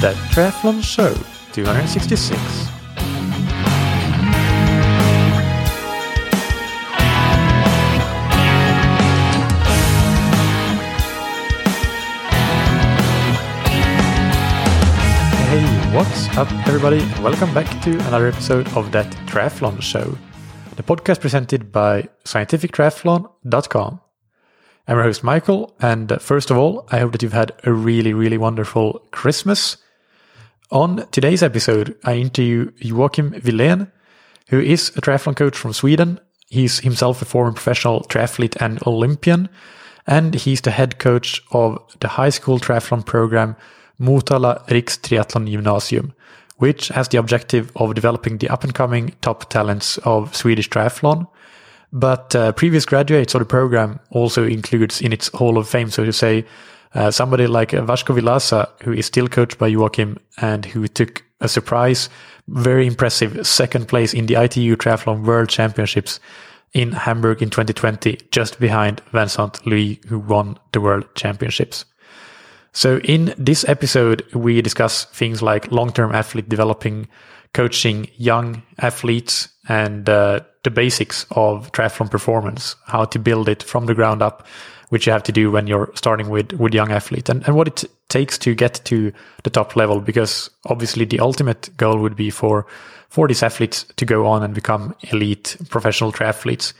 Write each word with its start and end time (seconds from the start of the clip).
The 0.00 0.12
Triathlon 0.30 0.82
Show 0.84 1.14
266. 1.52 2.38
Hey, 15.48 15.64
what's 15.96 16.28
up, 16.36 16.52
everybody, 16.68 16.98
welcome 17.22 17.54
back 17.54 17.66
to 17.84 17.92
another 18.08 18.26
episode 18.26 18.68
of 18.76 18.92
That 18.92 19.10
Triathlon 19.26 19.80
Show, 19.80 20.18
the 20.76 20.82
podcast 20.82 21.22
presented 21.22 21.72
by 21.72 22.06
scientifictriathlon.com. 22.24 24.00
I'm 24.88 24.96
your 24.96 25.04
host, 25.04 25.24
Michael, 25.24 25.74
and 25.80 26.20
first 26.20 26.50
of 26.50 26.58
all, 26.58 26.86
I 26.92 26.98
hope 26.98 27.12
that 27.12 27.22
you've 27.22 27.32
had 27.32 27.52
a 27.64 27.72
really, 27.72 28.12
really 28.12 28.36
wonderful 28.36 29.00
Christmas. 29.10 29.78
On 30.70 31.06
today's 31.12 31.44
episode, 31.44 31.96
I 32.02 32.16
interview 32.16 32.72
Joachim 32.78 33.30
Wilén, 33.32 33.88
who 34.48 34.58
is 34.58 34.88
a 34.96 35.00
triathlon 35.00 35.36
coach 35.36 35.56
from 35.56 35.72
Sweden. 35.72 36.18
He's 36.48 36.80
himself 36.80 37.22
a 37.22 37.24
former 37.24 37.52
professional 37.52 38.00
triathlete 38.00 38.56
and 38.60 38.84
Olympian, 38.84 39.48
and 40.08 40.34
he's 40.34 40.60
the 40.60 40.72
head 40.72 40.98
coach 40.98 41.40
of 41.52 41.78
the 42.00 42.08
high 42.08 42.30
school 42.30 42.58
triathlon 42.58 43.06
program 43.06 43.54
Motala 44.00 44.66
Rikstriathlon 44.66 45.48
Gymnasium, 45.48 46.14
which 46.56 46.88
has 46.88 47.06
the 47.08 47.18
objective 47.18 47.70
of 47.76 47.94
developing 47.94 48.38
the 48.38 48.48
up 48.48 48.64
and 48.64 48.74
coming 48.74 49.14
top 49.20 49.48
talents 49.48 49.98
of 49.98 50.34
Swedish 50.34 50.68
triathlon. 50.68 51.28
But 51.92 52.34
uh, 52.34 52.50
previous 52.52 52.84
graduates 52.84 53.36
of 53.36 53.38
the 53.38 53.46
program 53.46 54.00
also 54.10 54.42
includes 54.42 55.00
in 55.00 55.12
its 55.12 55.28
Hall 55.28 55.58
of 55.58 55.68
Fame, 55.68 55.90
so 55.90 56.04
to 56.04 56.12
say, 56.12 56.44
uh, 56.96 57.10
somebody 57.10 57.46
like 57.46 57.72
Vasco 57.72 58.14
Vilaça, 58.14 58.68
who 58.82 58.92
is 58.92 59.06
still 59.06 59.28
coached 59.28 59.58
by 59.58 59.68
Joachim 59.68 60.18
and 60.40 60.64
who 60.64 60.88
took 60.88 61.22
a 61.40 61.48
surprise, 61.48 62.08
very 62.48 62.86
impressive 62.86 63.46
second 63.46 63.86
place 63.86 64.14
in 64.14 64.26
the 64.26 64.34
ITU 64.34 64.76
Triathlon 64.76 65.24
World 65.24 65.50
Championships 65.50 66.18
in 66.72 66.92
Hamburg 66.92 67.42
in 67.42 67.50
2020, 67.50 68.18
just 68.30 68.58
behind 68.58 69.00
Vincent 69.12 69.64
Luis, 69.66 69.98
who 70.08 70.18
won 70.18 70.58
the 70.72 70.80
World 70.80 71.04
Championships. 71.14 71.84
So 72.72 72.98
in 72.98 73.34
this 73.36 73.66
episode, 73.68 74.22
we 74.34 74.62
discuss 74.62 75.04
things 75.06 75.42
like 75.42 75.70
long-term 75.70 76.14
athlete 76.14 76.48
developing, 76.48 77.08
coaching 77.52 78.08
young 78.16 78.62
athletes, 78.78 79.48
and 79.68 80.08
uh, 80.08 80.40
the 80.64 80.70
basics 80.70 81.26
of 81.30 81.72
triathlon 81.72 82.10
performance, 82.10 82.74
how 82.86 83.04
to 83.04 83.18
build 83.18 83.48
it 83.48 83.62
from 83.62 83.86
the 83.86 83.94
ground 83.94 84.22
up, 84.22 84.46
which 84.88 85.06
you 85.06 85.12
have 85.12 85.22
to 85.24 85.32
do 85.32 85.50
when 85.50 85.66
you're 85.66 85.90
starting 85.94 86.28
with, 86.28 86.52
with 86.52 86.74
young 86.74 86.90
athletes 86.90 87.28
and, 87.28 87.46
and 87.46 87.56
what 87.56 87.68
it 87.68 87.84
takes 88.08 88.38
to 88.38 88.54
get 88.54 88.80
to 88.84 89.12
the 89.42 89.50
top 89.50 89.76
level. 89.76 90.00
Because 90.00 90.50
obviously 90.66 91.04
the 91.04 91.20
ultimate 91.20 91.70
goal 91.76 91.98
would 91.98 92.16
be 92.16 92.30
for, 92.30 92.66
for 93.08 93.26
these 93.28 93.42
athletes 93.42 93.84
to 93.96 94.04
go 94.04 94.26
on 94.26 94.42
and 94.42 94.54
become 94.54 94.94
elite 95.10 95.56
professional 95.68 96.12
triathletes 96.12 96.72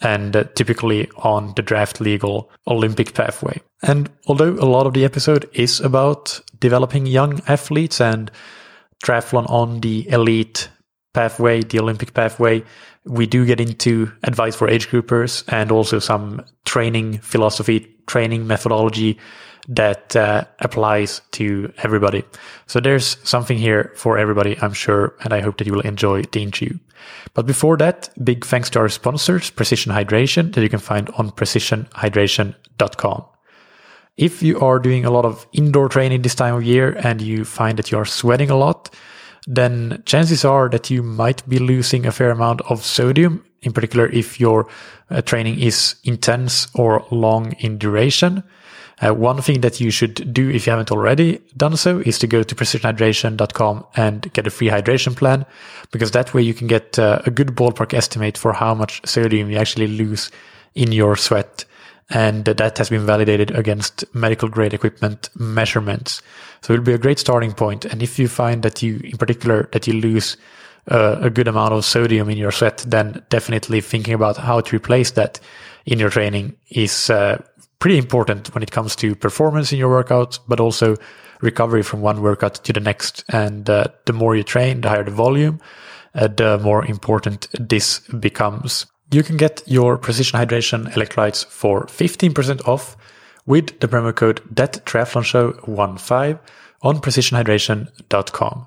and 0.00 0.36
uh, 0.36 0.44
typically 0.54 1.08
on 1.16 1.52
the 1.56 1.62
draft 1.62 2.00
legal 2.00 2.50
Olympic 2.66 3.14
pathway. 3.14 3.60
And 3.82 4.10
although 4.26 4.52
a 4.52 4.66
lot 4.66 4.86
of 4.86 4.94
the 4.94 5.04
episode 5.04 5.48
is 5.52 5.80
about 5.80 6.40
developing 6.60 7.06
young 7.06 7.40
athletes 7.48 8.00
and 8.00 8.30
triathlon 9.04 9.48
on 9.50 9.80
the 9.80 10.08
elite 10.08 10.68
pathway, 11.14 11.62
the 11.62 11.80
Olympic 11.80 12.14
pathway, 12.14 12.64
we 13.08 13.26
do 13.26 13.44
get 13.46 13.60
into 13.60 14.12
advice 14.22 14.54
for 14.54 14.68
age 14.68 14.88
groupers 14.88 15.44
and 15.48 15.72
also 15.72 15.98
some 15.98 16.44
training 16.64 17.18
philosophy, 17.18 17.94
training 18.06 18.46
methodology 18.46 19.18
that 19.68 20.16
uh, 20.16 20.44
applies 20.60 21.20
to 21.32 21.72
everybody. 21.82 22.24
So 22.66 22.80
there's 22.80 23.18
something 23.22 23.58
here 23.58 23.92
for 23.96 24.18
everybody, 24.18 24.56
I'm 24.60 24.72
sure, 24.72 25.14
and 25.20 25.32
I 25.32 25.40
hope 25.40 25.58
that 25.58 25.66
you 25.66 25.72
will 25.72 25.82
enjoy 25.82 26.22
the 26.22 26.42
interview. 26.42 26.78
But 27.34 27.46
before 27.46 27.76
that, 27.78 28.08
big 28.22 28.44
thanks 28.44 28.70
to 28.70 28.78
our 28.78 28.88
sponsors, 28.88 29.50
Precision 29.50 29.92
Hydration, 29.92 30.54
that 30.54 30.62
you 30.62 30.68
can 30.68 30.78
find 30.78 31.10
on 31.10 31.30
precisionhydration.com. 31.30 33.24
If 34.16 34.42
you 34.42 34.58
are 34.58 34.78
doing 34.78 35.04
a 35.04 35.10
lot 35.10 35.24
of 35.24 35.46
indoor 35.52 35.88
training 35.88 36.22
this 36.22 36.34
time 36.34 36.54
of 36.54 36.64
year 36.64 36.96
and 37.04 37.20
you 37.20 37.44
find 37.44 37.78
that 37.78 37.92
you 37.92 37.98
are 37.98 38.04
sweating 38.04 38.50
a 38.50 38.56
lot, 38.56 38.90
then 39.48 40.02
chances 40.04 40.44
are 40.44 40.68
that 40.68 40.90
you 40.90 41.02
might 41.02 41.48
be 41.48 41.58
losing 41.58 42.04
a 42.04 42.12
fair 42.12 42.30
amount 42.30 42.60
of 42.70 42.84
sodium, 42.84 43.42
in 43.62 43.72
particular 43.72 44.06
if 44.06 44.38
your 44.38 44.68
uh, 45.10 45.22
training 45.22 45.58
is 45.58 45.94
intense 46.04 46.68
or 46.74 47.06
long 47.10 47.52
in 47.52 47.78
duration. 47.78 48.44
Uh, 49.00 49.14
one 49.14 49.40
thing 49.40 49.62
that 49.62 49.80
you 49.80 49.90
should 49.90 50.34
do 50.34 50.50
if 50.50 50.66
you 50.66 50.70
haven't 50.70 50.92
already 50.92 51.40
done 51.56 51.76
so 51.76 52.00
is 52.00 52.18
to 52.18 52.26
go 52.26 52.42
to 52.42 52.54
precisionhydration.com 52.54 53.86
and 53.96 54.30
get 54.34 54.46
a 54.46 54.50
free 54.50 54.68
hydration 54.68 55.16
plan 55.16 55.46
because 55.92 56.10
that 56.10 56.34
way 56.34 56.42
you 56.42 56.52
can 56.52 56.66
get 56.66 56.98
uh, 56.98 57.22
a 57.24 57.30
good 57.30 57.48
ballpark 57.48 57.94
estimate 57.94 58.36
for 58.36 58.52
how 58.52 58.74
much 58.74 59.00
sodium 59.06 59.50
you 59.50 59.56
actually 59.56 59.86
lose 59.86 60.30
in 60.74 60.92
your 60.92 61.16
sweat. 61.16 61.64
And 62.10 62.46
that 62.46 62.78
has 62.78 62.88
been 62.88 63.04
validated 63.04 63.50
against 63.50 64.04
medical 64.14 64.48
grade 64.48 64.72
equipment 64.72 65.28
measurements. 65.34 66.22
So 66.62 66.72
it'll 66.72 66.84
be 66.84 66.94
a 66.94 66.98
great 66.98 67.18
starting 67.18 67.52
point. 67.52 67.84
And 67.84 68.02
if 68.02 68.18
you 68.18 68.28
find 68.28 68.62
that 68.62 68.82
you, 68.82 69.00
in 69.04 69.18
particular, 69.18 69.68
that 69.72 69.86
you 69.86 69.92
lose 69.92 70.38
uh, 70.90 71.18
a 71.20 71.28
good 71.28 71.48
amount 71.48 71.74
of 71.74 71.84
sodium 71.84 72.30
in 72.30 72.38
your 72.38 72.50
sweat, 72.50 72.78
then 72.86 73.22
definitely 73.28 73.82
thinking 73.82 74.14
about 74.14 74.38
how 74.38 74.60
to 74.60 74.76
replace 74.76 75.10
that 75.12 75.38
in 75.84 75.98
your 75.98 76.10
training 76.10 76.56
is 76.70 77.10
uh, 77.10 77.42
pretty 77.78 77.98
important 77.98 78.54
when 78.54 78.62
it 78.62 78.70
comes 78.70 78.96
to 78.96 79.14
performance 79.14 79.72
in 79.72 79.78
your 79.78 79.90
workout, 79.90 80.38
but 80.48 80.60
also 80.60 80.96
recovery 81.40 81.82
from 81.82 82.00
one 82.00 82.22
workout 82.22 82.54
to 82.64 82.72
the 82.72 82.80
next. 82.80 83.24
And 83.28 83.68
uh, 83.68 83.88
the 84.06 84.12
more 84.12 84.34
you 84.34 84.42
train, 84.42 84.80
the 84.80 84.88
higher 84.88 85.04
the 85.04 85.10
volume, 85.10 85.60
uh, 86.14 86.28
the 86.28 86.58
more 86.58 86.84
important 86.84 87.48
this 87.52 88.00
becomes. 88.00 88.86
You 89.10 89.22
can 89.22 89.36
get 89.36 89.62
your 89.66 89.96
precision 89.96 90.38
hydration 90.38 90.92
electrolytes 90.92 91.46
for 91.46 91.86
15% 91.86 92.68
off 92.68 92.96
with 93.46 93.80
the 93.80 93.88
promo 93.88 94.14
code 94.14 94.42
that 94.54 94.84
triathlon 94.84 95.24
show 95.24 95.52
15 95.52 96.38
on 96.82 97.00
precisionhydration.com. 97.00 98.66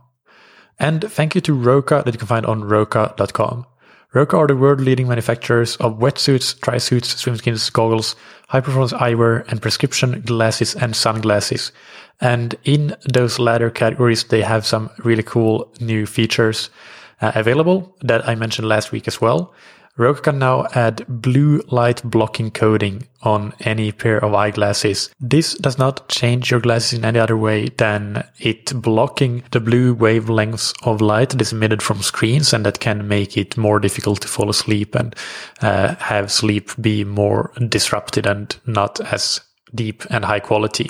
And 0.79 1.03
thank 1.03 1.35
you 1.35 1.41
to 1.41 1.53
Roka 1.53 2.01
that 2.03 2.13
you 2.13 2.17
can 2.17 2.27
find 2.27 2.45
on 2.47 2.63
roka.com. 2.63 3.67
Roka 4.13 4.35
are 4.35 4.47
the 4.47 4.57
world 4.57 4.81
leading 4.81 5.07
manufacturers 5.07 5.77
of 5.77 5.99
wetsuits, 5.99 6.59
dry 6.59 6.79
suits, 6.79 7.13
swimskins, 7.13 7.71
goggles, 7.71 8.15
high 8.49 8.59
performance 8.59 8.93
eyewear, 8.93 9.47
and 9.47 9.61
prescription 9.61 10.21
glasses 10.21 10.75
and 10.75 10.95
sunglasses. 10.95 11.71
And 12.19 12.55
in 12.63 12.95
those 13.07 13.39
latter 13.39 13.69
categories, 13.69 14.25
they 14.25 14.41
have 14.41 14.65
some 14.65 14.89
really 14.97 15.23
cool 15.23 15.71
new 15.79 16.07
features 16.07 16.71
uh, 17.21 17.31
available 17.35 17.95
that 18.01 18.27
I 18.27 18.35
mentioned 18.35 18.67
last 18.67 18.91
week 18.91 19.07
as 19.07 19.21
well. 19.21 19.53
Roka 19.97 20.21
can 20.21 20.39
now 20.39 20.65
add 20.73 21.05
blue 21.07 21.61
light 21.69 22.01
blocking 22.03 22.49
coating 22.49 23.07
on 23.23 23.53
any 23.59 23.91
pair 23.91 24.23
of 24.23 24.33
eyeglasses. 24.33 25.13
This 25.19 25.53
does 25.55 25.77
not 25.77 26.07
change 26.07 26.49
your 26.49 26.59
glasses 26.59 26.97
in 26.97 27.05
any 27.05 27.19
other 27.19 27.37
way 27.37 27.67
than 27.77 28.27
it 28.39 28.73
blocking 28.81 29.43
the 29.51 29.59
blue 29.59 29.93
wavelengths 29.95 30.73
of 30.83 31.01
light 31.01 31.31
that 31.31 31.41
is 31.41 31.51
emitted 31.51 31.83
from 31.83 32.01
screens 32.01 32.53
and 32.53 32.65
that 32.65 32.79
can 32.79 33.07
make 33.07 33.37
it 33.37 33.57
more 33.57 33.79
difficult 33.79 34.21
to 34.21 34.27
fall 34.27 34.49
asleep 34.49 34.95
and 34.95 35.15
uh, 35.61 35.95
have 35.95 36.31
sleep 36.31 36.71
be 36.79 37.03
more 37.03 37.51
disrupted 37.67 38.25
and 38.25 38.57
not 38.65 38.99
as 39.11 39.41
deep 39.75 40.03
and 40.09 40.25
high 40.25 40.39
quality. 40.39 40.89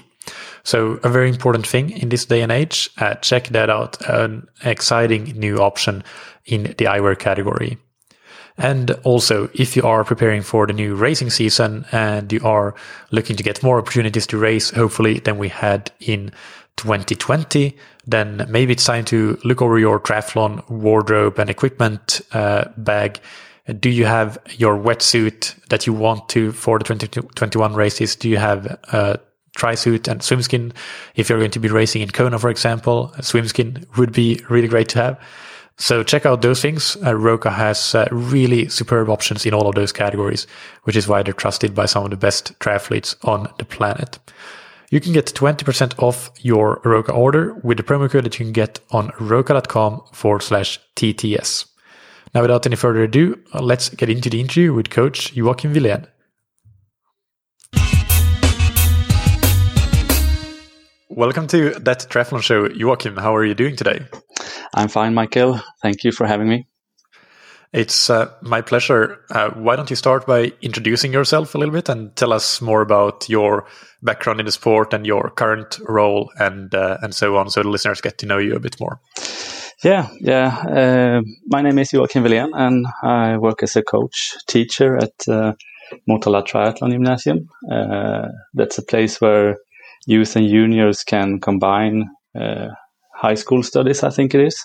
So 0.64 1.00
a 1.04 1.10
very 1.10 1.30
important 1.30 1.66
thing 1.66 1.90
in 1.90 2.10
this 2.10 2.26
day 2.26 2.42
and 2.42 2.52
age. 2.52 2.92
Uh, 2.98 3.16
check 3.16 3.48
that 3.50 3.70
out. 3.70 4.00
An 4.08 4.48
exciting 4.64 5.24
new 5.38 5.58
option 5.58 6.04
in 6.46 6.64
the 6.64 6.86
eyewear 6.86 7.18
category. 7.18 7.78
And 8.58 8.92
also, 9.04 9.50
if 9.54 9.76
you 9.76 9.84
are 9.84 10.04
preparing 10.04 10.42
for 10.42 10.68
the 10.68 10.74
new 10.74 10.96
racing 10.96 11.30
season 11.30 11.86
and 11.92 12.32
you 12.32 12.42
are 12.44 12.76
looking 13.12 13.36
to 13.38 13.44
get 13.44 13.64
more 13.64 13.80
opportunities 13.80 14.28
to 14.28 14.38
race, 14.38 14.72
hopefully, 14.72 15.20
than 15.20 15.38
we 15.38 15.50
had 15.50 15.92
in 16.00 16.32
2020, 16.78 17.76
then 18.06 18.46
maybe 18.50 18.74
it's 18.74 18.86
time 18.86 19.06
to 19.06 19.40
look 19.44 19.62
over 19.62 19.78
your 19.80 20.00
triathlon 20.00 20.68
wardrobe 20.70 21.40
and 21.40 21.50
equipment 21.50 22.22
uh, 22.34 22.66
bag. 22.78 23.20
Do 23.80 23.90
you 23.90 24.06
have 24.06 24.38
your 24.58 24.76
wetsuit 24.78 25.56
that 25.70 25.86
you 25.86 25.94
want 25.94 26.28
to 26.30 26.52
for 26.52 26.80
the 26.80 26.84
2021 26.84 27.74
races? 27.74 28.16
Do 28.16 28.28
you 28.28 28.38
have 28.38 28.66
a 28.66 29.20
tri-suit 29.56 30.08
and 30.08 30.22
swimskin? 30.22 30.74
If 31.16 31.30
you're 31.30 31.40
going 31.40 31.52
to 31.52 31.60
be 31.60 31.70
racing 31.70 32.02
in 32.02 32.10
Kona, 32.10 32.40
for 32.40 32.50
example, 32.50 33.14
swimskin 33.20 33.86
would 33.98 34.12
be 34.12 34.42
really 34.50 34.68
great 34.68 34.90
to 34.90 35.00
have. 35.00 35.20
So 35.78 36.04
check 36.04 36.26
out 36.26 36.42
those 36.42 36.62
things. 36.62 36.96
Uh, 37.04 37.16
Roka 37.16 37.50
has 37.50 37.96
uh, 37.96 38.08
really 38.12 38.70
superb 38.70 39.10
options 39.10 39.46
in 39.46 39.54
all 39.54 39.68
of 39.68 39.76
those 39.76 39.92
categories, 39.92 40.46
which 40.84 40.96
is 40.96 41.08
why 41.08 41.24
they're 41.24 41.34
trusted 41.34 41.74
by 41.74 41.86
some 41.86 42.04
of 42.04 42.12
the 42.12 42.18
best 42.18 42.58
triathletes 42.60 43.16
on 43.28 43.52
the 43.58 43.66
planet. 43.66 44.20
You 44.90 45.00
can 45.00 45.14
get 45.14 45.26
20% 45.26 45.98
off 46.04 46.30
your 46.42 46.82
Roka 46.84 47.14
order 47.14 47.54
with 47.64 47.78
the 47.78 47.84
promo 47.84 48.10
code 48.10 48.26
that 48.26 48.38
you 48.40 48.46
can 48.46 48.54
get 48.54 48.80
on 48.92 49.12
roka.com 49.20 50.04
forward 50.12 50.44
slash 50.44 50.80
TTS. 50.96 51.66
Now, 52.36 52.42
without 52.42 52.66
any 52.66 52.76
further 52.76 53.04
ado, 53.04 53.40
let's 53.54 53.90
get 53.90 54.10
into 54.10 54.30
the 54.30 54.40
interview 54.40 54.74
with 54.74 54.90
Coach 54.90 55.34
Joachim 55.34 55.74
Wilén. 55.74 56.08
welcome 61.22 61.46
to 61.46 61.70
that 61.80 62.08
triathlon 62.10 62.42
show, 62.42 62.68
Joachim. 62.70 63.16
How 63.18 63.36
are 63.36 63.46
you 63.46 63.54
doing 63.54 63.76
today? 63.76 64.00
I'm 64.74 64.88
fine, 64.88 65.14
Michael. 65.14 65.60
Thank 65.82 66.04
you 66.04 66.12
for 66.12 66.28
having 66.28 66.48
me. 66.48 66.68
It's 67.74 68.10
uh, 68.10 68.34
my 68.42 68.62
pleasure. 68.62 69.20
Uh, 69.30 69.52
why 69.52 69.78
don't 69.78 69.90
you 69.90 69.96
start 69.96 70.28
by 70.28 70.52
introducing 70.62 71.14
yourself 71.14 71.56
a 71.56 71.58
little 71.58 71.74
bit 71.74 71.88
and 71.88 72.14
tell 72.18 72.34
us 72.34 72.62
more 72.62 72.82
about 72.82 73.30
your 73.30 73.66
background 74.04 74.42
in 74.42 74.46
the 74.46 74.52
sport 74.52 74.94
and 74.94 75.06
your 75.06 75.30
current 75.30 75.80
role 75.88 76.32
and 76.38 76.76
uh, 76.76 76.98
and 77.02 77.16
so 77.16 77.38
on, 77.38 77.50
so 77.50 77.64
the 77.64 77.70
listeners 77.70 78.02
get 78.02 78.18
to 78.18 78.26
know 78.26 78.40
you 78.40 78.56
a 78.56 78.60
bit 78.60 78.78
more. 78.80 79.00
Yeah, 79.84 80.10
yeah. 80.20 80.58
Uh, 80.68 81.22
my 81.48 81.62
name 81.62 81.80
is 81.80 81.94
Joachim 81.94 82.24
Wilén, 82.24 82.50
and 82.54 82.86
I 83.04 83.38
work 83.38 83.64
as 83.64 83.76
a 83.76 83.82
coach, 83.82 84.36
teacher 84.48 84.98
at 84.98 85.14
uh, 85.30 85.54
Motala 86.10 86.46
Triathlon 86.46 86.92
Gymnasium. 86.92 87.48
Uh, 87.72 88.28
that's 88.54 88.78
a 88.78 88.84
place 88.84 89.22
where 89.22 89.58
youth 90.06 90.36
and 90.36 90.50
juniors 90.50 91.04
can 91.04 91.40
combine 91.40 92.10
uh, 92.36 92.68
high 93.22 93.36
school 93.36 93.64
studies, 93.64 94.04
I 94.04 94.10
think 94.10 94.34
it 94.34 94.42
is, 94.42 94.58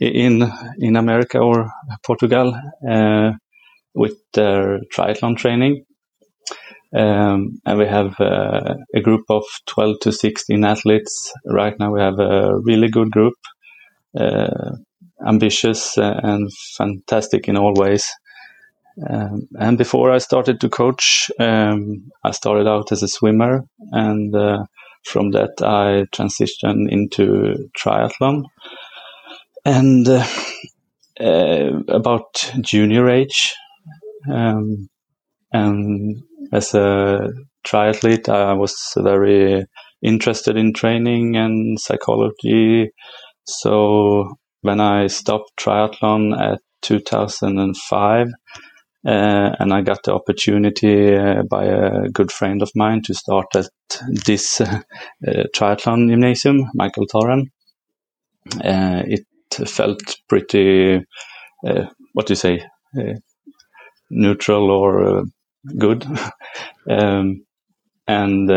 in 0.00 0.50
in 0.78 0.96
America 0.96 1.38
or 1.38 1.70
Portugal 2.04 2.54
uh, 2.88 3.32
with 3.94 4.16
their 4.34 4.80
triathlon 4.94 5.36
training. 5.36 5.84
Um, 6.94 7.58
and 7.64 7.78
we 7.78 7.86
have 7.86 8.20
uh, 8.20 8.74
a 8.94 9.00
group 9.00 9.24
of 9.30 9.44
12 9.66 10.00
to 10.02 10.12
16 10.12 10.62
athletes. 10.62 11.32
Right 11.46 11.74
now, 11.78 11.90
we 11.90 12.00
have 12.00 12.18
a 12.18 12.54
really 12.62 12.90
good 12.90 13.10
group, 13.10 13.34
uh, 14.14 14.72
ambitious 15.26 15.96
and 15.96 16.50
fantastic 16.76 17.48
in 17.48 17.56
all 17.56 17.72
ways. 17.74 18.04
Um, 19.08 19.48
and 19.58 19.78
before 19.78 20.10
I 20.10 20.18
started 20.18 20.60
to 20.60 20.68
coach, 20.68 21.30
um, 21.40 22.10
I 22.22 22.32
started 22.32 22.68
out 22.68 22.92
as 22.92 23.02
a 23.02 23.08
swimmer, 23.08 23.64
and 23.90 24.34
uh, 24.34 24.64
from 25.04 25.30
that 25.32 25.62
I 25.62 26.06
transitioned 26.14 26.90
into 26.90 27.68
triathlon. 27.78 28.44
And 29.64 30.08
uh, 30.08 30.26
uh, 31.20 31.82
about 31.88 32.52
junior 32.60 33.08
age, 33.08 33.54
um, 34.30 34.88
and 35.52 36.22
as 36.52 36.74
a 36.74 37.30
triathlete, 37.66 38.28
I 38.28 38.54
was 38.54 38.74
very 38.96 39.66
interested 40.02 40.56
in 40.56 40.72
training 40.72 41.36
and 41.36 41.78
psychology. 41.78 42.90
So 43.44 44.34
when 44.62 44.80
I 44.80 45.06
stopped 45.06 45.52
triathlon 45.58 46.38
at 46.38 46.60
2005, 46.82 48.26
uh, 48.26 48.30
and 49.04 49.72
I 49.72 49.82
got 49.82 50.04
the 50.04 50.14
opportunity 50.14 51.16
uh, 51.16 51.42
by 51.42 51.64
a 51.64 52.08
good 52.08 52.30
friend 52.30 52.62
of 52.62 52.70
mine 52.74 53.02
to 53.02 53.14
start 53.14 53.46
at 53.56 53.68
this 54.26 54.60
uh, 54.60 54.80
triathlon 55.26 56.08
gymnasium, 56.08 56.64
Michael 56.74 57.06
Toran. 57.06 57.46
Uh, 58.62 59.02
it 59.06 59.26
felt 59.68 60.00
pretty, 60.28 61.04
uh, 61.66 61.86
what 62.12 62.26
do 62.26 62.32
you 62.32 62.36
say, 62.36 62.64
uh, 62.98 63.14
neutral 64.10 64.70
or 64.70 65.24
good. 65.78 66.06
um, 66.90 67.44
and 68.08 68.48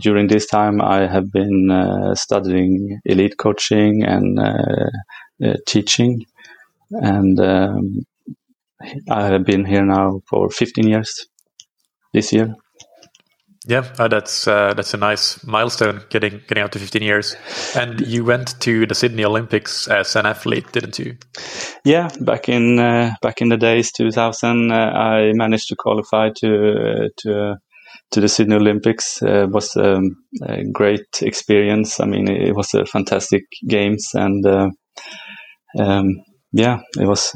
during 0.00 0.28
this 0.28 0.46
time, 0.46 0.80
I 0.80 1.06
have 1.06 1.32
been 1.32 2.12
studying 2.14 3.00
elite 3.06 3.38
coaching 3.38 4.04
and 4.04 4.38
teaching. 5.66 6.26
And 6.90 7.40
um, 7.40 8.04
I 9.10 9.26
have 9.26 9.44
been 9.44 9.64
here 9.64 9.84
now 9.84 10.20
for 10.28 10.50
15 10.50 10.86
years 10.86 11.26
this 12.12 12.32
year. 12.32 12.54
Yeah, 13.64 13.84
uh, 13.96 14.08
that's 14.08 14.48
uh, 14.48 14.74
that's 14.74 14.92
a 14.92 14.96
nice 14.96 15.44
milestone 15.46 16.02
getting 16.10 16.40
getting 16.48 16.64
up 16.64 16.72
to 16.72 16.80
15 16.80 17.00
years. 17.00 17.36
And 17.76 18.00
you 18.00 18.24
went 18.24 18.60
to 18.60 18.86
the 18.86 18.94
Sydney 18.94 19.24
Olympics 19.24 19.86
as 19.86 20.16
an 20.16 20.26
athlete, 20.26 20.72
didn't 20.72 20.98
you? 20.98 21.16
Yeah, 21.84 22.08
back 22.20 22.48
in 22.48 22.80
uh, 22.80 23.14
back 23.22 23.40
in 23.40 23.50
the 23.50 23.56
days 23.56 23.92
2000, 23.92 24.72
uh, 24.72 24.74
I 24.74 25.32
managed 25.34 25.68
to 25.68 25.76
qualify 25.76 26.30
to 26.38 27.10
to 27.18 27.56
to 28.10 28.20
the 28.20 28.28
Sydney 28.28 28.56
Olympics. 28.56 29.22
Uh, 29.22 29.44
it 29.44 29.50
was 29.50 29.76
um, 29.76 30.16
a 30.42 30.64
great 30.72 31.22
experience. 31.22 32.00
I 32.00 32.06
mean, 32.06 32.28
it 32.28 32.56
was 32.56 32.74
a 32.74 32.84
fantastic 32.84 33.44
games, 33.68 34.10
and 34.14 34.44
uh, 34.44 34.70
um, 35.78 36.16
yeah, 36.50 36.80
it 36.98 37.06
was 37.06 37.32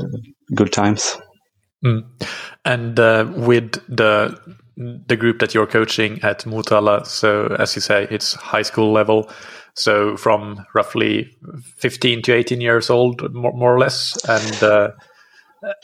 good 0.56 0.72
times. 0.72 1.16
Mm. 1.86 2.04
And 2.64 2.98
uh, 2.98 3.26
with 3.36 3.72
the 3.88 4.38
the 4.76 5.16
group 5.16 5.38
that 5.38 5.54
you're 5.54 5.66
coaching 5.66 6.20
at 6.22 6.44
Motala, 6.44 7.06
so 7.06 7.46
as 7.58 7.74
you 7.74 7.80
say, 7.80 8.06
it's 8.10 8.34
high 8.34 8.62
school 8.62 8.92
level. 8.92 9.30
So 9.74 10.16
from 10.16 10.66
roughly 10.74 11.36
15 11.78 12.22
to 12.22 12.34
18 12.34 12.60
years 12.60 12.90
old, 12.90 13.32
more, 13.34 13.52
more 13.52 13.74
or 13.74 13.78
less, 13.78 14.16
and 14.28 14.62
uh, 14.62 14.90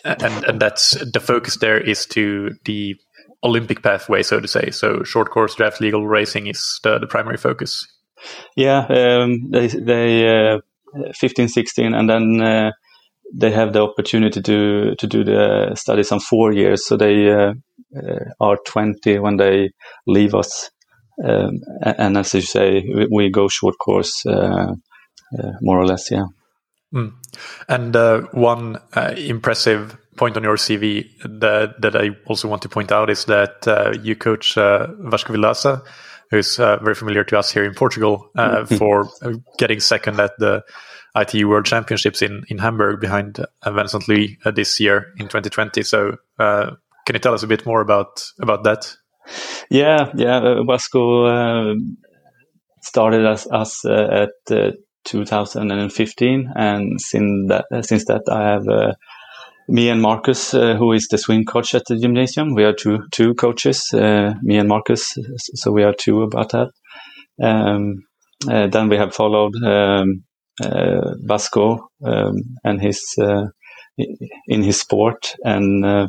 and 0.04 0.44
and 0.44 0.60
that's 0.60 0.90
the 1.12 1.20
focus 1.20 1.56
there 1.56 1.78
is 1.78 2.06
to 2.06 2.50
the 2.64 2.96
Olympic 3.44 3.82
pathway, 3.82 4.22
so 4.22 4.40
to 4.40 4.48
say. 4.48 4.70
So 4.70 5.02
short 5.04 5.30
course 5.30 5.54
draft 5.54 5.80
legal 5.80 6.06
racing 6.06 6.46
is 6.46 6.80
the, 6.82 6.98
the 6.98 7.06
primary 7.06 7.36
focus. 7.36 7.86
Yeah, 8.56 8.86
um, 8.88 9.50
they 9.50 9.68
they 9.68 10.52
uh, 10.54 10.58
15, 11.14 11.48
16, 11.48 11.94
and 11.94 12.08
then 12.08 12.40
uh, 12.40 12.72
they 13.32 13.50
have 13.50 13.72
the 13.72 13.82
opportunity 13.82 14.40
to 14.42 14.94
to 14.96 15.06
do 15.06 15.24
the 15.24 15.74
studies 15.74 16.12
on 16.12 16.20
four 16.20 16.52
years. 16.52 16.86
So 16.86 16.96
they 16.96 17.30
uh, 17.30 17.54
uh, 17.96 18.24
are 18.40 18.58
20 18.66 19.18
when 19.18 19.36
they 19.36 19.70
leave 20.06 20.34
us. 20.34 20.70
Um, 21.22 21.60
and 21.82 22.16
as 22.16 22.34
you 22.34 22.40
say, 22.40 22.84
we, 23.10 23.30
go 23.30 23.48
short 23.48 23.76
course, 23.78 24.24
uh, 24.26 24.74
uh 25.38 25.52
more 25.60 25.78
or 25.78 25.86
less, 25.86 26.10
yeah. 26.10 26.24
Mm. 26.94 27.12
And 27.68 27.96
uh, 27.96 28.22
one 28.32 28.78
uh, 28.94 29.14
impressive 29.16 29.96
point 30.16 30.36
on 30.36 30.42
your 30.42 30.56
CV 30.56 31.06
that 31.24 31.80
that 31.80 31.96
I 31.96 32.10
also 32.26 32.48
want 32.48 32.62
to 32.62 32.68
point 32.68 32.92
out 32.92 33.10
is 33.10 33.24
that 33.26 34.00
you 34.02 34.16
coach 34.16 34.54
Vasco 34.54 35.32
Vilaça, 35.32 35.82
who's 36.32 36.56
very 36.56 36.96
familiar 36.96 37.22
to 37.22 37.38
us 37.38 37.52
here 37.52 37.62
in 37.62 37.74
Portugal, 37.74 38.28
mm-hmm. 38.36 38.74
for 38.74 39.08
getting 39.58 39.78
second 39.78 40.18
at 40.18 40.32
the 40.38 40.64
ITU 41.16 41.48
World 41.48 41.66
Championships 41.66 42.22
in, 42.22 42.44
in 42.48 42.58
Hamburg 42.58 43.00
behind 43.00 43.38
uh, 43.62 43.70
Vincent 43.70 44.08
Luis 44.08 44.36
uh, 44.44 44.50
this 44.50 44.80
year 44.80 45.12
in 45.18 45.26
2020. 45.26 45.82
So, 45.82 46.16
uh, 46.38 46.72
can 47.06 47.14
you 47.14 47.20
tell 47.20 47.34
us 47.34 47.42
a 47.42 47.46
bit 47.46 47.66
more 47.66 47.80
about 47.80 48.24
about 48.40 48.64
that? 48.64 48.94
Yeah, 49.70 50.10
yeah. 50.14 50.38
Uh, 50.38 50.62
Vasco 50.64 51.26
uh, 51.26 51.74
started 52.80 53.26
us, 53.26 53.46
us 53.50 53.84
uh, 53.84 54.28
at 54.48 54.66
2015, 55.04 56.52
and 56.54 57.00
since 57.00 57.48
that, 57.48 57.64
since 57.84 58.06
that 58.06 58.22
I 58.30 58.52
have 58.52 58.96
me 59.72 59.88
and 59.88 60.02
Marcus, 60.02 60.52
who 60.52 60.92
is 60.92 61.08
the 61.08 61.16
swim 61.16 61.44
coach 61.44 61.74
at 61.74 61.82
the 61.88 61.96
gymnasium. 61.96 62.54
We 62.54 62.64
are 62.64 62.74
two 62.74 62.98
two 63.10 63.34
coaches, 63.34 63.88
me 63.92 64.58
and 64.58 64.68
Marcus. 64.68 65.16
So 65.54 65.72
we 65.72 65.82
are 65.82 65.94
two 65.98 66.22
about 66.22 66.50
that. 66.50 66.68
Um, 67.42 68.04
then 68.46 68.88
we 68.88 68.96
have 68.96 69.14
followed 69.14 69.54
um, 69.64 70.24
uh, 70.62 71.14
Vasco 71.26 71.88
um, 72.04 72.34
and 72.62 72.80
his 72.82 73.02
uh, 73.18 73.46
in 74.46 74.62
his 74.62 74.80
sport. 74.80 75.34
And 75.42 75.84
uh, 75.84 76.08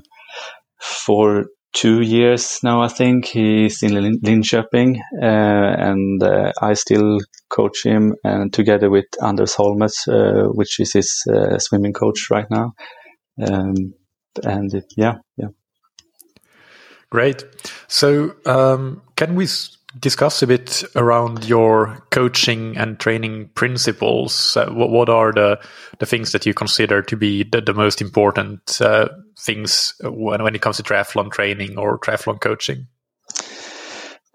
for 0.82 1.46
two 1.72 2.02
years 2.02 2.60
now, 2.64 2.82
I 2.82 2.90
think 2.90 3.26
he's 3.26 3.82
in 3.82 3.92
Linköping, 3.92 5.00
and 5.22 6.24
I 6.62 6.74
still 6.74 7.20
coach 7.50 7.86
him, 7.86 8.16
and 8.26 8.52
together 8.52 8.90
with 8.90 9.06
Anders 9.24 9.56
Holmes, 9.56 10.04
which 10.08 10.82
is 10.82 10.92
his 10.92 11.24
swimming 11.60 11.94
coach 11.94 12.28
right 12.30 12.50
now. 12.52 12.74
Um, 13.42 13.94
and 14.44 14.84
yeah, 14.96 15.16
yeah. 15.38 15.50
Great. 17.10 17.44
So, 17.88 18.36
um, 18.46 19.02
can 19.16 19.36
we 19.36 19.48
discuss 20.00 20.42
a 20.42 20.48
bit 20.48 20.84
around 20.96 21.46
your 21.46 22.04
coaching 22.10 22.76
and 22.78 23.00
training 23.00 23.50
principles. 23.56 24.58
Uh, 24.58 24.70
what, 24.72 24.90
what, 24.90 25.10
are 25.10 25.32
the, 25.32 25.60
the 26.00 26.06
things 26.06 26.32
that 26.32 26.46
you 26.46 26.54
consider 26.54 27.02
to 27.02 27.16
be 27.16 27.44
the, 27.44 27.62
the 27.62 27.74
most 27.74 28.02
important 28.02 28.82
uh, 28.82 29.08
things 29.40 29.94
when, 30.02 30.42
when 30.44 30.56
it 30.56 30.62
comes 30.62 30.78
to 30.78 30.84
triathlon 30.84 31.32
training 31.32 31.78
or 31.78 32.00
triathlon 32.00 32.42
coaching? 32.42 32.88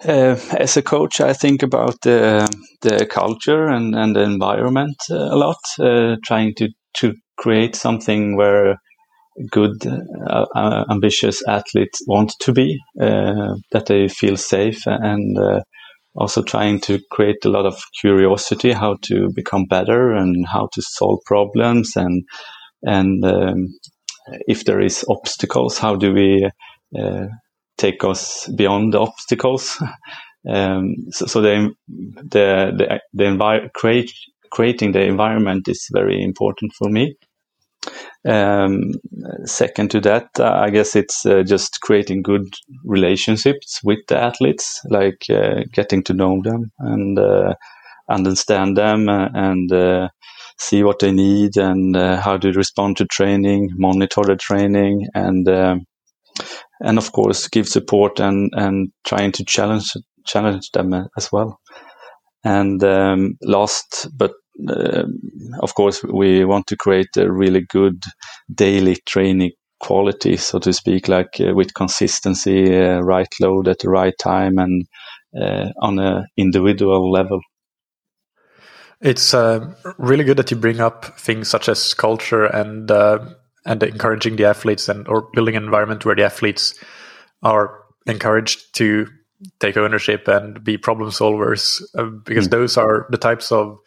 Uh, 0.04 0.36
as 0.56 0.76
a 0.76 0.82
coach, 0.82 1.20
I 1.20 1.32
think 1.32 1.64
about 1.64 2.02
the, 2.02 2.48
the 2.82 3.04
culture 3.06 3.66
and, 3.66 3.96
and 3.96 4.14
the 4.14 4.22
environment 4.22 4.96
uh, 5.10 5.16
a 5.16 5.36
lot, 5.36 5.58
uh, 5.80 6.16
trying 6.24 6.54
to, 6.54 6.68
to 6.98 7.14
create 7.36 7.74
something 7.74 8.36
where 8.36 8.80
good, 9.50 9.74
uh, 9.86 10.46
uh, 10.54 10.84
ambitious 10.90 11.42
athletes 11.46 12.02
want 12.06 12.34
to 12.40 12.52
be, 12.52 12.78
uh, 13.00 13.54
that 13.72 13.86
they 13.86 14.08
feel 14.08 14.36
safe, 14.36 14.82
and 14.86 15.38
uh, 15.38 15.60
also 16.16 16.42
trying 16.42 16.80
to 16.80 17.00
create 17.12 17.44
a 17.44 17.50
lot 17.50 17.66
of 17.66 17.80
curiosity 18.00 18.72
how 18.72 18.96
to 19.02 19.30
become 19.34 19.66
better 19.66 20.12
and 20.12 20.46
how 20.46 20.68
to 20.72 20.82
solve 20.82 21.20
problems, 21.26 21.92
and 21.96 22.24
and 22.82 23.24
um, 23.24 23.68
if 24.46 24.64
there 24.64 24.80
is 24.80 25.04
obstacles, 25.08 25.78
how 25.78 25.96
do 25.96 26.12
we 26.12 26.50
uh, 26.98 27.26
take 27.78 28.04
us 28.04 28.48
beyond 28.56 28.94
the 28.94 29.00
obstacles? 29.00 29.82
Um, 30.48 30.94
so, 31.10 31.26
so 31.26 31.40
the 31.42 31.70
the 31.86 32.72
the, 32.78 33.00
the 33.12 33.24
envi- 33.24 33.72
create, 33.74 34.12
creating 34.50 34.92
the 34.92 35.02
environment 35.02 35.68
is 35.68 35.88
very 35.92 36.22
important 36.22 36.72
for 36.78 36.88
me. 36.88 37.16
Um, 38.26 38.92
second 39.44 39.90
to 39.92 40.00
that, 40.00 40.28
uh, 40.38 40.50
I 40.50 40.70
guess 40.70 40.96
it's 40.96 41.24
uh, 41.24 41.42
just 41.42 41.80
creating 41.80 42.22
good 42.22 42.52
relationships 42.84 43.80
with 43.84 44.00
the 44.08 44.18
athletes, 44.18 44.80
like 44.90 45.24
uh, 45.30 45.62
getting 45.72 46.02
to 46.04 46.14
know 46.14 46.40
them 46.42 46.70
and 46.78 47.18
uh, 47.18 47.54
understand 48.10 48.76
them 48.76 49.08
uh, 49.08 49.28
and 49.34 49.72
uh, 49.72 50.08
see 50.58 50.82
what 50.82 50.98
they 50.98 51.12
need 51.12 51.56
and 51.56 51.96
how 51.96 52.36
to 52.36 52.52
respond 52.52 52.96
to 52.98 53.06
training, 53.06 53.70
monitor 53.76 54.22
the 54.24 54.36
training, 54.36 55.06
and 55.14 55.48
um, 55.48 55.84
and 56.80 56.98
of 56.98 57.12
course 57.12 57.48
give 57.48 57.68
support 57.68 58.20
and 58.20 58.52
and 58.54 58.90
trying 59.06 59.32
to 59.32 59.44
challenge 59.44 59.92
challenge 60.26 60.70
them 60.72 60.92
as 61.16 61.30
well. 61.32 61.60
And 62.44 62.82
um, 62.84 63.36
last 63.42 64.08
but 64.16 64.32
uh, 64.68 65.04
of 65.60 65.74
course, 65.74 66.02
we 66.02 66.44
want 66.44 66.66
to 66.68 66.76
create 66.76 67.16
a 67.16 67.30
really 67.30 67.64
good 67.68 68.02
daily 68.52 68.96
training 69.06 69.52
quality, 69.80 70.36
so 70.36 70.58
to 70.58 70.72
speak, 70.72 71.08
like 71.08 71.40
uh, 71.40 71.54
with 71.54 71.74
consistency, 71.74 72.76
uh, 72.76 73.00
right 73.00 73.32
load 73.40 73.68
at 73.68 73.78
the 73.80 73.88
right 73.88 74.14
time, 74.18 74.58
and 74.58 74.86
uh, 75.40 75.68
on 75.80 75.98
an 75.98 76.26
individual 76.36 77.10
level. 77.10 77.40
It's 79.00 79.32
uh, 79.32 79.74
really 79.96 80.24
good 80.24 80.38
that 80.38 80.50
you 80.50 80.56
bring 80.56 80.80
up 80.80 81.04
things 81.20 81.48
such 81.48 81.68
as 81.68 81.94
culture 81.94 82.44
and 82.44 82.90
uh, 82.90 83.20
and 83.64 83.82
encouraging 83.82 84.36
the 84.36 84.46
athletes 84.46 84.88
and 84.88 85.06
or 85.06 85.28
building 85.32 85.54
an 85.54 85.64
environment 85.64 86.04
where 86.04 86.16
the 86.16 86.24
athletes 86.24 86.74
are 87.42 87.78
encouraged 88.06 88.74
to 88.76 89.06
take 89.60 89.76
ownership 89.76 90.26
and 90.28 90.62
be 90.64 90.76
problem 90.76 91.10
solvers 91.10 91.80
because 92.24 92.48
mm. 92.48 92.50
those 92.50 92.76
are 92.76 93.06
the 93.10 93.18
types 93.18 93.52
of 93.52 93.78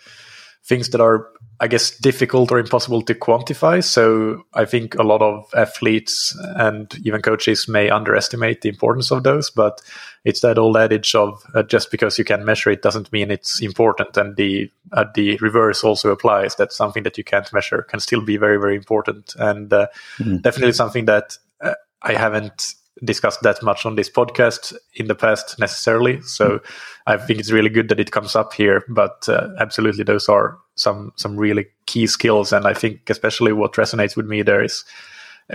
things 0.63 0.89
that 0.89 1.01
are 1.01 1.27
I 1.61 1.67
guess 1.67 1.95
difficult 1.95 2.51
or 2.51 2.57
impossible 2.57 3.03
to 3.03 3.13
quantify. 3.13 3.83
So 3.83 4.45
I 4.55 4.65
think 4.65 4.95
a 4.95 5.03
lot 5.03 5.21
of 5.21 5.45
athletes 5.55 6.35
and 6.55 6.91
even 7.05 7.21
coaches 7.21 7.67
may 7.67 7.91
underestimate 7.91 8.61
the 8.61 8.69
importance 8.69 9.11
of 9.11 9.21
those. 9.21 9.51
But 9.51 9.79
it's 10.25 10.41
that 10.41 10.57
old 10.57 10.75
adage 10.75 11.13
of 11.13 11.43
uh, 11.53 11.61
just 11.61 11.91
because 11.91 12.17
you 12.17 12.25
can 12.25 12.43
measure 12.45 12.71
it 12.71 12.81
doesn't 12.81 13.13
mean 13.13 13.29
it's 13.29 13.61
important. 13.61 14.17
And 14.17 14.35
the 14.37 14.71
uh, 14.91 15.05
the 15.13 15.37
reverse 15.37 15.83
also 15.83 16.09
applies. 16.09 16.55
That 16.55 16.73
something 16.73 17.03
that 17.03 17.19
you 17.19 17.23
can't 17.23 17.53
measure 17.53 17.83
can 17.83 17.99
still 17.99 18.21
be 18.21 18.37
very 18.37 18.57
very 18.57 18.75
important, 18.75 19.35
and 19.37 19.71
uh, 19.71 19.85
mm-hmm. 20.17 20.37
definitely 20.37 20.73
something 20.73 21.05
that 21.05 21.37
uh, 21.61 21.75
I 22.01 22.13
haven't 22.13 22.73
discussed 23.03 23.41
that 23.41 23.63
much 23.63 23.85
on 23.85 23.95
this 23.95 24.09
podcast 24.09 24.73
in 24.95 25.07
the 25.07 25.15
past 25.15 25.57
necessarily. 25.59 26.21
So 26.21 26.49
mm. 26.49 26.61
I 27.07 27.17
think 27.17 27.39
it's 27.39 27.51
really 27.51 27.69
good 27.69 27.89
that 27.89 27.99
it 27.99 28.11
comes 28.11 28.35
up 28.35 28.53
here. 28.53 28.83
But 28.89 29.27
uh, 29.27 29.49
absolutely, 29.59 30.03
those 30.03 30.29
are 30.29 30.57
some 30.75 31.11
some 31.15 31.37
really 31.37 31.67
key 31.85 32.07
skills, 32.07 32.53
and 32.53 32.65
I 32.65 32.73
think 32.73 33.09
especially 33.09 33.53
what 33.53 33.73
resonates 33.73 34.15
with 34.15 34.25
me 34.25 34.41
there 34.41 34.63
is 34.63 34.83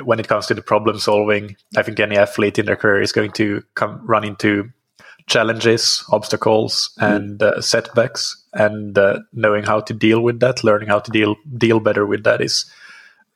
when 0.04 0.20
it 0.20 0.28
comes 0.28 0.46
to 0.46 0.54
the 0.54 0.62
problem 0.62 0.98
solving. 0.98 1.56
I 1.76 1.82
think 1.82 2.00
any 2.00 2.16
athlete 2.16 2.58
in 2.58 2.66
their 2.66 2.76
career 2.76 3.02
is 3.02 3.12
going 3.12 3.32
to 3.32 3.62
come 3.74 4.00
run 4.06 4.24
into 4.24 4.70
challenges, 5.26 6.04
obstacles, 6.10 6.90
mm. 6.98 7.16
and 7.16 7.42
uh, 7.42 7.60
setbacks, 7.60 8.42
and 8.54 8.96
uh, 8.98 9.20
knowing 9.32 9.64
how 9.64 9.80
to 9.80 9.94
deal 9.94 10.20
with 10.20 10.40
that, 10.40 10.64
learning 10.64 10.88
how 10.88 11.00
to 11.00 11.10
deal 11.10 11.36
deal 11.56 11.80
better 11.80 12.06
with 12.06 12.24
that 12.24 12.40
is 12.40 12.70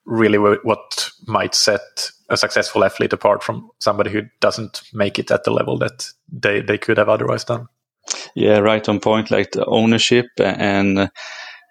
really 0.04 0.38
what 0.38 1.10
might 1.26 1.54
set 1.54 2.10
a 2.30 2.36
successful 2.36 2.84
athlete 2.84 3.12
apart 3.12 3.42
from 3.42 3.70
somebody 3.80 4.10
who 4.10 4.22
doesn't 4.40 4.82
make 4.92 5.18
it 5.18 5.30
at 5.30 5.44
the 5.44 5.50
level 5.50 5.78
that 5.78 6.06
they, 6.32 6.60
they 6.60 6.78
could 6.78 6.96
have 6.96 7.08
otherwise 7.08 7.44
done. 7.44 7.66
Yeah, 8.34 8.58
right 8.58 8.88
on 8.88 9.00
point. 9.00 9.30
Like 9.30 9.52
the 9.52 9.64
ownership 9.66 10.26
and 10.38 11.10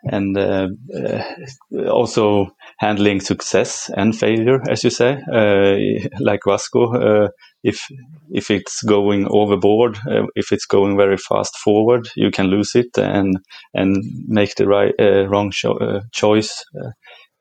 and 0.03 0.37
uh, 0.37 0.67
uh, 0.95 1.89
also 1.89 2.55
handling 2.77 3.19
success 3.19 3.91
and 3.97 4.17
failure, 4.17 4.61
as 4.69 4.83
you 4.83 4.89
say, 4.89 5.21
uh, 5.33 5.75
like 6.19 6.41
Vasco. 6.47 6.93
Uh, 6.93 7.29
if 7.63 7.85
if 8.31 8.49
it's 8.49 8.81
going 8.83 9.27
overboard, 9.29 9.97
uh, 10.09 10.23
if 10.35 10.51
it's 10.51 10.65
going 10.65 10.95
very 10.95 11.17
fast 11.17 11.57
forward, 11.57 12.07
you 12.15 12.31
can 12.31 12.47
lose 12.47 12.75
it 12.75 12.97
and 12.97 13.37
and 13.73 13.97
make 14.27 14.55
the 14.55 14.67
right 14.67 14.93
uh, 14.99 15.27
wrong 15.27 15.51
cho- 15.51 16.01
choice. 16.13 16.63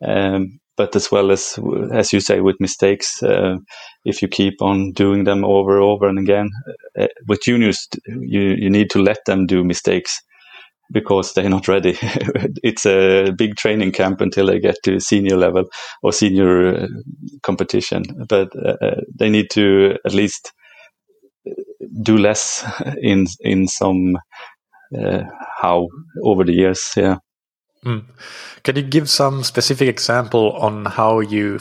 Um, 0.04 0.58
but 0.78 0.96
as 0.96 1.12
well 1.12 1.32
as 1.32 1.58
as 1.92 2.12
you 2.14 2.20
say 2.20 2.40
with 2.40 2.56
mistakes 2.60 3.22
uh, 3.24 3.56
if 4.06 4.22
you 4.22 4.28
keep 4.28 4.62
on 4.62 4.92
doing 4.92 5.24
them 5.24 5.44
over 5.44 5.76
and 5.76 5.84
over 5.84 6.08
and 6.08 6.20
again 6.20 6.50
uh, 7.00 7.08
with 7.28 7.40
juniors 7.44 7.88
you 8.06 8.42
you 8.58 8.70
need 8.70 8.90
to 8.90 9.02
let 9.02 9.18
them 9.26 9.46
do 9.46 9.64
mistakes 9.64 10.20
because 10.92 11.34
they're 11.34 11.50
not 11.50 11.68
ready. 11.68 11.98
It's 12.64 12.86
a 12.86 13.32
big 13.36 13.56
training 13.56 13.92
camp 13.92 14.20
until 14.20 14.46
they 14.46 14.60
get 14.60 14.76
to 14.84 15.00
senior 15.00 15.36
level 15.36 15.64
or 16.02 16.12
senior 16.12 16.84
uh, 16.84 16.88
competition 17.42 18.02
but 18.28 18.48
uh, 18.56 18.76
uh, 18.82 19.00
they 19.18 19.30
need 19.30 19.50
to 19.50 19.96
at 20.06 20.14
least 20.14 20.52
do 22.02 22.16
less 22.18 22.64
in 23.02 23.26
in 23.40 23.68
some 23.68 24.16
uh, 24.98 25.22
how 25.62 25.88
over 26.24 26.44
the 26.44 26.54
years 26.54 26.92
yeah 26.96 27.18
Mm. 27.88 28.04
Can 28.64 28.76
you 28.76 28.82
give 28.82 29.08
some 29.08 29.42
specific 29.42 29.88
example 29.88 30.52
on 30.52 30.84
how 30.84 31.20
you 31.20 31.60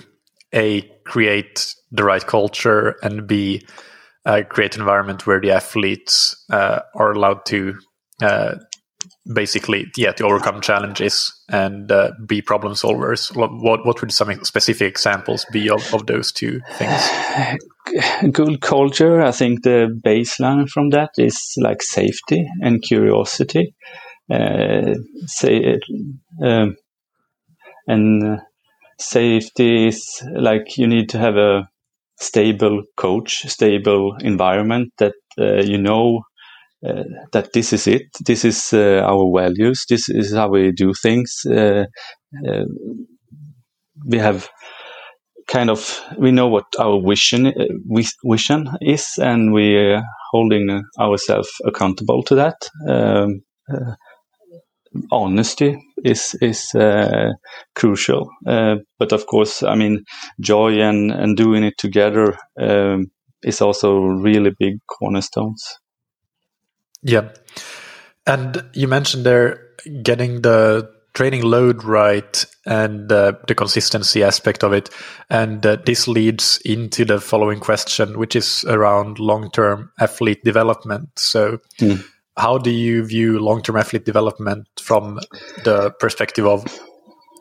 a 0.53 0.81
create 1.05 1.73
the 1.91 2.03
right 2.03 2.25
culture 2.25 2.95
and 3.01 3.27
b 3.27 3.65
uh, 4.25 4.41
create 4.49 4.75
an 4.75 4.81
environment 4.81 5.25
where 5.25 5.39
the 5.39 5.51
athletes 5.51 6.35
uh, 6.49 6.79
are 6.95 7.13
allowed 7.13 7.45
to 7.45 7.75
uh, 8.21 8.55
basically 9.33 9.85
yeah 9.95 10.11
to 10.11 10.25
overcome 10.25 10.59
challenges 10.59 11.33
and 11.47 11.89
uh, 11.93 12.11
be 12.25 12.41
problem 12.41 12.73
solvers? 12.73 13.33
What 13.33 13.85
what 13.85 14.01
would 14.01 14.11
some 14.11 14.43
specific 14.43 14.87
examples 14.87 15.45
be 15.53 15.69
of, 15.69 15.93
of 15.93 16.07
those 16.07 16.33
two 16.33 16.59
things? 16.73 17.09
Good 18.33 18.59
culture 18.59 19.21
i 19.21 19.31
think 19.31 19.63
the 19.63 19.87
baseline 20.05 20.67
from 20.67 20.89
that 20.89 21.11
is 21.17 21.53
like 21.55 21.81
safety 21.81 22.45
and 22.61 22.81
curiosity 22.81 23.73
say 25.27 25.79
um, 26.43 26.75
and 27.87 28.39
safety 28.99 29.87
is 29.87 30.23
like 30.35 30.77
you 30.77 30.87
need 30.87 31.09
to 31.09 31.17
have 31.19 31.37
a 31.37 31.69
stable 32.19 32.83
coach, 32.97 33.47
stable 33.47 34.15
environment 34.21 34.91
that 34.99 35.13
uh, 35.39 35.61
you 35.63 35.77
know 35.77 36.23
uh, 36.87 37.03
that 37.33 37.53
this 37.53 37.73
is 37.73 37.87
it. 37.87 38.03
This 38.25 38.45
is 38.45 38.73
uh, 38.73 39.01
our 39.05 39.31
values. 39.35 39.85
This 39.89 40.09
is 40.09 40.33
how 40.33 40.49
we 40.49 40.71
do 40.71 40.93
things. 41.01 41.41
We 44.05 44.17
have 44.17 44.49
kind 45.47 45.69
of 45.69 46.01
we 46.17 46.31
know 46.31 46.47
what 46.47 46.65
our 46.79 47.01
vision 47.01 47.53
vision 48.25 48.69
is, 48.81 49.07
and 49.17 49.53
we 49.53 49.75
are 49.77 50.03
holding 50.31 50.83
ourselves 50.99 51.49
accountable 51.65 52.23
to 52.23 52.35
that. 52.35 52.69
Um, 52.87 53.43
honesty 55.11 55.77
is 56.03 56.35
is 56.41 56.73
uh, 56.75 57.31
crucial. 57.75 58.29
Uh, 58.45 58.77
but 58.99 59.11
of 59.11 59.25
course, 59.27 59.63
I 59.63 59.75
mean, 59.75 60.05
joy 60.39 60.79
and 60.81 61.11
and 61.11 61.37
doing 61.37 61.63
it 61.63 61.77
together 61.77 62.37
um, 62.59 63.11
is 63.43 63.61
also 63.61 63.99
really 63.99 64.51
big 64.59 64.79
cornerstones. 64.87 65.63
Yeah, 67.03 67.29
and 68.25 68.63
you 68.73 68.87
mentioned 68.87 69.25
there 69.25 69.63
getting 70.03 70.41
the 70.41 70.89
training 71.13 71.41
load 71.41 71.83
right 71.83 72.45
and 72.67 73.11
uh, 73.11 73.33
the 73.47 73.55
consistency 73.55 74.23
aspect 74.23 74.63
of 74.63 74.71
it. 74.71 74.89
And 75.31 75.65
uh, 75.65 75.77
this 75.83 76.07
leads 76.07 76.59
into 76.63 77.05
the 77.05 77.19
following 77.19 77.59
question, 77.59 78.19
which 78.19 78.35
is 78.35 78.63
around 78.67 79.17
long 79.17 79.49
term 79.49 79.91
athlete 79.99 80.43
development. 80.43 81.09
So, 81.17 81.59
mm 81.79 82.03
how 82.37 82.57
do 82.57 82.69
you 82.69 83.03
view 83.03 83.39
long-term 83.39 83.75
athlete 83.75 84.05
development 84.05 84.67
from 84.79 85.19
the 85.63 85.91
perspective 85.99 86.45
of 86.45 86.65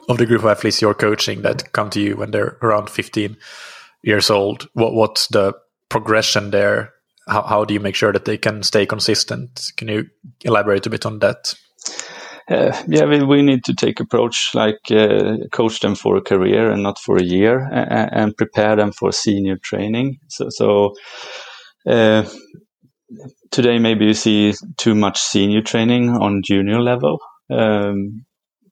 of 0.08 0.18
the 0.18 0.26
group 0.26 0.42
of 0.42 0.46
athletes 0.46 0.80
you're 0.80 0.94
coaching 0.94 1.42
that 1.42 1.72
come 1.72 1.90
to 1.90 2.00
you 2.00 2.16
when 2.16 2.30
they're 2.30 2.56
around 2.62 2.88
15 2.88 3.36
years 4.02 4.30
old? 4.30 4.68
What 4.72 4.94
what's 4.94 5.28
the 5.28 5.54
progression 5.88 6.50
there? 6.50 6.92
How, 7.28 7.42
how 7.42 7.64
do 7.64 7.74
you 7.74 7.80
make 7.80 7.96
sure 7.96 8.12
that 8.12 8.24
they 8.24 8.38
can 8.38 8.62
stay 8.62 8.86
consistent? 8.86 9.72
Can 9.76 9.88
you 9.88 10.06
elaborate 10.44 10.86
a 10.86 10.90
bit 10.90 11.06
on 11.06 11.18
that? 11.18 11.54
Uh, 12.48 12.80
yeah, 12.86 13.04
we, 13.04 13.24
we 13.24 13.42
need 13.42 13.64
to 13.64 13.74
take 13.74 13.98
approach 13.98 14.50
like 14.54 14.78
uh, 14.92 15.36
coach 15.50 15.80
them 15.80 15.96
for 15.96 16.16
a 16.16 16.22
career 16.22 16.70
and 16.70 16.82
not 16.84 17.00
for 17.00 17.16
a 17.16 17.24
year, 17.24 17.68
and, 17.72 18.12
and 18.12 18.36
prepare 18.36 18.76
them 18.76 18.92
for 18.92 19.10
senior 19.10 19.56
training. 19.56 20.18
So, 20.28 20.48
so 20.50 20.94
uh, 21.86 22.22
today 23.50 23.78
maybe 23.78 24.06
you 24.06 24.14
see 24.14 24.54
too 24.76 24.94
much 24.94 25.20
senior 25.20 25.62
training 25.62 26.10
on 26.10 26.42
junior 26.42 26.80
level. 26.80 27.18
Um, 27.50 28.24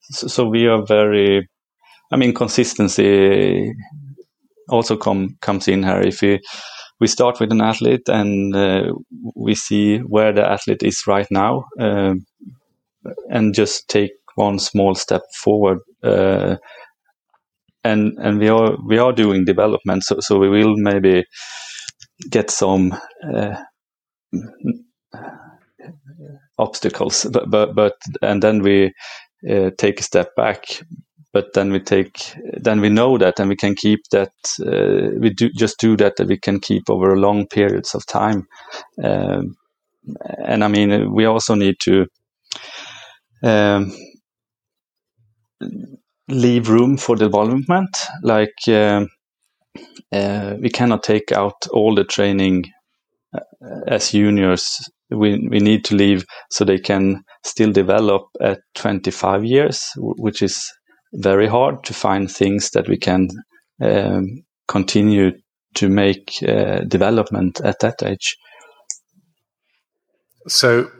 so, 0.02 0.26
so, 0.26 0.48
we 0.48 0.66
are 0.66 0.84
very, 0.86 1.48
I 2.12 2.16
mean, 2.16 2.34
consistency 2.34 3.72
also 4.68 4.96
come 4.96 5.36
comes 5.40 5.68
in 5.68 5.82
here. 5.82 6.00
If 6.00 6.22
you 6.22 6.38
we 7.00 7.06
start 7.06 7.40
with 7.40 7.52
an 7.52 7.60
athlete 7.60 8.08
and 8.08 8.54
uh, 8.54 8.92
we 9.34 9.54
see 9.54 9.98
where 9.98 10.32
the 10.32 10.48
athlete 10.48 10.82
is 10.82 11.06
right 11.06 11.26
now, 11.30 11.64
uh, 11.80 12.14
and 13.30 13.54
just 13.54 13.88
take 13.88 14.12
one 14.36 14.58
small 14.58 14.94
step 14.94 15.22
forward. 15.42 15.78
Uh, 16.02 16.56
and 17.82 18.16
and 18.18 18.38
we 18.38 18.48
are 18.48 18.76
we 18.84 18.98
are 18.98 19.12
doing 19.12 19.44
development, 19.44 20.04
so 20.04 20.16
so 20.20 20.38
we 20.38 20.48
will 20.48 20.74
maybe 20.76 21.24
get 22.30 22.50
some 22.50 22.94
uh, 23.34 23.56
obstacles, 26.58 27.26
but 27.32 27.50
but 27.50 27.74
but 27.74 27.94
and 28.22 28.42
then 28.42 28.62
we 28.62 28.92
uh, 29.50 29.70
take 29.78 30.00
a 30.00 30.04
step 30.04 30.34
back 30.36 30.64
but 31.34 31.52
then 31.54 31.72
we 31.72 31.80
take 31.80 32.34
then 32.62 32.80
we 32.80 32.88
know 32.88 33.18
that 33.18 33.40
and 33.40 33.48
we 33.50 33.56
can 33.56 33.74
keep 33.74 34.00
that 34.12 34.32
uh, 34.66 35.10
we 35.20 35.30
do 35.30 35.50
just 35.50 35.80
do 35.80 35.96
that 35.96 36.16
that 36.16 36.28
we 36.28 36.38
can 36.38 36.60
keep 36.60 36.90
over 36.90 37.16
long 37.18 37.46
periods 37.48 37.94
of 37.94 38.06
time. 38.06 38.46
Um, 39.02 39.46
and 40.44 40.64
i 40.64 40.68
mean 40.68 41.12
we 41.14 41.24
also 41.26 41.54
need 41.54 41.76
to 41.80 42.06
um, 43.42 43.92
leave 46.28 46.68
room 46.68 46.96
for 46.96 47.16
development 47.16 47.96
like 48.22 48.54
um, 48.68 49.08
uh, 50.12 50.56
we 50.60 50.70
cannot 50.70 51.02
take 51.02 51.32
out 51.32 51.54
all 51.72 51.94
the 51.94 52.04
training 52.04 52.64
as 53.86 54.10
juniors 54.10 54.78
we, 55.10 55.46
we 55.48 55.58
need 55.58 55.84
to 55.84 55.94
leave 55.94 56.24
so 56.50 56.64
they 56.64 56.78
can 56.78 57.22
still 57.44 57.72
develop 57.72 58.22
at 58.40 58.60
25 58.74 59.44
years 59.44 59.90
which 59.96 60.42
is 60.42 60.72
very 61.14 61.46
hard 61.46 61.84
to 61.84 61.94
find 61.94 62.30
things 62.30 62.70
that 62.70 62.88
we 62.88 62.96
can 62.96 63.28
um, 63.82 64.42
continue 64.68 65.32
to 65.74 65.88
make 65.88 66.32
uh, 66.46 66.80
development 66.80 67.60
at 67.60 67.80
that 67.80 68.02
age. 68.02 68.36
So, 70.46 70.90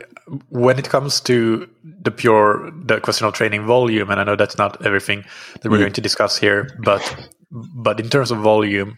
when 0.49 0.79
it 0.79 0.89
comes 0.89 1.21
to 1.21 1.69
the 1.83 2.11
pure 2.11 2.71
the 2.71 2.99
question 2.99 3.27
of 3.27 3.33
training 3.33 3.65
volume, 3.65 4.09
and 4.09 4.19
I 4.19 4.23
know 4.23 4.35
that's 4.35 4.57
not 4.57 4.85
everything 4.85 5.23
that 5.61 5.69
we're 5.69 5.77
mm. 5.77 5.81
going 5.81 5.93
to 5.93 6.01
discuss 6.01 6.37
here, 6.37 6.67
but 6.83 7.29
but 7.51 7.99
in 7.99 8.09
terms 8.09 8.31
of 8.31 8.39
volume, 8.39 8.97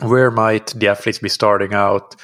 where 0.00 0.30
might 0.30 0.68
the 0.68 0.88
athletes 0.88 1.18
be 1.18 1.28
starting 1.28 1.74
out 1.74 2.14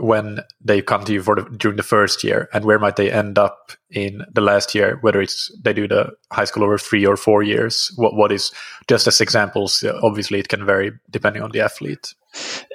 when 0.00 0.40
they 0.60 0.82
come 0.82 1.04
to 1.04 1.12
you 1.12 1.22
for 1.22 1.36
the, 1.36 1.42
during 1.56 1.76
the 1.76 1.82
first 1.82 2.24
year 2.24 2.48
and 2.52 2.64
where 2.64 2.78
might 2.78 2.96
they 2.96 3.10
end 3.10 3.38
up 3.38 3.72
in 3.90 4.22
the 4.32 4.40
last 4.40 4.74
year 4.74 4.98
whether 5.02 5.20
it's 5.20 5.50
they 5.62 5.72
do 5.72 5.86
the 5.86 6.10
high 6.32 6.44
school 6.44 6.64
over 6.64 6.78
three 6.78 7.06
or 7.06 7.16
four 7.16 7.42
years? 7.42 7.92
What 7.96 8.14
what 8.14 8.32
is 8.32 8.52
just 8.88 9.06
as 9.06 9.20
examples 9.20 9.84
obviously 10.02 10.38
it 10.38 10.48
can 10.48 10.64
vary 10.64 10.92
depending 11.10 11.42
on 11.42 11.50
the 11.50 11.60
athlete. 11.60 12.14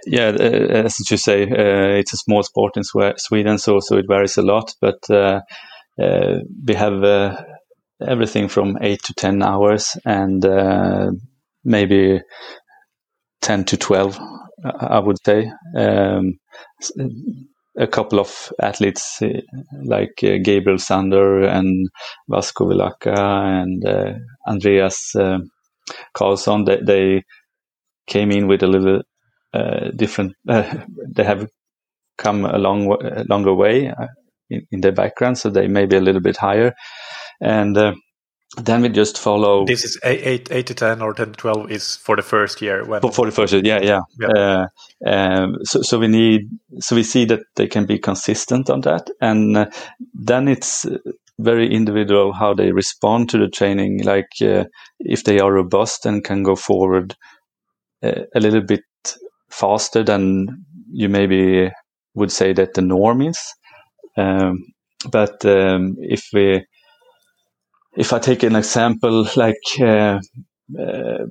Yeah 0.05 0.35
uh, 0.39 0.85
as 0.85 1.09
you 1.09 1.17
say 1.17 1.43
uh, 1.43 1.99
it's 1.99 2.13
a 2.13 2.17
small 2.17 2.43
sport 2.43 2.77
in 2.77 2.83
sweden 2.83 3.57
so 3.57 3.79
so 3.79 3.97
it 3.97 4.05
varies 4.07 4.37
a 4.37 4.41
lot 4.41 4.73
but 4.81 5.09
uh, 5.09 5.41
uh 6.01 6.39
we 6.67 6.73
have 6.73 7.03
uh, 7.03 7.41
everything 8.05 8.47
from 8.47 8.77
8 8.81 9.01
to 9.03 9.13
10 9.13 9.41
hours 9.41 9.97
and 10.05 10.45
uh, 10.45 11.11
maybe 11.63 12.21
10 13.41 13.65
to 13.65 13.77
12 13.77 14.19
I 14.63 14.99
would 14.99 15.17
say. 15.25 15.51
Um, 15.75 16.39
a 17.77 17.87
couple 17.87 18.19
of 18.19 18.53
athletes 18.61 19.21
uh, 19.21 19.41
like 19.83 20.23
uh, 20.23 20.37
Gabriel 20.41 20.77
Sander 20.77 21.43
and 21.43 21.89
Vasco 22.29 22.65
Vilaça 22.65 23.61
and 23.61 23.85
uh, 23.85 24.13
Andreas 24.47 25.15
uh, 25.15 25.39
Carlson, 26.13 26.65
they, 26.65 26.79
they, 26.81 27.23
came 28.07 28.31
in 28.31 28.47
with 28.47 28.61
a 28.61 28.67
little 28.67 29.01
different, 29.95 30.33
they 30.45 31.23
have 31.23 31.47
come 32.19 32.45
a 32.45 32.59
long, 32.59 32.95
longer 33.27 33.51
way 33.51 33.91
in, 34.51 34.61
in, 34.69 34.81
their 34.81 34.91
background, 34.91 35.39
so 35.39 35.49
they 35.49 35.67
may 35.67 35.87
be 35.87 35.95
a 35.95 36.01
little 36.01 36.21
bit 36.21 36.37
higher. 36.37 36.75
And 37.41 37.75
then 38.57 38.81
we 38.81 38.89
just 38.89 39.17
follow. 39.19 39.65
This 39.65 39.83
is 39.83 39.99
8, 40.03 40.47
8, 40.51 40.67
to 40.67 40.73
ten 40.73 41.01
or 41.01 41.13
ten 41.13 41.27
to 41.27 41.33
twelve 41.33 41.71
is 41.71 41.95
for 41.97 42.15
the 42.15 42.21
first 42.21 42.61
year. 42.61 42.85
When... 42.85 43.01
For, 43.01 43.25
the 43.25 43.31
first 43.31 43.53
year, 43.53 43.61
yeah, 43.63 43.79
yeah. 43.81 44.01
yeah. 44.19 44.27
Uh, 44.27 44.65
um, 45.05 45.55
so, 45.63 45.81
so 45.81 45.99
we 45.99 46.07
need, 46.07 46.41
so 46.79 46.95
we 46.95 47.03
see 47.03 47.25
that 47.25 47.41
they 47.55 47.67
can 47.67 47.85
be 47.85 47.99
consistent 47.99 48.69
on 48.69 48.81
that, 48.81 49.09
and 49.21 49.57
uh, 49.57 49.65
then 50.13 50.47
it's 50.47 50.85
very 51.39 51.69
individual 51.69 52.33
how 52.33 52.53
they 52.53 52.71
respond 52.71 53.29
to 53.29 53.37
the 53.37 53.49
training. 53.49 54.03
Like 54.03 54.29
uh, 54.41 54.65
if 54.99 55.23
they 55.23 55.39
are 55.39 55.51
robust 55.51 56.05
and 56.05 56.23
can 56.23 56.43
go 56.43 56.55
forward 56.55 57.15
uh, 58.03 58.23
a 58.33 58.39
little 58.39 58.61
bit 58.61 58.83
faster 59.49 60.03
than 60.03 60.47
you 60.91 61.09
maybe 61.09 61.71
would 62.13 62.31
say 62.31 62.53
that 62.53 62.73
the 62.73 62.81
norm 62.81 63.21
is. 63.21 63.39
Um, 64.17 64.65
but 65.11 65.45
um, 65.45 65.95
if 65.99 66.23
we 66.33 66.65
if 67.95 68.13
I 68.13 68.19
take 68.19 68.43
an 68.43 68.55
example 68.55 69.27
like 69.35 69.55
uh, 69.79 70.19
uh, 70.77 71.25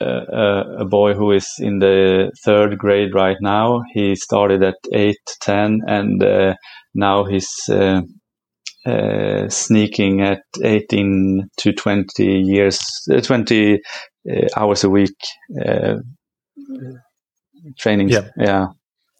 uh, 0.00 0.64
a 0.78 0.84
boy 0.84 1.14
who 1.14 1.32
is 1.32 1.54
in 1.58 1.80
the 1.80 2.30
third 2.44 2.78
grade 2.78 3.14
right 3.14 3.36
now, 3.40 3.82
he 3.92 4.14
started 4.14 4.62
at 4.62 4.76
8, 4.92 5.16
10, 5.40 5.80
and 5.86 6.22
uh, 6.22 6.54
now 6.94 7.24
he's 7.24 7.50
uh, 7.68 8.02
uh, 8.86 9.48
sneaking 9.48 10.20
at 10.20 10.42
18 10.62 11.48
to 11.56 11.72
20 11.72 12.24
years, 12.24 12.78
20 13.22 13.80
hours 14.56 14.84
a 14.84 14.90
week 14.90 15.16
training. 17.78 18.08
Yeah. 18.08 18.28
Yeah. 18.36 18.66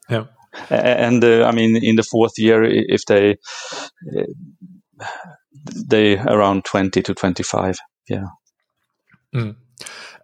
Yeah. 0.09 0.24
And 0.70 1.24
I 1.24 1.50
mean, 1.52 1.76
in 1.83 1.96
the 1.96 2.02
fourth 2.02 2.38
year, 2.38 2.62
if 2.64 3.04
they 3.07 3.37
they 5.64 6.18
around 6.18 6.64
20 6.64 7.03
to 7.03 7.14
25 7.14 7.79
yeah. 8.09 8.25
Mm. 9.35 9.57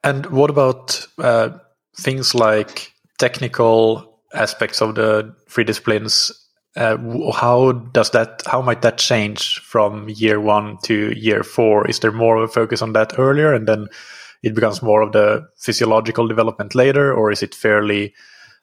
and 0.02 0.26
what 0.26 0.50
about 0.50 1.06
uh, 1.18 1.50
things 1.96 2.34
like 2.34 2.92
technical 3.18 4.20
aspects 4.34 4.80
of 4.82 4.94
the 4.94 5.34
three 5.48 5.64
disciplines? 5.64 6.32
Uh, 6.76 6.96
how 7.32 7.72
does 7.72 8.10
that 8.10 8.42
how 8.46 8.60
might 8.60 8.82
that 8.82 8.98
change 8.98 9.60
from 9.60 10.08
year 10.08 10.40
one 10.40 10.76
to 10.82 11.12
year 11.16 11.44
four? 11.44 11.88
Is 11.88 12.00
there 12.00 12.10
more 12.12 12.36
of 12.36 12.50
a 12.50 12.52
focus 12.52 12.82
on 12.82 12.94
that 12.94 13.18
earlier 13.18 13.54
and 13.54 13.68
then 13.68 13.86
it 14.42 14.54
becomes 14.54 14.82
more 14.82 15.00
of 15.00 15.12
the 15.12 15.46
physiological 15.56 16.26
development 16.26 16.74
later 16.74 17.14
or 17.14 17.30
is 17.30 17.42
it 17.42 17.54
fairly 17.54 18.12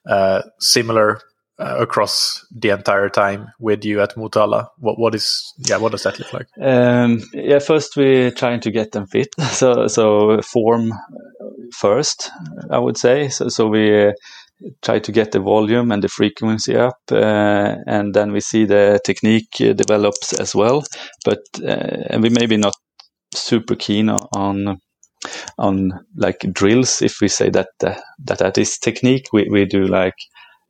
uh, 0.05 0.41
similar 0.59 1.21
uh, 1.61 1.77
across 1.79 2.45
the 2.51 2.69
entire 2.69 3.09
time 3.09 3.47
with 3.59 3.85
you 3.85 4.01
at 4.01 4.15
Motala? 4.15 4.67
What 4.79 4.99
what 4.99 5.15
is 5.15 5.53
yeah? 5.57 5.77
What 5.77 5.91
does 5.91 6.03
that 6.03 6.19
look 6.19 6.33
like? 6.33 6.47
Um, 6.59 7.21
yeah, 7.33 7.59
first 7.59 7.95
we're 7.95 8.31
trying 8.31 8.61
to 8.61 8.71
get 8.71 8.91
them 8.91 9.07
fit. 9.07 9.29
So 9.51 9.87
so 9.87 10.41
form 10.41 10.91
first, 11.73 12.31
I 12.71 12.79
would 12.79 12.97
say. 12.97 13.29
So 13.29 13.49
so 13.49 13.67
we 13.67 14.07
uh, 14.07 14.11
try 14.81 14.99
to 14.99 15.11
get 15.11 15.31
the 15.31 15.39
volume 15.39 15.91
and 15.91 16.03
the 16.03 16.09
frequency 16.09 16.75
up, 16.75 16.97
uh, 17.11 17.75
and 17.87 18.13
then 18.13 18.31
we 18.31 18.39
see 18.41 18.65
the 18.65 18.99
technique 19.05 19.51
develops 19.51 20.33
as 20.33 20.55
well. 20.55 20.83
But 21.25 21.41
uh, 21.63 22.07
and 22.09 22.23
we 22.23 22.29
maybe 22.29 22.57
not 22.57 22.75
super 23.35 23.75
keen 23.75 24.09
on 24.09 24.77
on 25.57 25.91
like 26.15 26.39
drills 26.51 27.01
if 27.01 27.21
we 27.21 27.27
say 27.27 27.49
that 27.49 27.69
uh, 27.83 27.95
that 28.25 28.39
that 28.39 28.57
is 28.57 28.77
technique 28.79 29.27
we, 29.31 29.47
we 29.51 29.65
do 29.65 29.85
like 29.85 30.15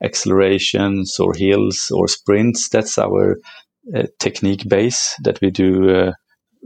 accelerations 0.02 1.18
or 1.18 1.34
hills 1.34 1.90
or 1.92 2.08
sprints. 2.08 2.68
That's 2.68 2.98
our 2.98 3.36
uh, 3.94 4.04
technique 4.18 4.68
base 4.68 5.14
that 5.24 5.40
we 5.40 5.50
do. 5.50 5.90
Uh, 5.90 6.12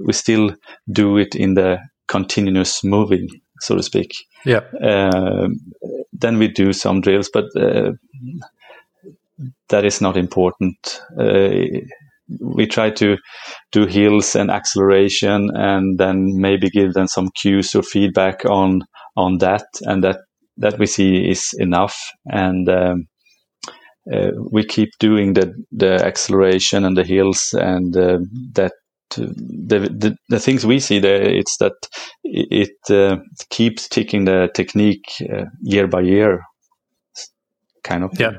we 0.04 0.12
still 0.12 0.54
do 0.90 1.16
it 1.16 1.34
in 1.34 1.54
the 1.54 1.78
continuous 2.08 2.84
moving, 2.84 3.28
so 3.60 3.76
to 3.76 3.82
speak. 3.82 4.12
Yeah. 4.44 4.60
Uh, 4.82 5.48
then 6.12 6.38
we 6.38 6.48
do 6.48 6.72
some 6.72 7.00
drills, 7.00 7.30
but 7.32 7.46
uh, 7.56 7.92
that 9.68 9.84
is 9.84 10.00
not 10.00 10.16
important. 10.16 10.76
Uh, 11.18 11.80
we 12.40 12.66
try 12.66 12.90
to 12.90 13.16
do 13.72 13.86
hills 13.86 14.34
and 14.34 14.50
acceleration, 14.50 15.50
and 15.54 15.98
then 15.98 16.40
maybe 16.40 16.70
give 16.70 16.94
them 16.94 17.06
some 17.06 17.30
cues 17.40 17.74
or 17.74 17.82
feedback 17.82 18.44
on 18.44 18.82
on 19.16 19.38
that, 19.38 19.66
and 19.82 20.02
that 20.04 20.20
that 20.56 20.78
we 20.78 20.86
see 20.86 21.28
is 21.30 21.54
enough. 21.58 21.96
And 22.26 22.68
um, 22.68 23.06
uh, 24.12 24.30
we 24.50 24.64
keep 24.64 24.90
doing 24.98 25.34
the 25.34 25.54
the 25.72 26.04
acceleration 26.04 26.84
and 26.84 26.96
the 26.96 27.04
hills 27.04 27.54
and 27.54 27.96
uh, 27.96 28.18
that 28.52 28.72
the, 29.10 29.78
the, 29.78 30.16
the 30.28 30.40
things 30.40 30.66
we 30.66 30.80
see 30.80 30.98
there 30.98 31.22
it's 31.22 31.56
that 31.58 31.74
it, 32.24 32.70
it 32.88 32.90
uh, 32.94 33.16
keeps 33.50 33.88
ticking 33.88 34.24
the 34.24 34.50
technique 34.54 35.06
uh, 35.32 35.44
year 35.62 35.86
by 35.86 36.00
year 36.00 36.42
kind 37.82 38.04
of. 38.04 38.10
Yeah. 38.18 38.32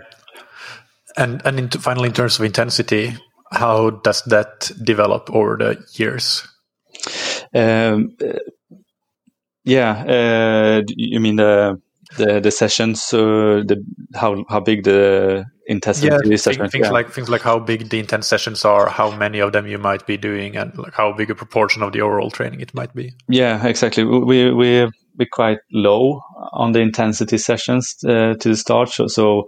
And 1.16 1.42
and 1.46 1.60
in, 1.60 1.70
finally 1.70 2.10
in 2.10 2.14
terms 2.14 2.38
of 2.38 2.46
intensity 2.46 3.16
how 3.52 3.90
does 3.90 4.24
that 4.24 4.72
develop 4.84 5.30
over 5.32 5.58
the 5.58 5.86
years? 5.94 6.48
Um, 7.56 8.16
uh, 8.22 8.40
yeah 9.64 10.04
uh, 10.06 10.82
you 10.88 11.20
mean 11.20 11.38
the 11.38 11.82
the 12.18 12.40
the 12.40 12.52
sessions, 12.52 13.14
uh, 13.14 13.64
the 13.66 13.84
how 14.16 14.46
how 14.50 14.60
big 14.60 14.84
the 14.84 15.46
intensity 15.68 16.08
yeah, 16.08 16.36
session. 16.38 16.68
Things, 16.70 16.88
yeah. 16.88 16.92
like 16.92 17.12
things 17.12 17.30
like 17.30 17.42
how 17.42 17.60
big 17.60 17.90
the 17.90 18.00
intense 18.00 18.28
sessions 18.28 18.66
are, 18.66 18.90
how 18.90 19.12
many 19.16 19.40
of 19.40 19.52
them 19.52 19.68
you 19.68 19.78
might 19.78 20.08
be 20.08 20.18
doing, 20.18 20.56
and 20.56 20.76
like 20.78 20.94
how 20.94 21.14
big 21.14 21.30
a 21.30 21.36
proportion 21.36 21.84
of 21.84 21.92
the 21.92 22.02
overall 22.02 22.32
training 22.32 22.62
it 22.62 22.74
might 22.74 22.94
be. 22.96 23.14
Yeah, 23.28 23.66
exactly. 23.66 24.04
We 24.04 24.52
we 24.52 24.90
be 25.18 25.26
quite 25.26 25.60
low 25.72 26.22
on 26.54 26.72
the 26.72 26.80
intensity 26.80 27.38
sessions 27.38 27.96
uh, 28.06 28.36
to 28.40 28.50
the 28.50 28.56
start, 28.56 28.90
so, 28.90 29.08
so, 29.08 29.46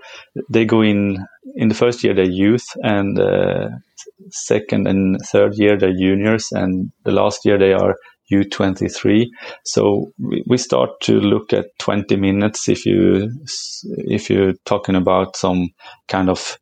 they 0.50 0.66
go 0.66 0.82
in 0.82 1.26
in 1.56 1.70
the 1.70 1.76
first 1.76 2.04
year 2.04 2.14
they're 2.14 2.26
youth, 2.26 2.66
and 2.84 3.20
uh, 3.20 3.70
second 4.30 4.88
and 4.88 5.20
third 5.26 5.54
year 5.56 5.78
they're 5.78 5.94
juniors, 5.94 6.48
and 6.52 6.92
the 7.06 7.12
last 7.12 7.46
year 7.46 7.58
they 7.58 7.74
are 7.74 7.96
U23. 8.32 9.28
So 9.66 10.12
we 10.18 10.58
start 10.58 10.92
to 11.02 11.20
look 11.20 11.54
at 11.54 11.68
20 11.80 12.16
minutes 12.16 12.70
if 12.70 12.86
you 12.86 13.32
if 13.88 14.30
you're 14.30 14.54
talking 14.66 14.96
about 14.96 15.36
some 15.36 15.70
kind 16.08 16.30
of 16.30 16.58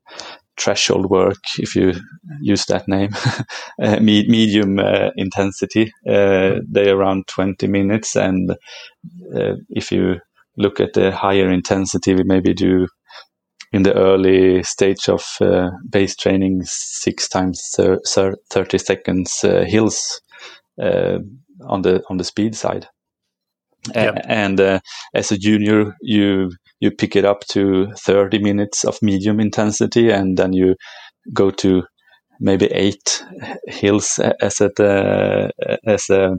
threshold 0.57 1.09
work, 1.09 1.37
if 1.59 1.75
you 1.75 1.93
use 2.41 2.65
that 2.65 2.87
name, 2.87 3.11
uh, 3.81 3.99
medium 3.99 4.79
uh, 4.79 5.11
intensity. 5.15 5.91
Uh, 6.07 6.55
they 6.67 6.89
around 6.89 7.27
20 7.27 7.67
minutes, 7.67 8.15
and 8.15 8.51
uh, 8.51 9.53
if 9.69 9.91
you 9.91 10.19
look 10.57 10.79
at 10.79 10.93
the 10.93 11.11
higher 11.11 11.49
intensity, 11.51 12.15
we 12.15 12.23
maybe 12.23 12.53
do 12.53 12.87
in 13.71 13.83
the 13.83 13.93
early 13.93 14.63
stage 14.63 15.09
of 15.09 15.23
uh, 15.41 15.69
base 15.89 16.15
training 16.15 16.61
six 16.63 17.27
times 17.27 17.61
thir 17.75 18.35
30 18.49 18.77
seconds 18.77 19.43
uh, 19.43 19.65
hills 19.67 20.21
on 21.61 21.81
the 21.81 22.03
on 22.09 22.17
the 22.17 22.23
speed 22.23 22.55
side. 22.55 22.87
Yep. 23.95 24.25
and 24.27 24.59
uh, 24.59 24.79
as 25.13 25.31
a 25.31 25.37
junior, 25.37 25.95
you 26.01 26.51
you 26.79 26.91
pick 26.91 27.15
it 27.15 27.25
up 27.25 27.41
to 27.51 27.87
30 27.97 28.39
minutes 28.39 28.83
of 28.83 29.01
medium 29.01 29.39
intensity, 29.39 30.09
and 30.11 30.37
then 30.37 30.53
you 30.53 30.75
go 31.33 31.51
to 31.51 31.83
maybe 32.39 32.65
eight 32.67 33.23
hills 33.67 34.19
as 34.41 34.61
a 34.61 34.71
uh, 34.83 35.49
as 35.85 36.09
a 36.09 36.37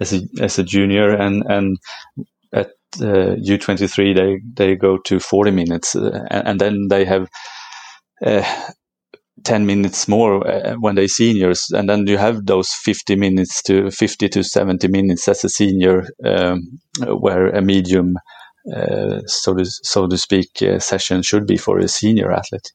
as 0.00 0.12
a 0.12 0.20
as 0.40 0.58
a 0.58 0.64
junior, 0.64 1.10
and 1.10 1.42
and 1.48 1.76
at 2.52 2.70
uh, 3.00 3.36
U23 3.36 4.14
they 4.14 4.40
they 4.54 4.76
go 4.76 4.98
to 4.98 5.18
40 5.18 5.50
minutes, 5.50 5.96
uh, 5.96 6.24
and, 6.30 6.48
and, 6.48 6.60
then 6.60 6.86
they 6.88 7.04
have 7.04 7.28
uh, 8.24 8.42
10 9.46 9.64
minutes 9.64 10.08
more 10.08 10.44
uh, 10.46 10.74
when 10.74 10.96
they 10.96 11.06
seniors 11.06 11.70
and 11.70 11.88
then 11.88 12.04
you 12.06 12.18
have 12.18 12.46
those 12.46 12.70
50 12.72 13.14
minutes 13.14 13.62
to 13.62 13.90
50 13.92 14.28
to 14.28 14.42
70 14.42 14.88
minutes 14.88 15.28
as 15.28 15.44
a 15.44 15.48
senior 15.48 16.08
um, 16.24 16.80
where 17.20 17.48
a 17.48 17.62
medium 17.62 18.16
uh, 18.74 19.20
so 19.26 19.54
to 19.54 19.64
so 19.64 20.08
to 20.08 20.18
speak 20.18 20.48
uh, 20.62 20.80
session 20.80 21.22
should 21.22 21.46
be 21.46 21.56
for 21.56 21.78
a 21.78 21.86
senior 21.86 22.32
athlete. 22.32 22.72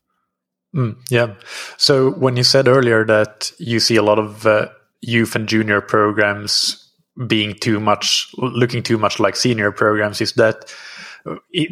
Mm, 0.74 0.96
yeah. 1.10 1.36
So 1.76 2.12
when 2.12 2.38
you 2.38 2.44
said 2.44 2.70
earlier 2.70 3.06
that 3.06 3.52
you 3.60 3.82
see 3.82 3.98
a 3.98 4.04
lot 4.04 4.18
of 4.18 4.46
uh, 4.46 4.70
youth 5.02 5.36
and 5.36 5.50
junior 5.50 5.82
programs 5.82 6.90
being 7.28 7.56
too 7.56 7.82
much 7.82 8.32
looking 8.38 8.82
too 8.82 8.98
much 8.98 9.20
like 9.20 9.36
senior 9.36 9.74
programs 9.74 10.22
is 10.22 10.32
that 10.34 10.74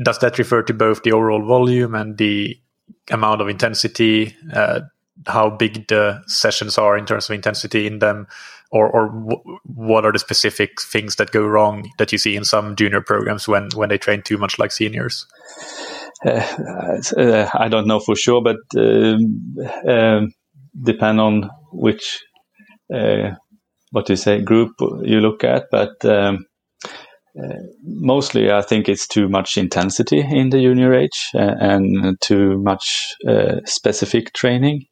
does 0.03 0.19
that 0.19 0.38
refer 0.38 0.62
to 0.63 0.73
both 0.73 1.03
the 1.03 1.13
overall 1.13 1.45
volume 1.45 1.95
and 1.95 2.17
the 2.17 2.59
amount 3.12 3.41
of 3.41 3.49
intensity, 3.49 4.36
uh, 4.54 4.82
how 5.28 5.49
big 5.49 5.88
the 5.88 6.21
sessions 6.28 6.78
are 6.78 6.97
in 6.97 7.06
terms 7.06 7.30
of 7.30 7.36
intensity 7.36 7.88
in 7.88 7.99
them, 7.99 8.28
or 8.71 8.89
or 8.89 9.08
w- 9.08 9.60
what 9.63 10.06
are 10.06 10.12
the 10.12 10.19
specific 10.19 10.82
things 10.82 11.15
that 11.15 11.32
go 11.32 11.45
wrong 11.45 11.89
that 11.97 12.12
you 12.12 12.17
see 12.17 12.36
in 12.36 12.45
some 12.45 12.75
junior 12.75 13.02
programs 13.02 13.47
when 13.47 13.69
when 13.75 13.89
they 13.89 13.97
train 13.97 14.21
too 14.21 14.38
much 14.38 14.60
like 14.60 14.71
seniors? 14.71 15.25
Uh, 16.25 17.02
uh, 17.17 17.49
I 17.54 17.69
don't 17.69 17.88
know 17.88 17.99
for 17.99 18.15
sure, 18.15 18.41
but 18.41 18.58
um, 18.78 19.56
um 19.88 20.34
depend 20.82 21.19
on 21.19 21.49
which 21.71 22.23
uh, 22.93 23.32
what 23.91 24.10
you 24.10 24.15
say 24.15 24.41
group 24.41 24.71
you 25.04 25.19
look 25.19 25.43
at, 25.43 25.65
but. 25.71 26.04
Um, 26.06 26.45
mostly, 27.84 28.52
I 28.52 28.62
think 28.62 28.89
it's 28.89 29.08
too 29.08 29.30
much 29.30 29.58
intensity 29.58 30.19
in 30.19 30.49
the 30.49 30.62
junior 30.62 30.93
age 30.93 31.30
uh, 31.36 31.56
and 31.60 32.19
too 32.21 32.62
much 32.62 33.15
uh, 33.28 33.58
specific 33.65 34.34
training. 34.34 34.86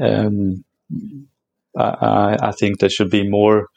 Um, 0.00 0.64
I, 1.76 2.36
I, 2.40 2.52
think 2.52 2.78
there 2.78 2.90
should 2.90 3.10
be 3.10 3.28
more, 3.28 3.68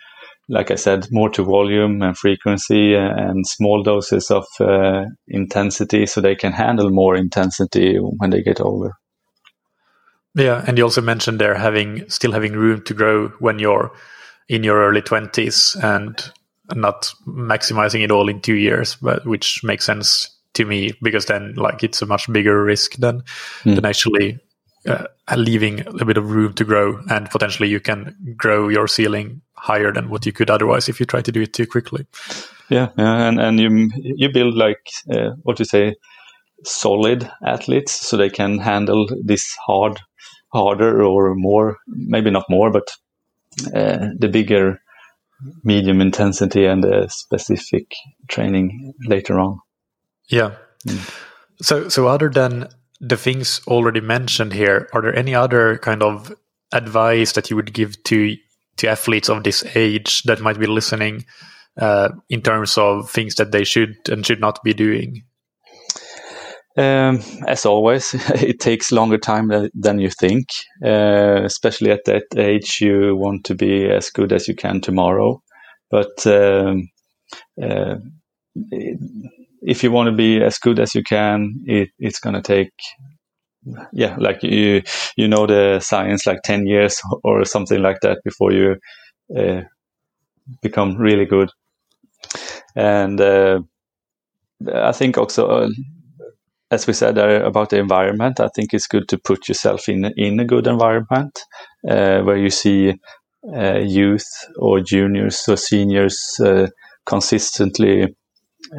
like 0.50 0.72
I 0.72 0.76
said, 0.76 1.08
more 1.12 1.30
to 1.32 1.44
volume 1.44 2.02
and 2.02 2.18
frequency 2.18 2.96
and 2.96 3.46
small 3.46 3.84
doses 3.84 4.32
of 4.32 4.46
uh, 4.60 5.06
intensity 5.28 6.06
so 6.06 6.22
they 6.22 6.36
can 6.36 6.52
handle 6.52 6.90
more 6.90 7.16
intensity 7.16 7.98
when 7.98 8.30
they 8.30 8.42
get 8.42 8.62
older. 8.62 8.94
Yeah, 10.36 10.64
and 10.68 10.78
you 10.78 10.84
also 10.84 11.02
mentioned 11.02 11.40
they're 11.40 11.56
having 11.56 12.10
still 12.10 12.32
having 12.32 12.54
room 12.54 12.84
to 12.86 12.94
grow 12.94 13.30
when 13.40 13.60
you're 13.60 13.92
in 14.50 14.64
your 14.64 14.80
early 14.80 15.02
twenties, 15.02 15.78
and 15.82 16.32
not 16.74 17.14
maximizing 17.28 18.04
it 18.04 18.12
all 18.12 18.30
in 18.30 18.42
two 18.42 18.56
years, 18.56 18.96
but 19.02 19.26
which 19.26 19.64
makes 19.64 19.86
sense 19.86 20.30
to 20.54 20.66
me 20.66 20.94
because 21.02 21.26
then 21.26 21.54
like 21.56 21.84
it's 21.84 22.02
a 22.02 22.06
much 22.06 22.32
bigger 22.32 22.64
risk 22.64 22.94
than 22.96 23.24
mm. 23.64 23.76
than 23.76 23.86
actually 23.86 24.40
uh, 24.88 25.08
leaving 25.36 25.86
a 26.00 26.06
bit 26.06 26.18
of 26.18 26.32
room 26.32 26.54
to 26.54 26.64
grow 26.64 27.00
and 27.10 27.30
potentially 27.30 27.70
you 27.70 27.80
can 27.80 28.16
grow 28.38 28.70
your 28.70 28.88
ceiling 28.88 29.42
higher 29.56 29.92
than 29.92 30.10
what 30.10 30.26
you 30.26 30.32
could 30.32 30.50
otherwise 30.50 30.90
if 30.90 31.00
you 31.00 31.06
try 31.06 31.22
to 31.22 31.32
do 31.32 31.42
it 31.42 31.54
too 31.54 31.66
quickly. 31.66 32.06
Yeah, 32.70 32.90
yeah 32.98 33.28
and 33.28 33.40
and 33.40 33.60
you 33.60 33.90
you 33.96 34.32
build 34.32 34.56
like 34.56 34.90
uh, 35.12 35.32
what 35.44 35.60
you 35.60 35.66
say 35.66 35.96
solid 36.66 37.30
athletes 37.46 37.92
so 38.08 38.16
they 38.16 38.30
can 38.30 38.60
handle 38.60 39.08
this 39.24 39.56
hard 39.66 40.00
harder 40.54 41.04
or 41.04 41.36
more 41.36 41.78
maybe 41.88 42.30
not 42.30 42.50
more 42.50 42.72
but 42.72 42.90
uh, 43.76 44.10
the 44.18 44.30
bigger 44.30 44.80
medium 45.64 46.02
intensity 46.02 46.66
and 46.66 46.84
a 46.86 47.10
specific 47.10 47.94
training 48.28 48.94
later 49.06 49.40
on. 49.40 49.60
Yeah. 50.30 50.56
Mm. 50.88 51.14
So, 51.62 51.90
so 51.90 52.08
other 52.08 52.30
than 52.30 52.68
the 53.00 53.18
things 53.18 53.62
already 53.68 54.02
mentioned 54.02 54.54
here, 54.54 54.90
are 54.94 55.02
there 55.02 55.16
any 55.16 55.36
other 55.36 55.78
kind 55.78 56.02
of 56.02 56.34
advice 56.72 57.34
that 57.34 57.50
you 57.50 57.56
would 57.56 57.74
give 57.74 58.02
to 58.04 58.36
to 58.78 58.88
athletes 58.88 59.30
of 59.30 59.44
this 59.44 59.64
age 59.76 60.24
that 60.24 60.42
might 60.42 60.60
be 60.60 60.66
listening 60.66 61.26
uh, 61.80 62.10
in 62.30 62.42
terms 62.42 62.76
of 62.78 63.10
things 63.10 63.36
that 63.36 63.52
they 63.52 63.64
should 63.64 63.96
and 64.10 64.26
should 64.26 64.40
not 64.40 64.64
be 64.64 64.74
doing? 64.74 65.24
Um, 66.76 67.20
as 67.48 67.66
always, 67.66 68.14
it 68.42 68.60
takes 68.60 68.92
longer 68.92 69.18
time 69.18 69.52
than 69.74 70.00
you 70.00 70.10
think. 70.10 70.48
Uh, 70.84 71.42
especially 71.44 71.92
at 71.92 72.06
that 72.06 72.24
age, 72.36 72.80
you 72.82 73.16
want 73.16 73.46
to 73.46 73.56
be 73.56 73.86
as 73.90 74.10
good 74.10 74.34
as 74.34 74.48
you 74.48 74.56
can 74.56 74.82
tomorrow. 74.82 75.42
But 75.92 76.26
um, 76.26 76.90
uh, 77.62 77.96
if 79.62 79.84
you 79.84 79.92
want 79.92 80.08
to 80.08 80.16
be 80.16 80.42
as 80.42 80.58
good 80.58 80.80
as 80.80 80.96
you 80.96 81.04
can, 81.04 81.54
it, 81.66 81.90
it's 82.00 82.20
going 82.20 82.36
to 82.36 82.42
take 82.42 82.72
yeah, 83.94 84.16
like 84.20 84.44
you 84.44 84.82
you 85.16 85.28
know 85.28 85.46
the 85.48 85.80
science 85.80 86.28
like 86.28 86.42
ten 86.44 86.66
years 86.68 87.02
or 87.24 87.46
something 87.46 87.82
like 87.82 88.00
that 88.02 88.20
before 88.26 88.52
you 88.52 88.76
uh, 89.38 89.62
become 90.62 90.98
really 90.98 91.26
good. 91.26 91.50
And 92.76 93.20
uh, 93.22 93.62
I 94.74 94.92
think 94.92 95.18
also 95.18 95.48
uh, 95.48 95.70
as 96.74 96.88
we 96.88 96.94
said 96.94 97.18
uh, 97.18 97.46
about 97.46 97.70
the 97.70 97.80
environment, 97.80 98.40
I 98.40 98.50
think 98.56 98.74
it's 98.74 98.88
good 98.88 99.08
to 99.10 99.18
put 99.18 99.48
yourself 99.48 99.88
in 99.90 100.06
in 100.18 100.40
a 100.40 100.46
good 100.46 100.68
environment 100.68 101.40
uh, 101.90 102.22
where 102.22 102.38
you 102.38 102.50
see 102.50 102.94
uh, 103.56 103.80
youth 103.80 104.28
or 104.58 104.80
juniors 104.80 105.44
or 105.48 105.58
seniors 105.58 106.18
uh, 106.44 106.68
consistently 107.06 108.16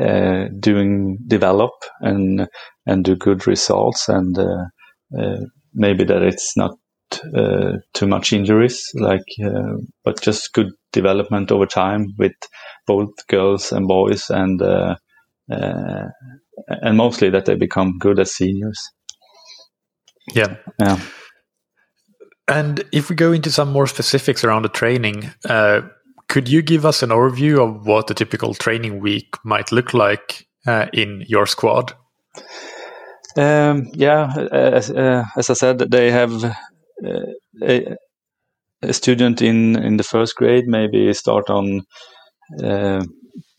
uh, 0.00 0.46
doing 0.61 1.18
develop 1.26 1.72
and 2.00 2.48
and 2.87 3.04
do 3.04 3.16
good 3.16 3.46
results 3.46 4.09
and 4.09 4.37
maybe 5.74 6.04
that 6.04 6.22
it's 6.22 6.57
not 6.57 6.72
uh, 7.37 7.72
too 7.92 8.07
much 8.07 8.33
injuries, 8.33 8.90
like, 8.94 9.24
uh, 9.44 9.76
but 10.04 10.20
just 10.20 10.52
good 10.52 10.70
development 10.92 11.52
over 11.52 11.66
time 11.66 12.07
with 12.18 12.33
both 12.87 13.11
girls 13.28 13.72
and 13.72 13.87
boys, 13.87 14.30
and 14.30 14.61
uh, 14.62 14.96
and 16.68 16.96
mostly 16.96 17.31
that 17.31 17.44
they 17.46 17.55
become 17.55 17.98
good 17.98 18.18
as 18.18 18.35
seniors. 18.35 18.81
Yeah. 20.35 20.57
Yeah. 20.81 21.00
And 22.48 22.85
if 22.92 23.09
we 23.09 23.16
go 23.16 23.33
into 23.33 23.50
some 23.50 23.72
more 23.72 23.87
specifics 23.87 24.44
around 24.44 24.62
the 24.62 24.68
training, 24.68 25.31
uh, 25.48 25.83
could 26.29 26.48
you 26.48 26.62
give 26.62 26.85
us 26.85 27.03
an 27.03 27.11
overview 27.11 27.59
of 27.59 27.87
what 27.87 28.11
a 28.11 28.14
typical 28.14 28.55
training 28.55 29.00
week 29.00 29.37
might 29.44 29.72
look 29.72 29.94
like 29.94 30.46
uh, 30.66 30.87
in 30.92 31.24
your 31.27 31.46
squad? 31.46 31.94
Um, 33.37 33.88
yeah, 33.94 34.33
as, 34.53 34.90
uh, 34.90 35.24
as, 35.37 35.50
I 35.50 35.55
said, 35.55 35.79
they 35.79 36.11
have 36.11 36.44
uh, 36.44 37.33
a, 37.62 37.96
a, 38.83 38.92
student 38.92 39.42
in, 39.42 39.77
in 39.83 39.96
the 39.96 40.05
first 40.05 40.37
grade 40.37 40.66
maybe 40.66 41.12
start 41.14 41.50
on 41.50 41.83
uh, 42.62 43.05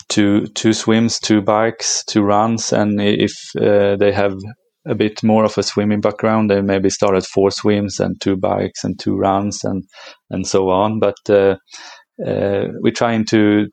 two 0.10 0.48
two 0.48 0.74
swims, 0.74 1.20
two 1.20 1.41
bikes, 1.41 2.04
two 2.06 2.22
runs, 2.22 2.72
and 2.74 3.00
if 3.02 3.34
uh, 3.60 3.96
they 3.96 4.12
have 4.12 4.36
a 4.88 4.96
bit 4.96 5.24
more 5.24 5.44
of 5.46 5.58
a 5.58 5.63
swimming 5.63 6.02
background, 6.02 6.50
they 6.50 6.62
maybe 6.62 6.89
start 6.89 7.15
at 7.15 7.26
four 7.26 7.52
swims 7.52 8.00
and 8.00 8.20
two 8.22 8.38
bikes 8.38 8.84
and 8.84 9.00
two 9.00 9.15
runs 9.15 9.63
and 9.63 9.84
and 10.30 10.48
so 10.48 10.70
on. 10.70 11.00
But 11.00 11.18
uh, 11.30 11.58
uh, 12.26 12.68
we're 12.82 12.94
trying 12.94 13.26
to 13.26 13.68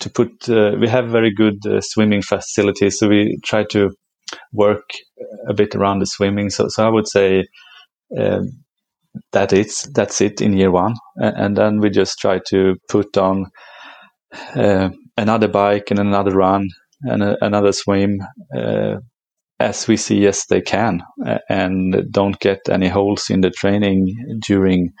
to 0.00 0.10
put 0.10 0.48
uh, 0.48 0.72
we 0.78 0.88
have 0.88 1.08
very 1.08 1.32
good 1.34 1.66
uh, 1.66 1.80
swimming 1.80 2.22
facilities, 2.22 2.98
so 2.98 3.08
we 3.08 3.38
try 3.44 3.64
to 3.70 3.90
work 4.52 4.84
a 5.48 5.54
bit 5.54 5.74
around 5.74 6.00
the 6.00 6.06
swimming. 6.06 6.50
So 6.50 6.68
so 6.68 6.86
I 6.86 6.90
would 6.90 7.08
say. 7.08 7.44
Um, 8.18 8.62
that 9.32 9.52
it's 9.52 9.88
that's 9.92 10.20
it 10.20 10.40
in 10.40 10.52
year 10.52 10.70
one, 10.70 10.94
and 11.16 11.56
then 11.56 11.80
we 11.80 11.90
just 11.90 12.18
try 12.18 12.40
to 12.48 12.76
put 12.88 13.16
on 13.16 13.46
uh, 14.54 14.90
another 15.16 15.48
bike 15.48 15.90
and 15.90 15.98
another 15.98 16.32
run 16.32 16.68
and 17.02 17.22
a, 17.22 17.44
another 17.44 17.72
swim 17.72 18.20
uh, 18.56 18.96
as 19.58 19.86
we 19.86 19.96
see 19.96 20.26
as 20.26 20.44
they 20.46 20.60
can 20.60 21.02
and 21.48 22.10
don't 22.10 22.38
get 22.40 22.60
any 22.70 22.88
holes 22.88 23.30
in 23.30 23.40
the 23.42 23.50
training 23.50 24.14
during 24.46 24.92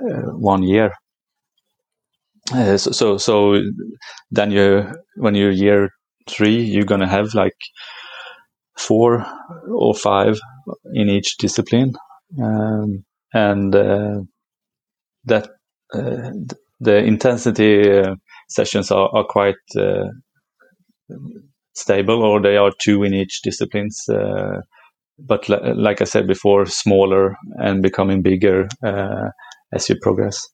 uh, 0.00 0.30
one 0.32 0.62
year. 0.62 0.92
Uh, 2.52 2.76
so, 2.76 2.92
so, 2.92 3.18
so 3.18 3.60
then 4.30 4.50
you 4.52 4.86
when 5.16 5.34
you're 5.34 5.50
year 5.50 5.90
three, 6.28 6.62
you're 6.62 6.84
gonna 6.84 7.08
have 7.08 7.34
like 7.34 7.56
four 8.78 9.26
or 9.68 9.94
five 9.94 10.38
in 10.94 11.08
each 11.08 11.36
discipline, 11.38 11.94
um, 12.40 13.04
and 13.34 13.74
uh, 13.74 14.20
that 15.24 15.48
uh, 15.92 16.30
the 16.78 16.96
intensity 16.98 17.90
uh, 17.98 18.14
sessions 18.48 18.90
are, 18.90 19.08
are 19.14 19.24
quite 19.24 19.54
uh, 19.76 20.08
stable, 21.74 22.22
or 22.22 22.40
they 22.40 22.56
are 22.56 22.72
two 22.78 23.02
in 23.02 23.14
each 23.14 23.42
disciplines. 23.42 24.08
Uh, 24.08 24.60
but 25.18 25.48
l- 25.50 25.74
like 25.76 26.00
I 26.00 26.04
said 26.04 26.26
before, 26.26 26.66
smaller 26.66 27.36
and 27.56 27.82
becoming 27.82 28.22
bigger 28.22 28.68
uh, 28.84 29.30
as 29.72 29.88
you 29.88 29.96
progress. 30.00 30.48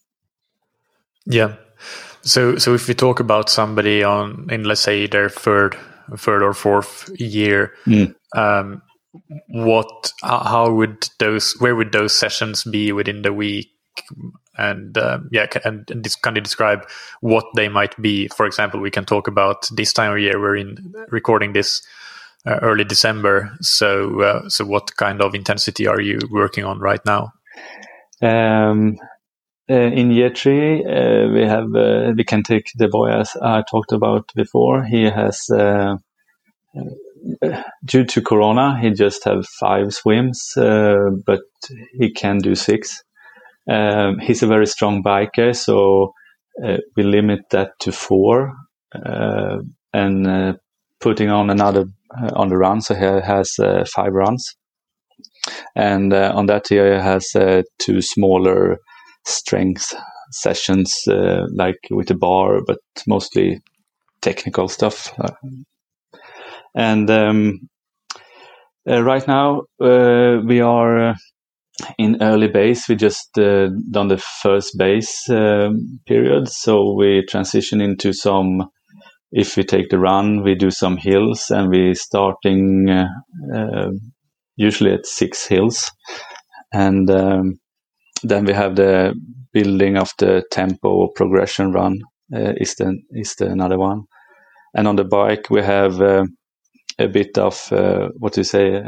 Yeah. 1.27 1.55
So, 2.23 2.57
so 2.57 2.75
if 2.75 2.89
we 2.89 2.95
talk 2.95 3.21
about 3.21 3.49
somebody 3.51 4.05
on 4.05 4.49
in 4.51 4.65
let's 4.65 4.81
say 4.81 5.07
their 5.07 5.29
third, 5.29 5.77
third 6.17 6.43
or 6.43 6.53
fourth 6.53 7.11
year, 7.19 7.73
mm. 7.87 8.15
um, 8.37 8.83
what, 9.49 10.13
how 10.23 10.73
would 10.73 11.09
those, 11.19 11.55
where 11.59 11.75
would 11.75 11.93
those 11.93 12.15
sessions 12.15 12.65
be 12.65 12.93
within 12.93 13.23
the 13.23 13.33
week? 13.33 13.69
And 14.57 14.97
uh, 14.99 15.19
yeah, 15.31 15.47
and, 15.65 15.91
and 15.91 16.05
this 16.05 16.17
kind 16.17 16.37
of 16.37 16.45
describe 16.45 16.87
what 17.21 17.45
they 17.57 17.69
might 17.69 18.01
be. 18.01 18.29
For 18.29 18.47
example, 18.47 18.81
we 18.81 18.91
can 18.91 19.05
talk 19.05 19.29
about 19.29 19.69
this 19.73 19.93
time 19.93 20.13
of 20.13 20.19
year. 20.19 20.41
We're 20.41 20.57
in 20.57 20.95
recording 21.09 21.53
this 21.53 21.83
uh, 22.47 22.59
early 22.63 22.85
December. 22.85 23.57
So, 23.61 24.21
uh, 24.21 24.49
so 24.49 24.65
what 24.65 24.97
kind 24.97 25.23
of 25.23 25.35
intensity 25.35 25.87
are 25.87 26.01
you 26.01 26.19
working 26.31 26.65
on 26.65 26.81
right 26.81 27.01
now? 27.07 27.33
Um, 28.21 28.99
uh, 29.71 29.75
in 29.75 30.11
year 30.11 30.31
three, 30.31 30.85
uh, 30.85 31.29
we 31.29 31.43
have 31.43 31.75
uh, 31.75 32.13
we 32.17 32.25
can 32.25 32.43
take 32.43 32.73
the 32.75 32.89
boy 32.89 33.11
as 33.11 33.37
I 33.41 33.63
talked 33.71 33.93
about 33.93 34.33
before. 34.35 34.85
He 34.85 35.05
has. 35.05 35.47
Due 37.85 38.05
to 38.05 38.23
Corona, 38.23 38.81
he 38.81 38.91
just 38.91 39.25
have 39.25 39.47
five 39.47 39.93
swims, 39.95 40.53
but 40.57 41.43
he 41.93 42.11
can 42.11 42.39
do 42.39 42.55
six 42.55 43.05
um, 43.69 44.19
he's 44.19 44.43
a 44.43 44.47
very 44.47 44.67
strong 44.67 45.03
biker, 45.03 45.55
so 45.57 46.13
uh, 46.65 46.79
we 46.97 47.03
limit 47.03 47.41
that 47.51 47.71
to 47.81 47.93
four 47.93 48.53
uh, 48.95 49.59
and 49.93 50.27
uh, 50.27 50.55
putting 51.01 51.31
on 51.31 51.51
another 51.51 51.87
uh, 52.17 52.31
on 52.35 52.49
the 52.49 52.57
run. 52.57 52.81
So 52.81 52.95
he 52.95 53.05
has 53.05 53.55
uh, 53.59 53.85
five 53.95 54.13
runs, 54.13 54.55
and 55.75 56.13
uh, 56.13 56.33
on 56.35 56.47
that 56.47 56.67
he 56.69 56.77
has 56.77 57.27
two 57.79 58.03
smaller 58.03 58.79
strength 59.25 59.95
sessions, 60.33 61.05
like 61.07 61.79
with 61.91 62.11
a 62.11 62.17
bar, 62.17 62.61
but 62.67 62.79
mostly 63.07 63.61
technical 64.21 64.69
stuff. 64.69 65.13
and 66.75 67.11
um, 67.11 67.61
right 68.87 69.27
now 69.29 69.63
we 69.79 70.61
are 70.61 71.15
in 71.99 72.23
early 72.23 72.49
base, 72.49 72.89
we 72.89 72.97
just 72.97 73.39
uh, 73.39 73.69
done 73.91 74.09
the 74.09 74.23
first 74.43 74.77
base 74.79 75.29
um, 75.31 76.01
period. 76.07 76.49
So 76.49 76.95
we 76.95 77.25
transition 77.29 77.81
into 77.81 78.13
some, 78.13 78.71
if 79.31 79.57
we 79.57 79.65
take 79.65 79.89
the 79.89 79.99
run, 79.99 80.43
we 80.43 80.55
do 80.55 80.71
some 80.71 80.97
hills 80.97 81.51
and 81.51 81.71
we 81.71 81.95
starting 81.95 82.89
uh, 82.91 83.07
uh, 83.55 83.91
usually 84.57 84.93
at 84.93 85.07
six 85.07 85.47
hills. 85.47 85.91
And 86.73 87.11
um, 87.11 87.59
then 88.23 88.45
we 88.45 88.53
have 88.53 88.77
the 88.77 89.15
building 89.53 89.97
of 89.97 90.11
the 90.19 90.43
tempo 90.51 91.09
progression 91.15 91.73
run 91.73 91.99
uh, 92.35 92.53
is 92.57 92.75
the, 92.77 92.99
is 93.11 93.35
the 93.37 93.47
another 93.47 93.79
one. 93.79 94.05
And 94.75 94.89
on 94.89 94.97
the 94.97 95.05
bike, 95.05 95.51
we 95.51 95.63
have 95.63 96.01
uh, 96.01 96.25
a 96.99 97.09
bit 97.09 97.37
of, 97.37 97.71
uh, 97.73 98.09
what 98.19 98.33
do 98.35 98.41
you 98.41 98.45
say, 98.45 98.83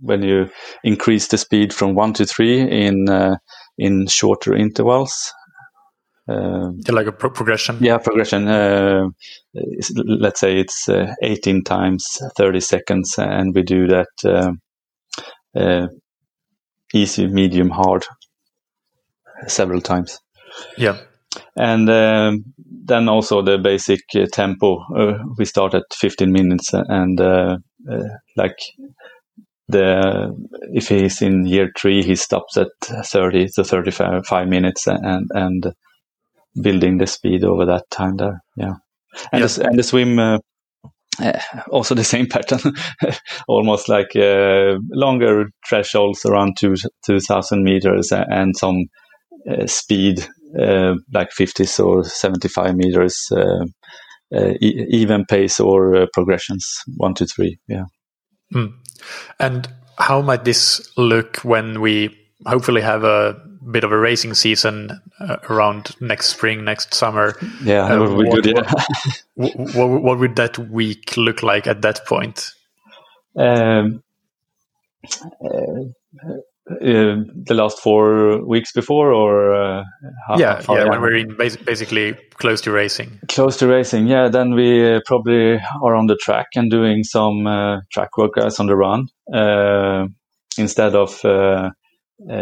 when 0.00 0.22
you 0.22 0.50
increase 0.82 1.28
the 1.28 1.38
speed 1.38 1.72
from 1.72 1.94
one 1.94 2.12
to 2.14 2.24
three 2.24 2.60
in 2.60 3.08
uh, 3.08 3.36
in 3.78 4.06
shorter 4.06 4.54
intervals. 4.54 5.32
Uh, 6.26 6.70
like 6.88 7.06
a 7.06 7.12
pro 7.12 7.30
progression. 7.30 7.76
Yeah, 7.80 7.98
progression. 7.98 8.48
Uh, 8.48 9.08
let's 9.94 10.40
say 10.40 10.58
it's 10.58 10.88
uh, 10.88 11.14
18 11.22 11.64
times 11.64 12.06
30 12.36 12.60
seconds, 12.60 13.16
and 13.18 13.54
we 13.54 13.62
do 13.62 13.86
that 13.88 14.08
uh, 14.24 14.52
uh, 15.54 15.88
easy, 16.94 17.26
medium, 17.26 17.68
hard 17.68 18.06
several 19.48 19.82
times. 19.82 20.18
Yeah. 20.78 20.98
And 21.56 21.90
um, 21.90 22.44
then 22.66 23.08
also 23.10 23.42
the 23.42 23.58
basic 23.58 24.00
tempo. 24.32 24.82
we 25.36 25.44
start 25.44 25.74
at 25.74 25.82
15 25.92 26.32
minutes, 26.32 26.70
and 26.72 27.20
like 28.34 28.56
the 29.68 30.34
if 30.72 30.88
he's 30.88 31.22
in 31.22 31.46
year 31.46 31.70
three, 31.78 32.02
he 32.02 32.16
stops 32.16 32.56
at 32.56 32.68
30 32.82 33.48
to 33.54 33.64
35 33.64 34.48
minutes 34.48 34.86
and 34.86 35.28
and 35.32 35.72
building 36.60 36.98
the 36.98 37.06
speed 37.06 37.44
over 37.44 37.66
that 37.66 37.90
time 37.90 38.16
there. 38.16 38.42
Yeah, 38.56 38.74
and 39.32 39.40
yeah. 39.40 39.46
The, 39.46 39.66
and 39.66 39.78
the 39.78 39.82
swim. 39.82 40.18
Uh, 40.18 40.38
uh, 41.20 41.38
also 41.70 41.94
the 41.94 42.02
same 42.02 42.26
pattern, 42.30 42.74
almost 43.46 43.88
like 43.88 44.16
uh, 44.16 44.74
longer 44.90 45.46
thresholds 45.68 46.24
around 46.24 46.56
two, 46.58 46.74
2000 47.06 47.62
meters 47.62 48.10
and 48.10 48.56
some 48.56 48.86
uh, 49.48 49.64
speed 49.66 50.26
uh, 50.58 50.94
like 51.12 51.30
50s 51.30 51.84
or 51.84 52.04
75 52.04 52.74
meters, 52.76 53.28
uh, 53.32 53.64
e 54.60 54.86
even 54.90 55.24
pace 55.24 55.60
or 55.60 56.08
progressions, 56.12 56.66
one 56.96 57.14
to 57.14 57.26
three. 57.26 57.58
Yeah. 57.68 57.84
Mm. 58.52 58.72
And 59.38 59.68
how 59.98 60.22
might 60.22 60.44
this 60.44 60.90
look 60.96 61.38
when 61.38 61.80
we 61.80 62.16
hopefully 62.46 62.80
have 62.82 63.04
a 63.04 63.40
bit 63.70 63.84
of 63.84 63.92
a 63.92 63.98
racing 63.98 64.34
season 64.34 65.00
uh, 65.20 65.36
around 65.48 65.94
next 66.00 66.26
spring, 66.26 66.64
next 66.64 66.94
summer? 66.94 67.36
Yeah, 67.62 67.84
uh, 67.84 68.14
what, 68.14 68.42
good, 68.42 68.46
yeah. 68.46 68.72
what, 69.34 69.56
what, 69.74 70.02
what, 70.02 70.18
would 70.18 70.36
that 70.36 70.58
week 70.58 71.16
look 71.16 71.42
like 71.42 71.66
at 71.66 71.82
that 71.82 72.06
point? 72.06 72.50
Um, 73.36 74.02
uh, 75.44 75.84
uh, 76.70 77.20
the 77.44 77.52
last 77.52 77.78
four 77.78 78.42
weeks 78.46 78.72
before, 78.72 79.12
or 79.12 79.54
uh, 79.54 79.84
how, 80.26 80.38
yeah, 80.38 80.62
how 80.62 80.76
yeah, 80.76 80.86
when 80.86 81.02
we're 81.02 81.16
in 81.16 81.36
bas- 81.36 81.58
basically 81.58 82.14
close 82.36 82.62
to 82.62 82.70
racing. 82.70 83.20
Close 83.28 83.58
to 83.58 83.66
racing, 83.66 84.06
yeah. 84.06 84.28
Then 84.28 84.54
we 84.54 84.94
uh, 84.94 85.00
probably 85.04 85.60
are 85.82 85.94
on 85.94 86.06
the 86.06 86.16
track 86.16 86.46
and 86.54 86.70
doing 86.70 87.04
some 87.04 87.46
uh, 87.46 87.80
track 87.92 88.10
workouts 88.18 88.60
on 88.60 88.66
the 88.66 88.76
run 88.76 89.08
uh, 89.34 90.06
instead 90.56 90.94
of 90.94 91.22
uh, 91.22 91.70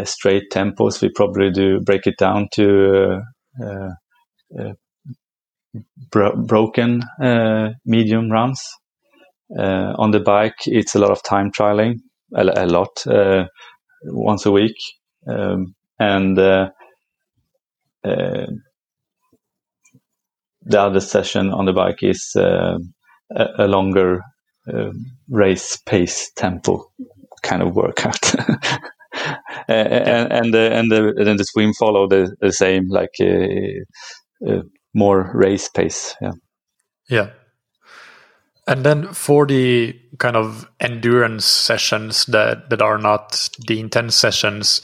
straight 0.05 0.43
tempos. 0.53 1.01
We 1.01 1.09
probably 1.09 1.51
do 1.51 1.81
break 1.81 2.07
it 2.07 2.15
down 2.17 2.47
to 2.53 3.19
bro- 6.11 6.37
broken 6.37 7.01
medium 7.85 8.31
runs. 8.31 8.61
on 9.53 10.11
the 10.11 10.21
bike, 10.21 10.65
it's 10.65 10.95
a 10.95 10.99
lot 10.99 11.11
of 11.11 11.21
time 11.23 11.51
trialing, 11.51 11.95
a, 12.33 12.45
a 12.55 12.67
lot 12.67 13.05
once 14.05 14.45
a 14.45 14.51
week, 14.51 14.75
um, 15.27 15.75
and 15.99 16.37
uh, 16.37 16.69
uh, 18.03 18.47
the 20.61 20.81
other 20.81 20.99
session 20.99 21.51
on 21.51 21.65
the 21.65 21.73
bike 21.73 22.01
is 22.01 22.31
uh, 22.35 22.77
a, 23.35 23.45
a, 23.59 23.67
longer 23.67 24.21
um, 24.73 25.05
race 25.29 25.77
pace 25.85 26.31
tempo 26.35 26.85
kind 27.41 27.61
of 27.61 27.75
workout. 27.75 28.33
and 29.67 30.31
and 30.31 30.53
the, 30.53 30.73
and 30.73 30.91
the 30.91 31.13
and 31.17 31.39
the 31.39 31.45
swim 31.45 31.73
follow 31.73 32.07
the, 32.07 32.35
the 32.39 32.51
same 32.51 32.89
like 32.89 33.15
uh, 33.21 34.49
uh, 34.49 34.61
more 34.93 35.31
race 35.33 35.69
pace. 35.69 36.15
Yeah. 36.21 36.31
Yeah. 37.09 37.29
And 38.65 38.85
then 38.85 39.13
for 39.13 39.45
the 39.45 39.99
kind 40.19 40.37
of 40.37 40.69
endurance 40.79 41.45
sessions 41.45 42.25
that, 42.27 42.69
that 42.69 42.81
are 42.81 42.97
not 42.97 43.49
the 43.67 43.79
intense 43.79 44.15
sessions, 44.15 44.81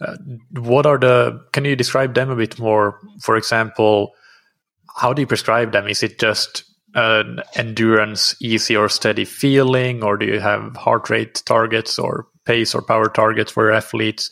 uh, 0.00 0.16
what 0.52 0.86
are 0.86 0.98
the, 0.98 1.40
can 1.52 1.64
you 1.64 1.76
describe 1.76 2.14
them 2.14 2.30
a 2.30 2.36
bit 2.36 2.58
more? 2.58 2.98
For 3.20 3.36
example, 3.36 4.12
how 4.96 5.12
do 5.12 5.22
you 5.22 5.26
prescribe 5.26 5.72
them? 5.72 5.86
Is 5.86 6.02
it 6.02 6.18
just 6.18 6.64
an 6.94 7.40
endurance, 7.54 8.34
easy 8.40 8.74
or 8.74 8.88
steady 8.88 9.24
feeling, 9.24 10.02
or 10.02 10.16
do 10.16 10.26
you 10.26 10.40
have 10.40 10.74
heart 10.74 11.08
rate 11.08 11.42
targets 11.46 11.98
or 11.98 12.26
pace 12.44 12.74
or 12.74 12.82
power 12.82 13.08
targets 13.08 13.52
for 13.52 13.70
athletes? 13.70 14.30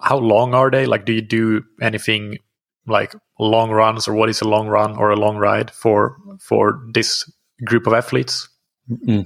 How 0.00 0.18
long 0.18 0.54
are 0.54 0.70
they? 0.70 0.86
Like, 0.86 1.04
do 1.04 1.14
you 1.14 1.22
do 1.22 1.64
anything 1.82 2.38
like 2.86 3.14
long 3.40 3.70
runs, 3.70 4.06
or 4.06 4.14
what 4.14 4.28
is 4.28 4.40
a 4.40 4.48
long 4.48 4.68
run 4.68 4.96
or 4.96 5.10
a 5.10 5.16
long 5.16 5.36
ride 5.36 5.72
for 5.72 6.16
for 6.40 6.80
this 6.92 7.28
group 7.64 7.86
of 7.86 7.92
athletes? 7.92 8.48
Mm-hmm. 8.90 9.22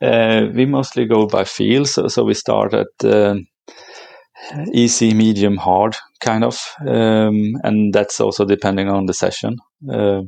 Uh, 0.00 0.52
we 0.52 0.66
mostly 0.66 1.06
go 1.06 1.26
by 1.26 1.44
feel, 1.44 1.84
so, 1.84 2.08
so 2.08 2.24
we 2.24 2.34
start 2.34 2.74
at 2.74 3.04
uh, 3.04 3.36
easy, 4.72 5.14
medium, 5.14 5.56
hard, 5.56 5.96
kind 6.20 6.44
of, 6.44 6.58
um, 6.86 7.52
and 7.62 7.92
that's 7.92 8.20
also 8.20 8.44
depending 8.44 8.88
on 8.88 9.06
the 9.06 9.14
session. 9.14 9.56
Uh, 9.90 10.22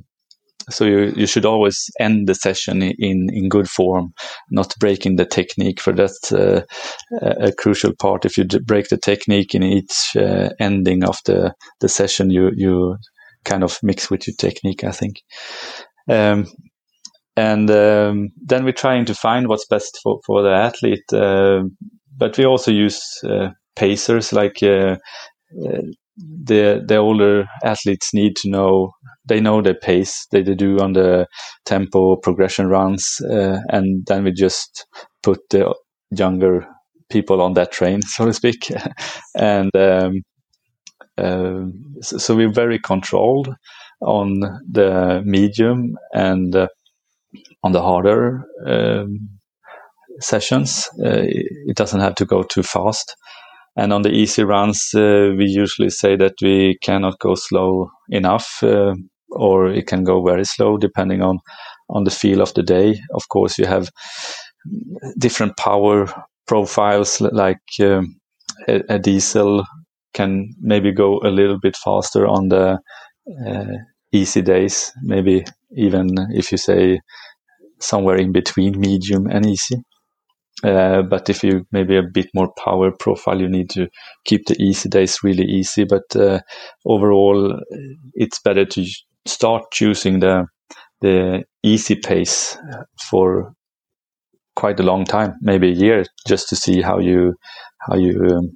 so 0.70 0.84
you, 0.84 1.12
you 1.16 1.26
should 1.26 1.46
always 1.46 1.90
end 1.98 2.28
the 2.28 2.34
session 2.34 2.82
in, 2.82 3.28
in 3.32 3.48
good 3.48 3.68
form, 3.68 4.12
not 4.50 4.74
breaking 4.78 5.16
the 5.16 5.24
technique. 5.24 5.80
For 5.80 5.92
that's 5.92 6.30
uh, 6.30 6.62
a 7.22 7.52
crucial 7.52 7.94
part. 7.96 8.26
If 8.26 8.36
you 8.36 8.44
break 8.44 8.88
the 8.88 8.98
technique 8.98 9.54
in 9.54 9.62
each 9.62 10.14
uh, 10.14 10.50
ending 10.60 11.04
of 11.04 11.18
the, 11.24 11.54
the 11.80 11.88
session, 11.88 12.30
you 12.30 12.50
you 12.54 12.96
kind 13.44 13.64
of 13.64 13.78
mix 13.82 14.10
with 14.10 14.26
your 14.26 14.36
technique. 14.36 14.84
I 14.84 14.92
think. 14.92 15.22
Um, 16.06 16.46
and 17.38 17.70
um, 17.70 18.30
then 18.44 18.64
we're 18.64 18.72
trying 18.72 19.04
to 19.04 19.14
find 19.14 19.46
what's 19.46 19.66
best 19.66 20.00
for, 20.02 20.18
for 20.26 20.42
the 20.42 20.50
athlete. 20.50 21.12
Uh, 21.12 21.62
but 22.16 22.36
we 22.36 22.44
also 22.44 22.72
use 22.72 23.00
uh, 23.24 23.50
pacers 23.76 24.32
like 24.32 24.60
uh, 24.60 24.96
uh, 25.64 25.82
the 26.16 26.82
the 26.84 26.96
older 26.96 27.46
athletes 27.62 28.12
need 28.12 28.34
to 28.34 28.50
know 28.50 28.90
they 29.24 29.40
know 29.40 29.62
their 29.62 29.74
pace 29.74 30.26
they, 30.32 30.42
they 30.42 30.54
do 30.54 30.80
on 30.80 30.94
the 30.94 31.28
tempo 31.64 32.16
progression 32.16 32.66
runs 32.66 33.20
uh, 33.30 33.58
and 33.68 34.04
then 34.06 34.24
we 34.24 34.32
just 34.32 34.84
put 35.22 35.38
the 35.50 35.72
younger 36.10 36.66
people 37.08 37.40
on 37.40 37.54
that 37.54 37.70
train 37.70 38.02
so 38.02 38.26
to 38.26 38.32
speak 38.32 38.68
and 39.38 39.70
um, 39.76 40.22
uh, 41.18 41.66
so, 42.00 42.18
so, 42.18 42.36
we're 42.36 42.52
very 42.52 42.78
controlled 42.78 43.54
on 44.02 44.40
the 44.70 45.22
medium 45.24 45.96
and 46.12 46.54
uh, 46.54 46.68
on 47.62 47.72
the 47.72 47.82
harder 47.82 48.44
um, 48.66 49.28
sessions 50.20 50.88
uh, 51.04 51.22
it 51.66 51.76
doesn't 51.76 52.00
have 52.00 52.14
to 52.14 52.24
go 52.24 52.42
too 52.42 52.62
fast 52.62 53.16
and 53.78 53.92
on 53.92 54.02
the 54.02 54.10
easy 54.10 54.42
runs, 54.42 54.92
uh, 54.92 55.30
we 55.38 55.44
usually 55.44 55.90
say 55.90 56.16
that 56.16 56.34
we 56.42 56.78
cannot 56.82 57.20
go 57.20 57.36
slow 57.36 57.92
enough, 58.08 58.58
uh, 58.60 58.94
or 59.30 59.68
it 59.68 59.86
can 59.86 60.02
go 60.02 60.20
very 60.24 60.44
slow 60.44 60.76
depending 60.76 61.22
on 61.22 61.38
on 61.88 62.02
the 62.02 62.10
feel 62.10 62.40
of 62.40 62.52
the 62.54 62.64
day. 62.64 63.00
Of 63.14 63.28
course, 63.28 63.56
you 63.56 63.66
have 63.66 63.88
different 65.16 65.56
power 65.56 66.12
profiles, 66.48 67.20
like 67.20 67.62
um, 67.80 68.20
a, 68.66 68.82
a, 68.88 68.98
diesel 68.98 69.64
can 70.12 70.50
maybe 70.60 70.90
go 70.90 71.20
a 71.22 71.30
little 71.30 71.60
bit 71.60 71.76
faster 71.76 72.26
on 72.26 72.48
the 72.48 72.80
uh, 73.46 73.76
easy 74.10 74.42
days, 74.42 74.92
maybe 75.04 75.44
even 75.76 76.08
if 76.30 76.50
you 76.50 76.58
say 76.58 77.00
somewhere 77.80 78.16
in 78.16 78.32
between 78.32 78.78
medium 78.78 79.26
and 79.26 79.46
easy. 79.46 79.82
Uh, 80.64 81.02
but 81.02 81.30
if 81.30 81.44
you 81.44 81.64
maybe 81.70 81.96
a 81.96 82.02
bit 82.02 82.28
more 82.34 82.52
power 82.64 82.90
profile, 82.90 83.40
you 83.40 83.48
need 83.48 83.70
to 83.70 83.88
keep 84.24 84.46
the 84.46 84.60
easy 84.60 84.88
days 84.88 85.18
really 85.22 85.44
easy. 85.44 85.84
But 85.84 86.16
uh, 86.16 86.40
overall, 86.84 87.60
it's 88.14 88.40
better 88.40 88.64
to 88.64 88.84
start 89.26 89.70
choosing 89.72 90.20
the 90.20 90.46
the 91.00 91.44
easy 91.62 91.94
pace 91.94 92.58
for 93.08 93.52
quite 94.56 94.80
a 94.80 94.82
long 94.82 95.04
time, 95.04 95.34
maybe 95.40 95.68
a 95.68 95.74
year, 95.74 96.04
just 96.26 96.48
to 96.48 96.56
see 96.56 96.82
how 96.82 96.98
you 96.98 97.34
how 97.78 97.96
you 97.96 98.20
um, 98.28 98.50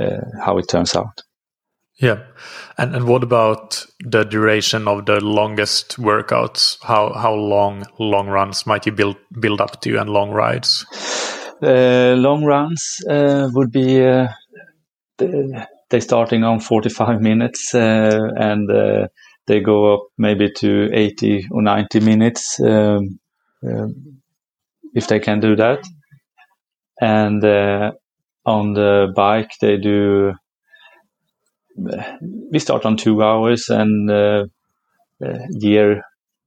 uh, 0.00 0.20
how 0.44 0.58
it 0.58 0.68
turns 0.68 0.96
out. 0.96 1.22
Yeah, 2.00 2.20
and 2.78 2.94
and 2.96 3.06
what 3.06 3.22
about 3.22 3.86
the 4.00 4.24
duration 4.24 4.88
of 4.88 5.04
the 5.04 5.20
longest 5.20 5.98
workouts? 5.98 6.78
How 6.82 7.12
how 7.12 7.34
long 7.34 7.84
long 7.98 8.28
runs 8.28 8.66
might 8.66 8.86
you 8.86 8.92
build 8.92 9.16
build 9.38 9.60
up 9.60 9.80
to, 9.82 10.00
and 10.00 10.08
long 10.08 10.30
rides? 10.30 10.86
Uh, 11.62 12.14
long 12.16 12.42
runs 12.44 12.96
uh, 13.10 13.50
would 13.52 13.70
be 13.70 14.02
uh, 14.02 14.28
they 15.18 16.00
starting 16.00 16.44
on 16.44 16.60
forty 16.60 16.88
five 16.88 17.20
minutes, 17.30 17.74
uh, 17.74 18.28
and 18.36 18.70
uh, 18.70 19.08
they 19.46 19.60
go 19.60 19.94
up 19.94 20.02
maybe 20.16 20.50
to 20.58 20.88
eighty 20.94 21.46
or 21.50 21.62
ninety 21.62 22.00
minutes 22.00 22.58
um, 22.60 23.18
um, 23.62 24.22
if 24.94 25.08
they 25.08 25.20
can 25.20 25.40
do 25.40 25.56
that. 25.56 25.84
And 27.00 27.44
uh, 27.44 27.92
on 28.46 28.74
the 28.74 29.12
bike, 29.14 29.52
they 29.60 29.76
do 29.76 30.34
we 32.50 32.58
start 32.58 32.84
on 32.84 32.96
two 32.96 33.22
hours 33.22 33.68
and 33.68 34.10
uh, 34.10 34.44
uh, 35.24 35.38
year 35.50 36.02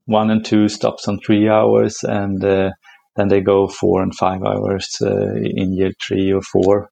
one 0.06 0.30
and 0.30 0.44
two 0.44 0.68
stops 0.68 1.08
on 1.08 1.20
three 1.20 1.48
hours 1.48 2.04
and 2.04 2.44
uh, 2.44 2.72
then 3.16 3.28
they 3.28 3.42
go 3.42 3.68
four 3.68 4.02
and 4.02 4.16
five 4.16 4.44
hours 4.44 4.98
uh, 5.02 5.36
in 5.36 5.74
year 5.74 5.92
three 6.06 6.32
or 6.32 6.42
four. 6.42 6.90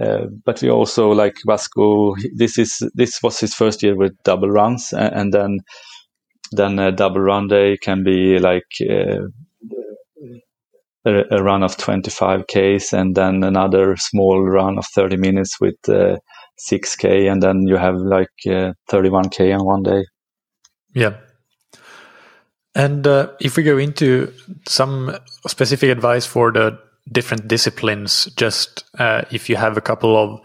Uh, 0.00 0.26
but 0.44 0.62
we 0.62 0.70
also 0.70 1.10
like 1.10 1.34
Vasco 1.46 2.14
this 2.36 2.58
is 2.58 2.82
this 2.94 3.20
was 3.22 3.40
his 3.40 3.54
first 3.54 3.82
year 3.82 3.96
with 3.96 4.16
double 4.24 4.48
runs 4.48 4.92
and, 4.92 5.14
and 5.14 5.34
then 5.34 5.58
then 6.52 6.78
a 6.78 6.92
double 6.92 7.20
run 7.20 7.48
day 7.48 7.76
can 7.76 8.02
be 8.02 8.38
like 8.38 8.64
uh, 8.88 9.26
a, 11.04 11.22
a, 11.30 11.42
run 11.42 11.62
of 11.62 11.76
25 11.76 12.44
Ks 12.46 12.92
and 12.92 13.14
then 13.14 13.44
another 13.44 13.96
small 13.96 14.42
run 14.42 14.78
of 14.78 14.86
30 14.94 15.16
minutes 15.16 15.60
with 15.60 15.76
6k 16.68 17.30
and 17.30 17.42
then 17.42 17.66
you 17.66 17.76
have 17.76 17.96
like 17.96 18.30
uh, 18.46 18.72
31k 18.90 19.52
in 19.52 19.64
one 19.64 19.82
day. 19.82 20.04
Yeah. 20.94 21.16
And 22.74 23.06
uh, 23.06 23.30
if 23.40 23.56
we 23.56 23.62
go 23.62 23.78
into 23.78 24.32
some 24.68 25.16
specific 25.46 25.90
advice 25.90 26.26
for 26.26 26.52
the 26.52 26.78
different 27.10 27.48
disciplines 27.48 28.26
just 28.36 28.84
uh, 28.98 29.22
if 29.30 29.48
you 29.48 29.56
have 29.56 29.76
a 29.76 29.80
couple 29.80 30.16
of 30.16 30.40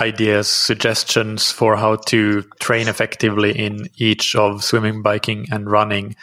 ideas 0.00 0.46
suggestions 0.46 1.50
for 1.50 1.76
how 1.76 1.96
to 1.96 2.42
train 2.60 2.88
effectively 2.88 3.56
in 3.58 3.88
each 3.96 4.36
of 4.36 4.62
swimming 4.62 5.02
biking 5.02 5.46
and 5.50 5.70
running 5.70 6.14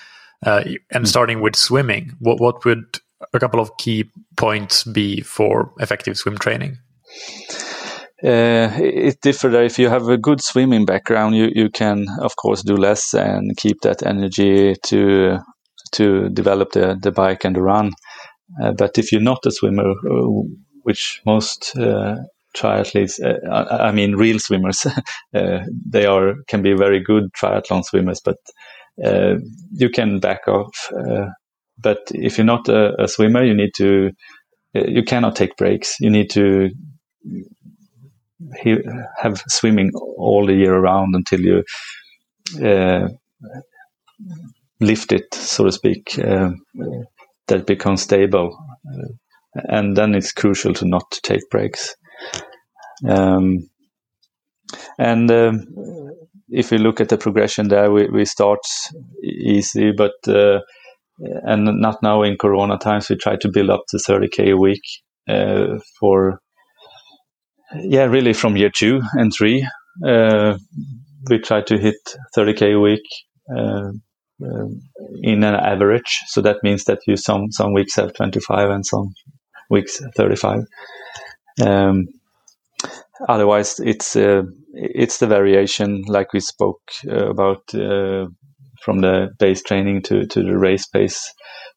uh, 0.46 0.64
and 0.92 1.06
mm. 1.06 1.08
starting 1.08 1.42
with 1.42 1.56
swimming 1.56 2.12
what, 2.20 2.40
what 2.40 2.64
would 2.66 3.00
a 3.34 3.40
couple 3.40 3.60
of 3.60 3.76
key 3.78 4.10
points 4.36 4.84
be 4.84 5.22
for 5.22 5.74
effective 5.80 6.18
swim 6.18 6.38
training 6.38 6.78
uh, 8.24 8.72
it 8.78 9.22
differs. 9.22 9.54
If 9.54 9.78
you 9.78 9.90
have 9.90 10.08
a 10.08 10.18
good 10.18 10.42
swimming 10.42 10.86
background, 10.86 11.36
you, 11.36 11.52
you 11.54 11.70
can 11.70 12.08
of 12.20 12.36
course 12.36 12.64
do 12.64 12.76
less 12.76 13.14
and 13.14 13.56
keep 13.58 13.82
that 13.82 14.04
energy 14.04 14.76
to 14.86 15.38
to 15.94 16.30
develop 16.30 16.72
the, 16.72 16.98
the 17.02 17.12
bike 17.12 17.46
and 17.46 17.56
the 17.56 17.62
run. 17.62 17.92
Uh, 18.62 18.72
but 18.72 18.98
if 18.98 19.12
you're 19.12 19.22
not 19.22 19.46
a 19.46 19.52
swimmer, 19.52 19.92
uh, 19.92 20.28
which 20.84 21.22
most 21.26 21.78
uh, 21.78 22.16
triathletes, 22.56 23.22
uh, 23.24 23.48
I, 23.50 23.90
I, 23.90 23.92
mean 23.92 24.16
real 24.16 24.40
swimmers, 24.40 24.86
uh, 25.36 25.60
they 25.90 26.06
are 26.06 26.34
can 26.48 26.62
be 26.62 26.74
very 26.74 27.02
good 27.02 27.26
triathlon 27.34 27.84
swimmers, 27.84 28.22
but 28.24 28.38
you 29.72 29.90
can 29.90 30.20
back 30.20 30.48
off. 30.48 30.74
but 31.78 32.00
if 32.12 32.38
you're 32.38 32.46
not 32.46 32.68
a, 32.68 33.04
a 33.04 33.08
swimmer, 33.08 33.44
you 33.44 33.54
need 33.54 33.72
to 33.78 34.10
you 34.74 35.04
cannot 35.04 35.36
take 35.36 35.56
breaks. 35.56 36.00
You 36.00 36.10
need 36.10 36.30
to 36.32 36.70
have 39.22 39.42
swimming 39.48 39.92
all 40.18 40.46
the 40.46 40.54
year 40.54 40.74
around 40.74 41.16
until 41.16 41.42
you 41.42 41.64
uh, 42.64 43.08
lift 44.80 45.12
it, 45.12 45.34
so 45.34 45.66
to 45.66 45.72
speak, 45.72 46.20
uh, 46.20 46.52
that 47.48 47.66
becomes 47.66 48.02
stable. 48.02 48.58
And 49.54 49.98
then 49.98 50.14
it's 50.14 50.32
crucial 50.32 50.74
to 50.76 50.86
not 50.86 51.20
take 51.24 51.50
breaks. 51.50 51.96
Um, 53.08 53.70
and 55.00 55.32
um, 55.32 55.68
if 56.50 56.72
we 56.72 56.78
look 56.78 57.02
at 57.02 57.10
the 57.10 57.18
progression 57.18 57.70
there, 57.70 57.92
we, 57.92 58.08
we 58.08 58.26
start 58.26 58.60
easy, 59.24 59.92
but 59.92 60.14
uh, 60.28 60.60
and 61.20 61.82
not 61.82 62.04
now 62.04 62.22
in 62.24 62.38
Corona 62.38 62.78
times, 62.78 63.10
we 63.10 63.16
try 63.16 63.36
to 63.38 63.50
build 63.52 63.70
up 63.70 63.84
to 63.90 63.98
30k 63.98 64.52
a 64.52 64.58
week 64.58 64.84
uh, 65.28 65.80
for 66.00 66.40
yeah, 67.76 68.06
really 68.06 68.34
from 68.34 68.58
year 68.58 68.72
two 68.76 69.02
and 69.14 69.32
three, 69.34 69.68
uh, 70.06 70.58
we 71.30 71.40
try 71.40 71.62
to 71.62 71.78
hit 71.78 71.96
30k 72.36 72.76
a 72.76 72.80
week. 72.80 73.04
Uh, 73.56 73.92
um, 74.44 74.82
in 75.24 75.44
an 75.44 75.56
average. 75.56 76.22
So 76.28 76.42
that 76.42 76.58
means 76.64 76.84
that 76.86 77.00
you 77.08 77.18
some 77.18 77.52
some 77.52 77.74
weeks 77.74 77.96
have 77.96 78.14
25 78.14 78.70
and 78.70 78.86
some 78.86 79.14
weeks 79.70 80.02
35. 80.16 80.62
Um, 81.66 82.08
otherwise, 83.28 83.80
it's 83.80 84.16
uh, 84.16 84.44
it's 84.74 85.18
the 85.18 85.28
variation, 85.28 86.04
like 86.08 86.34
we 86.34 86.40
spoke 86.40 86.82
uh, 87.10 87.30
about 87.30 87.64
uh, 87.74 88.28
from 88.82 89.02
the 89.02 89.30
base 89.40 89.64
training 89.64 90.04
to 90.04 90.26
to 90.28 90.44
the 90.44 90.58
race 90.58 90.86
pace, 90.86 91.34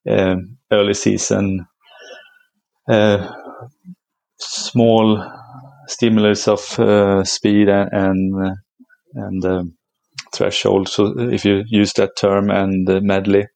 um, 0.09 0.59
early 0.71 0.95
season, 0.95 1.67
uh, 2.89 3.33
small 4.39 5.17
stimulus 5.91 6.49
of 6.49 6.79
uh, 6.79 7.25
speed 7.25 7.69
and 7.69 7.91
and, 7.93 8.57
and 9.15 9.45
um, 9.45 9.77
threshold. 10.35 10.89
So 10.89 11.19
if 11.19 11.45
you 11.45 11.65
use 11.67 11.93
that 11.95 12.17
term 12.17 12.51
and 12.51 12.89
medley, 13.03 13.47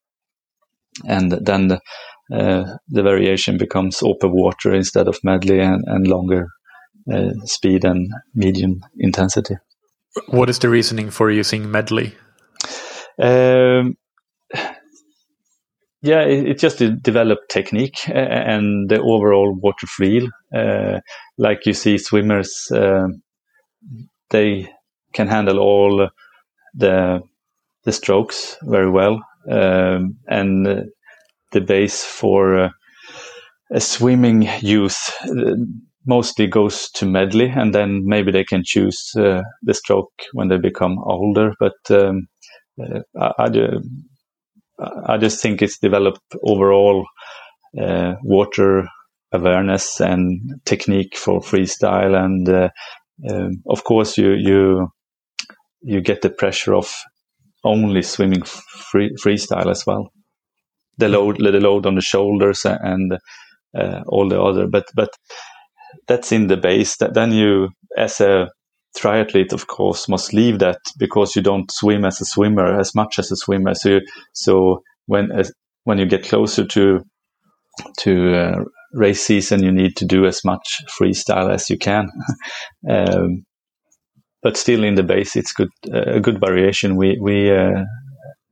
and 1.07 1.33
then 1.33 1.69
the, 1.69 1.81
uh, 2.33 2.77
the 2.89 3.03
variation 3.03 3.59
becomes 3.59 4.03
open 4.03 4.33
water 4.33 4.75
instead 4.75 5.09
of 5.09 5.19
medley 5.23 5.61
and, 5.61 5.83
and 5.87 6.07
longer 6.07 6.49
uh, 7.13 7.31
speed 7.45 7.85
and 7.85 8.09
medium 8.35 8.81
intensity. 8.99 9.57
What 10.29 10.49
is 10.49 10.59
the 10.59 10.69
reasoning 10.69 11.11
for 11.11 11.31
using 11.31 11.71
medley? 11.71 12.15
Um, 13.21 13.97
yeah, 16.05 16.23
it, 16.23 16.47
it 16.49 16.59
just 16.59 16.79
developed 17.03 17.51
technique 17.51 18.09
and 18.09 18.91
the 18.91 19.01
overall 19.01 19.55
water 19.55 19.87
feel. 19.87 20.29
Uh, 20.55 21.01
like 21.39 21.67
you 21.67 21.73
see 21.73 21.99
swimmers, 21.99 22.69
uh, 22.73 23.09
they 24.31 24.71
can 25.13 25.29
handle 25.29 25.59
all 25.59 26.09
the 26.75 27.23
the 27.85 27.93
strokes 27.93 28.57
very 28.63 28.91
well, 28.91 29.23
um, 29.51 30.17
and 30.29 30.67
the 31.53 31.61
base 31.61 32.05
for 32.05 32.59
uh, 32.59 32.71
a 33.73 33.81
swimming 33.81 34.49
youth 34.61 35.11
uh, 35.25 35.57
mostly 36.07 36.47
goes 36.47 36.91
to 36.93 37.07
medley, 37.07 37.49
and 37.51 37.75
then 37.75 38.03
maybe 38.07 38.33
they 38.33 38.45
can 38.45 38.63
choose 38.65 39.13
uh, 39.19 39.43
the 39.63 39.75
stroke 39.75 40.13
when 40.33 40.49
they 40.49 40.59
become 40.59 40.99
older. 41.01 41.53
But 41.61 41.75
um, 41.91 42.29
uh, 42.83 43.01
I, 43.21 43.45
I, 43.45 43.49
I, 44.79 45.19
just 45.19 45.41
think 45.43 45.63
it's 45.63 45.79
developed 45.79 46.21
overall 46.43 47.07
uh, 47.81 48.15
water 48.23 48.87
awareness 49.33 50.01
and 50.01 50.61
technique 50.65 51.17
for 51.17 51.41
freestyle, 51.41 52.17
and 52.17 52.49
um, 53.31 53.63
of 53.69 53.85
course 53.85 54.19
you 54.19 54.33
you 54.33 54.89
you 55.83 56.01
get 56.01 56.23
the 56.23 56.31
pressure 56.31 56.75
of 56.75 56.93
only 57.65 58.03
swimming 58.03 58.43
free, 58.43 59.15
freestyle 59.23 59.71
as 59.71 59.85
well. 59.87 60.11
The 60.99 61.09
load, 61.09 61.39
the 61.39 61.61
load 61.61 61.87
on 61.87 61.97
the 61.97 62.01
shoulders 62.01 62.65
and 62.65 63.15
uh, 63.77 64.01
all 64.07 64.29
the 64.29 64.41
other, 64.41 64.67
but 64.69 64.87
but 64.95 65.11
that's 66.07 66.33
in 66.33 66.47
the 66.47 66.57
base. 66.57 66.97
That 66.99 67.15
then 67.15 67.33
you, 67.33 67.71
as 67.97 68.21
a 68.21 68.49
triathlete, 68.97 69.53
of 69.53 69.67
course, 69.67 70.09
must 70.09 70.33
leave 70.33 70.59
that 70.61 70.79
because 70.99 71.37
you 71.37 71.43
don't 71.43 71.71
swim 71.71 72.05
as 72.05 72.21
a 72.21 72.25
swimmer 72.25 72.79
as 72.79 72.95
much 72.95 73.19
as 73.19 73.31
a 73.31 73.37
swimmer. 73.37 73.75
So 73.75 73.89
you, 73.89 74.01
so 74.33 74.83
when 75.07 75.33
uh, 75.33 75.45
when 75.85 75.99
you 75.99 76.07
get 76.07 76.25
closer 76.25 76.67
to 76.67 77.01
to 77.99 78.35
uh, 78.35 78.65
race 78.93 79.23
season, 79.23 79.63
you 79.63 79.73
need 79.73 79.97
to 79.97 80.05
do 80.05 80.27
as 80.27 80.45
much 80.45 80.83
freestyle 80.99 81.53
as 81.53 81.69
you 81.71 81.79
can. 81.79 82.09
um, 82.89 83.45
but 84.43 84.57
still 84.57 84.85
in 84.85 84.95
the 84.95 85.03
base, 85.03 85.37
it's 85.37 85.53
good 85.53 85.71
uh, 85.93 86.17
a 86.17 86.21
good 86.21 86.41
variation. 86.41 86.97
We 86.97 87.19
we 87.21 87.51
uh, 87.51 87.85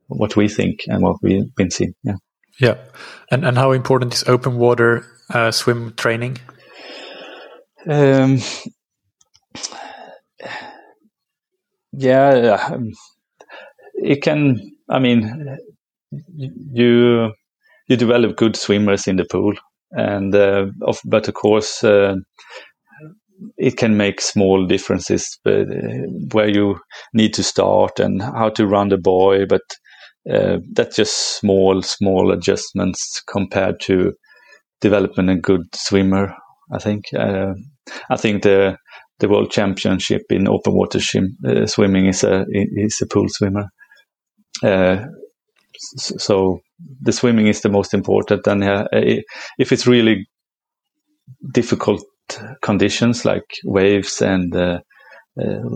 what 0.07 0.35
we 0.35 0.47
think 0.47 0.81
and 0.87 1.01
what 1.01 1.17
we've 1.21 1.53
been 1.55 1.71
seeing. 1.71 1.93
Yeah. 2.03 2.15
Yeah, 2.59 2.75
and 3.31 3.45
and 3.45 3.57
how 3.57 3.71
important 3.71 4.13
is 4.13 4.23
open 4.27 4.57
water 4.57 5.07
uh, 5.33 5.49
swim 5.51 5.93
training? 5.93 6.37
Um, 7.87 8.39
yeah, 11.93 12.69
um, 12.71 12.91
it 13.95 14.21
can. 14.21 14.59
I 14.89 14.99
mean, 14.99 15.57
you 16.73 17.31
you 17.89 17.97
develop 17.97 18.37
good 18.37 18.55
swimmers 18.55 19.07
in 19.07 19.17
the 19.17 19.25
pool, 19.31 19.53
and 19.91 20.35
uh, 20.35 20.67
of, 20.83 20.99
but 21.05 21.27
of 21.27 21.33
course, 21.35 21.83
uh, 21.83 22.15
it 23.57 23.77
can 23.77 23.97
make 23.97 24.21
small 24.21 24.65
differences 24.65 25.39
but, 25.43 25.61
uh, 25.69 26.07
where 26.31 26.49
you 26.49 26.79
need 27.13 27.33
to 27.33 27.43
start 27.43 27.99
and 27.99 28.21
how 28.21 28.49
to 28.49 28.67
run 28.67 28.89
the 28.89 28.97
boy 28.97 29.45
but 29.45 29.61
uh, 30.31 30.57
that's 30.73 30.95
just 30.95 31.37
small, 31.39 31.81
small 31.81 32.31
adjustments 32.31 33.21
compared 33.27 33.79
to 33.81 34.13
developing 34.81 35.29
a 35.29 35.37
good 35.39 35.63
swimmer. 35.75 36.35
I 36.73 36.79
think. 36.79 37.05
Uh, 37.13 37.53
I 38.09 38.17
think 38.17 38.43
the 38.43 38.77
the 39.19 39.29
world 39.29 39.51
championship 39.51 40.23
in 40.29 40.47
open 40.47 40.73
water 40.73 40.99
uh, 41.47 41.65
swimming 41.65 42.07
is 42.07 42.23
a 42.23 42.45
is 42.49 42.99
a 43.01 43.07
pool 43.07 43.27
swimmer. 43.29 43.67
Uh, 44.63 45.05
so 45.75 46.59
the 47.01 47.11
swimming 47.11 47.47
is 47.47 47.61
the 47.61 47.69
most 47.69 47.93
important, 47.93 48.47
and 48.47 48.63
uh, 48.63 48.87
if 48.91 49.71
it's 49.71 49.87
really 49.87 50.27
difficult 51.51 52.03
conditions 52.61 53.25
like 53.25 53.45
waves 53.65 54.21
and 54.21 54.55
uh, 54.55 54.79
uh, 55.41 55.69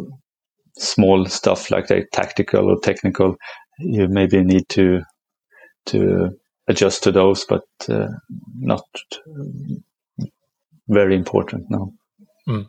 small 0.77 1.25
stuff 1.25 1.71
like 1.71 1.87
that, 1.87 2.11
tactical 2.11 2.69
or 2.69 2.79
technical, 2.79 3.35
you 3.79 4.07
maybe 4.07 4.43
need 4.43 4.67
to 4.69 5.01
to 5.85 6.37
adjust 6.67 7.03
to 7.03 7.11
those, 7.11 7.45
but 7.45 7.63
uh, 7.89 8.07
not 8.59 8.83
very 10.87 11.15
important 11.15 11.65
now. 11.69 11.91
Mm. 12.47 12.67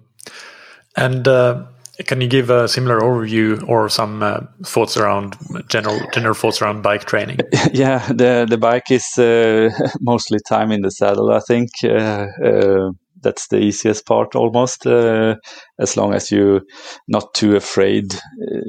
And 0.98 1.28
uh, 1.28 1.64
can 2.06 2.20
you 2.20 2.26
give 2.26 2.50
a 2.50 2.66
similar 2.66 3.00
overview 3.00 3.66
or 3.68 3.88
some 3.88 4.20
uh, 4.22 4.40
thoughts 4.64 4.96
around 4.96 5.36
general 5.68 6.00
general 6.12 6.34
thoughts 6.34 6.60
around 6.60 6.82
bike 6.82 7.04
training? 7.04 7.38
Yeah, 7.72 8.04
the 8.08 8.46
the 8.48 8.58
bike 8.58 8.90
is 8.90 9.06
uh, 9.16 9.70
mostly 10.00 10.38
time 10.48 10.72
in 10.72 10.82
the 10.82 10.90
saddle. 10.90 11.30
I 11.30 11.40
think 11.40 11.70
uh, 11.84 12.26
uh, 12.44 12.90
that's 13.22 13.46
the 13.48 13.58
easiest 13.58 14.06
part 14.06 14.34
almost. 14.34 14.86
Uh, 14.86 15.36
as 15.78 15.96
long 15.96 16.14
as 16.14 16.32
you're 16.32 16.62
not 17.06 17.32
too 17.34 17.54
afraid 17.54 18.04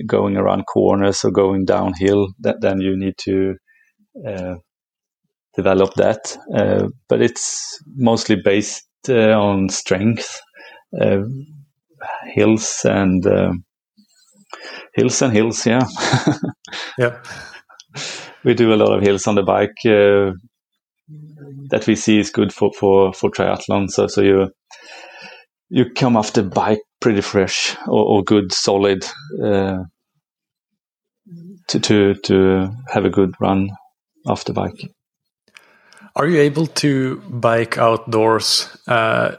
going 0.05 0.38
around 0.38 0.65
corners 0.65 1.23
or 1.23 1.32
going 1.32 1.65
downhill, 1.65 2.27
that, 2.41 2.61
then 2.61 2.80
you 2.80 2.95
need 2.95 3.15
to 3.25 3.55
develop 5.55 5.93
that. 5.95 6.38
but 7.07 7.21
it's 7.21 7.80
mostly 7.95 8.36
based 8.36 8.86
on 9.09 9.69
strength 9.69 10.41
hills 12.34 12.86
and 12.86 13.26
uh, 13.26 13.54
hills 14.93 15.22
and 15.22 15.34
hills. 15.34 15.66
Yeah, 15.66 15.88
yeah. 16.97 17.22
We 18.43 18.54
do 18.54 18.74
a 18.74 18.78
lot 18.78 18.95
of 18.95 19.02
hills 19.04 19.28
on 19.28 19.36
the 19.36 19.43
bike 19.43 19.78
uh, 19.86 20.34
that 21.70 21.86
we 21.88 21.95
see 21.95 22.20
is 22.20 22.32
good 22.32 22.54
for 22.54 22.72
for 22.74 23.14
for 23.14 23.30
triathlon. 23.30 23.89
So 23.89 24.08
so 24.08 24.22
you 24.22 24.52
you 25.70 25.86
come 25.91 26.18
off 26.18 26.34
the 26.34 26.43
bike 26.43 26.82
pretty 27.00 27.22
fresh 27.22 27.76
or, 27.88 28.04
or 28.06 28.24
good 28.24 28.52
solid 28.52 29.06
uh, 29.43 29.84
to 31.68 31.80
to 31.80 32.16
to 32.16 32.72
have 32.88 33.06
a 33.06 33.10
good 33.10 33.34
run 33.39 33.70
off 34.28 34.45
the 34.45 34.54
bike. 34.54 34.89
Are 36.16 36.28
you 36.28 36.39
able 36.39 36.68
to 36.68 37.18
bike 37.30 37.78
outdoors 37.78 38.68
uh, 38.88 39.36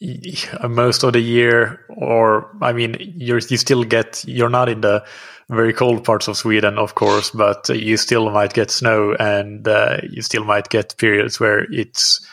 most 0.68 1.02
of 1.02 1.12
the 1.12 1.20
year 1.20 1.84
or 1.96 2.50
i 2.62 2.72
mean 2.72 2.96
you're 3.00 3.38
you 3.38 3.56
still 3.56 3.84
get 3.84 4.24
you're 4.26 4.48
not 4.48 4.68
in 4.68 4.80
the 4.80 5.04
very 5.50 5.72
cold 5.72 6.04
parts 6.04 6.28
of 6.28 6.36
sweden 6.36 6.78
of 6.78 6.94
course 6.94 7.30
but 7.30 7.68
you 7.68 7.96
still 7.96 8.30
might 8.30 8.54
get 8.54 8.70
snow 8.70 9.14
and 9.18 9.68
uh, 9.68 9.98
you 10.10 10.22
still 10.22 10.44
might 10.44 10.68
get 10.68 10.96
periods 10.96 11.38
where 11.38 11.66
it's 11.70 12.26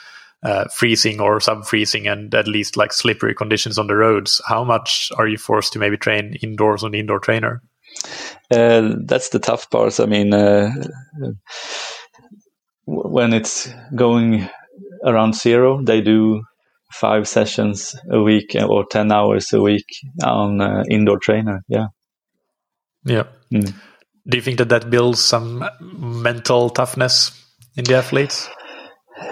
uh, 0.44 0.66
freezing 0.74 1.20
or 1.20 1.40
sub 1.40 1.66
freezing 1.66 2.08
and 2.08 2.34
at 2.34 2.48
least 2.48 2.78
like 2.78 2.94
slippery 2.94 3.36
conditions 3.36 3.78
on 3.78 3.88
the 3.88 3.96
roads. 3.96 4.42
How 4.48 4.64
much 4.64 5.12
are 5.18 5.28
you 5.28 5.38
forced 5.38 5.74
to 5.74 5.80
maybe 5.80 5.98
train 5.98 6.36
indoors 6.42 6.84
on 6.84 6.92
the 6.92 7.00
indoor 7.00 7.20
trainer? 7.20 7.62
Uh, 8.50 8.96
that's 9.06 9.30
the 9.30 9.40
tough 9.40 9.70
part. 9.70 10.00
I 10.00 10.06
mean 10.06 10.34
uh, 10.34 10.72
when 12.86 13.34
it's 13.34 13.72
going 13.96 14.50
around 15.06 15.36
zero 15.36 15.82
they 15.84 16.02
do 16.02 16.44
five 16.94 17.28
sessions 17.28 17.96
a 18.12 18.22
week 18.22 18.56
or 18.56 18.86
10 18.90 19.12
hours 19.12 19.52
a 19.54 19.62
week 19.62 19.86
on 20.24 20.62
uh, 20.62 20.84
indoor 20.90 21.20
trainer. 21.20 21.62
Yeah. 21.68 21.88
Yeah. 23.06 23.24
Mm. 23.52 23.74
Do 24.28 24.38
you 24.38 24.42
think 24.42 24.58
that 24.60 24.70
that 24.70 24.90
builds 24.90 25.20
some 25.20 25.66
mental 25.82 26.70
toughness 26.70 27.32
in 27.76 27.86
the 27.86 27.96
athletes? 27.96 28.50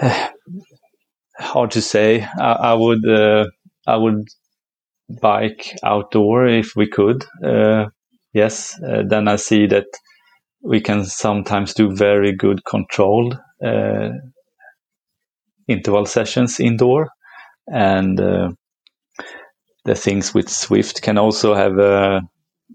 Hard 1.38 1.70
to 1.72 1.80
say. 1.80 2.26
I, 2.38 2.52
I 2.52 2.74
would, 2.74 3.08
uh, 3.08 3.46
I 3.86 3.96
would 3.96 4.26
bike 5.20 5.76
outdoor 5.84 6.46
if 6.46 6.72
we 6.76 6.88
could. 6.88 7.24
Uh, 7.44 7.86
yes. 8.32 8.78
Uh, 8.82 9.02
then 9.08 9.28
I 9.28 9.36
see 9.36 9.66
that 9.68 9.86
we 10.62 10.80
can 10.80 11.04
sometimes 11.04 11.74
do 11.74 11.94
very 11.94 12.34
good 12.34 12.64
controlled 12.64 13.38
uh, 13.64 14.10
interval 15.68 16.06
sessions 16.06 16.60
indoor, 16.60 17.08
and 17.70 18.20
uh, 18.20 18.50
the 19.84 19.94
things 19.94 20.34
with 20.34 20.46
Zwift 20.46 21.02
can 21.02 21.18
also 21.18 21.54
have 21.54 21.78
a 21.78 22.22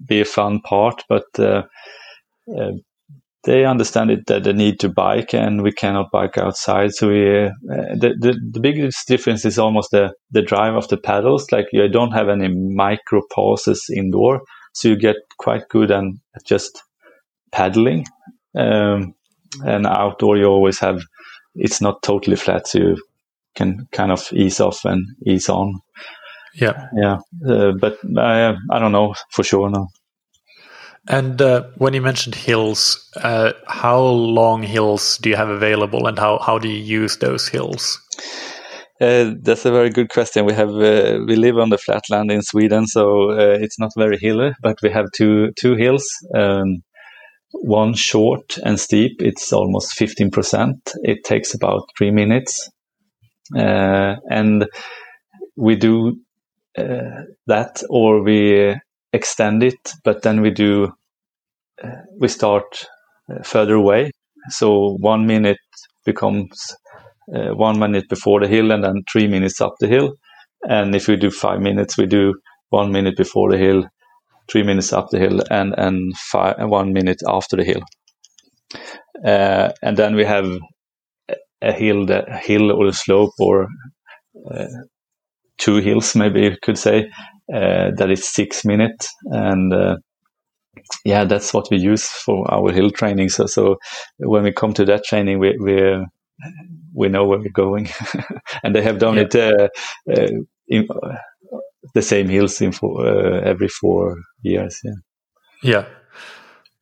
be 0.07 0.21
a 0.21 0.25
fun 0.25 0.59
part, 0.61 1.03
but 1.07 1.25
uh, 1.39 1.63
uh, 2.57 2.71
they 3.45 3.63
understand 3.63 4.11
it 4.11 4.25
that 4.27 4.43
they 4.43 4.53
need 4.53 4.79
to 4.79 4.89
bike 4.89 5.33
and 5.33 5.61
we 5.61 5.71
cannot 5.71 6.11
bike 6.11 6.37
outside. 6.37 6.93
So 6.93 7.09
we, 7.09 7.45
uh, 7.45 7.51
the, 7.95 8.15
the, 8.19 8.39
the 8.51 8.59
biggest 8.59 9.07
difference 9.07 9.45
is 9.45 9.59
almost 9.59 9.91
the, 9.91 10.13
the 10.31 10.41
drive 10.41 10.75
of 10.75 10.87
the 10.87 10.97
pedals. 10.97 11.51
Like 11.51 11.67
you 11.71 11.87
don't 11.87 12.11
have 12.11 12.27
any 12.27 12.47
micro 12.49 13.21
pauses 13.31 13.85
indoor. 13.95 14.41
So 14.73 14.89
you 14.89 14.97
get 14.97 15.17
quite 15.37 15.69
good 15.69 15.91
and 15.91 16.19
just 16.43 16.81
paddling. 17.51 18.05
Um, 18.57 19.13
and 19.63 19.85
outdoor 19.85 20.37
you 20.37 20.45
always 20.45 20.79
have, 20.79 21.03
it's 21.53 21.79
not 21.79 22.01
totally 22.01 22.35
flat. 22.35 22.67
So 22.67 22.79
you 22.79 22.97
can 23.56 23.88
kind 23.91 24.12
of 24.12 24.28
ease 24.34 24.60
off 24.60 24.86
and 24.86 25.06
ease 25.26 25.49
on. 25.49 25.80
Yeah. 26.53 26.88
Yeah. 26.95 27.18
Uh, 27.47 27.72
but 27.80 27.97
I, 28.18 28.56
I 28.72 28.80
don't 28.80 28.91
know 28.91 29.14
for 29.32 29.43
sure 29.43 29.70
now. 29.70 29.88
And 31.08 31.39
uh, 31.41 31.64
when 31.78 31.93
you 31.93 32.01
mentioned 32.01 32.36
hills, 32.36 33.10
uh, 33.18 33.53
how 33.68 34.01
long 34.01 34.64
hills 34.64 35.20
do 35.20 35.30
you 35.30 35.36
have 35.36 35.49
available, 35.49 36.08
and 36.08 36.18
how, 36.18 36.39
how 36.39 36.58
do 36.58 36.68
you 36.68 37.01
use 37.01 37.18
those 37.18 37.47
hills? 37.47 38.01
Uh, 38.99 39.34
that's 39.43 39.66
a 39.66 39.72
very 39.72 39.89
good 39.89 40.10
question. 40.10 40.45
We 40.45 40.53
have 40.53 40.70
uh, 40.70 41.20
we 41.28 41.36
live 41.36 41.58
on 41.58 41.70
the 41.70 41.78
flatland 41.78 42.32
in 42.32 42.41
Sweden, 42.41 42.88
so 42.88 43.32
uh, 43.32 43.58
it's 43.60 43.78
not 43.78 43.91
very 43.97 44.18
hilly, 44.18 44.53
but 44.62 44.78
we 44.82 44.89
have 44.89 45.06
two 45.14 45.51
two 45.60 45.76
hills. 45.76 46.08
Um, 46.34 46.82
one 47.51 47.93
short 47.93 48.58
and 48.64 48.80
steep. 48.80 49.22
It's 49.22 49.53
almost 49.53 49.93
fifteen 49.93 50.32
percent. 50.32 50.93
It 51.03 51.24
takes 51.24 51.53
about 51.53 51.89
three 51.97 52.12
minutes, 52.12 52.70
and 53.53 54.65
we 55.55 55.75
do 55.75 56.17
that, 56.75 57.83
or 57.89 58.23
we 58.23 58.75
extend 59.13 59.63
it, 59.63 59.93
but 60.03 60.21
then 60.23 60.41
we 60.41 60.51
do 60.51 60.91
uh, 61.83 62.01
we 62.19 62.27
start 62.27 62.87
uh, 63.31 63.43
further 63.43 63.75
away. 63.75 64.11
So 64.49 64.97
one 64.99 65.25
minute 65.25 65.57
becomes 66.05 66.75
uh, 67.33 67.53
one 67.55 67.79
minute 67.79 68.09
before 68.09 68.39
the 68.41 68.47
hill, 68.47 68.71
and 68.71 68.83
then 68.83 69.03
three 69.11 69.27
minutes 69.27 69.61
up 69.61 69.75
the 69.79 69.87
hill. 69.87 70.13
And 70.67 70.95
if 70.95 71.07
we 71.07 71.15
do 71.15 71.31
five 71.31 71.59
minutes, 71.61 71.97
we 71.97 72.05
do 72.05 72.33
one 72.69 72.91
minute 72.91 73.17
before 73.17 73.51
the 73.51 73.57
hill, 73.57 73.85
three 74.51 74.63
minutes 74.63 74.93
up 74.93 75.09
the 75.09 75.19
hill, 75.19 75.41
and 75.49 75.73
and 75.77 76.17
five 76.17 76.55
one 76.69 76.93
minute 76.93 77.21
after 77.27 77.57
the 77.57 77.63
hill. 77.63 77.81
Uh, 79.25 79.71
and 79.81 79.97
then 79.97 80.15
we 80.15 80.25
have 80.25 80.45
a 81.66 81.72
hill, 81.72 82.05
the 82.05 82.24
hill 82.43 82.72
or 82.72 82.88
a 82.88 82.93
slope, 82.93 83.34
or 83.39 83.68
uh, 84.51 84.66
two 85.57 85.78
hills, 85.78 86.16
maybe 86.16 86.41
you 86.41 86.55
could 86.61 86.78
say, 86.78 87.09
uh, 87.53 87.91
that 87.97 88.09
is 88.09 88.28
six 88.28 88.66
minutes 88.66 89.07
and 89.26 89.72
uh, 89.72 89.97
yeah 91.03 91.24
that's 91.24 91.53
what 91.53 91.68
we 91.70 91.78
use 91.78 92.07
for 92.07 92.51
our 92.51 92.72
hill 92.72 92.89
training. 92.89 93.30
So 93.30 93.45
so 93.45 93.78
when 94.18 94.43
we 94.43 94.51
come 94.51 94.74
to 94.74 94.86
that 94.86 95.03
training 95.03 95.39
we 95.39 95.55
we 95.59 96.05
we 96.93 97.09
know 97.09 97.26
where 97.26 97.39
we're 97.39 97.49
going. 97.49 97.89
And 98.63 98.74
they 98.74 98.82
have 98.82 98.99
done 98.99 99.18
it 99.18 99.36
uh, 99.36 99.68
uh 100.09 100.28
in 100.68 100.88
uh, 100.89 101.18
the 101.93 102.01
same 102.01 102.30
hills 102.30 102.59
in 102.61 102.72
for, 102.72 103.05
uh, 103.05 103.41
every 103.41 103.68
four 103.68 104.16
years 104.41 104.80
yeah. 104.84 104.99
Yeah 105.63 105.86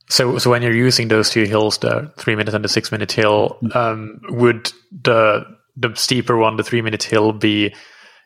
so, 0.10 0.38
so 0.38 0.50
when 0.50 0.62
you're 0.62 0.74
using 0.74 1.08
those 1.08 1.30
two 1.30 1.46
hills, 1.46 1.78
the 1.80 2.12
three 2.18 2.36
minute 2.36 2.54
and 2.54 2.64
the 2.64 2.70
six 2.70 2.92
minute 2.92 3.12
hill, 3.12 3.58
mm. 3.64 3.76
um, 3.76 4.22
would 4.30 4.72
the 4.92 5.46
the 5.76 5.94
steeper 5.96 6.38
one, 6.38 6.58
the 6.58 6.64
three 6.64 6.82
minute 6.82 7.04
hill, 7.04 7.34
be 7.34 7.74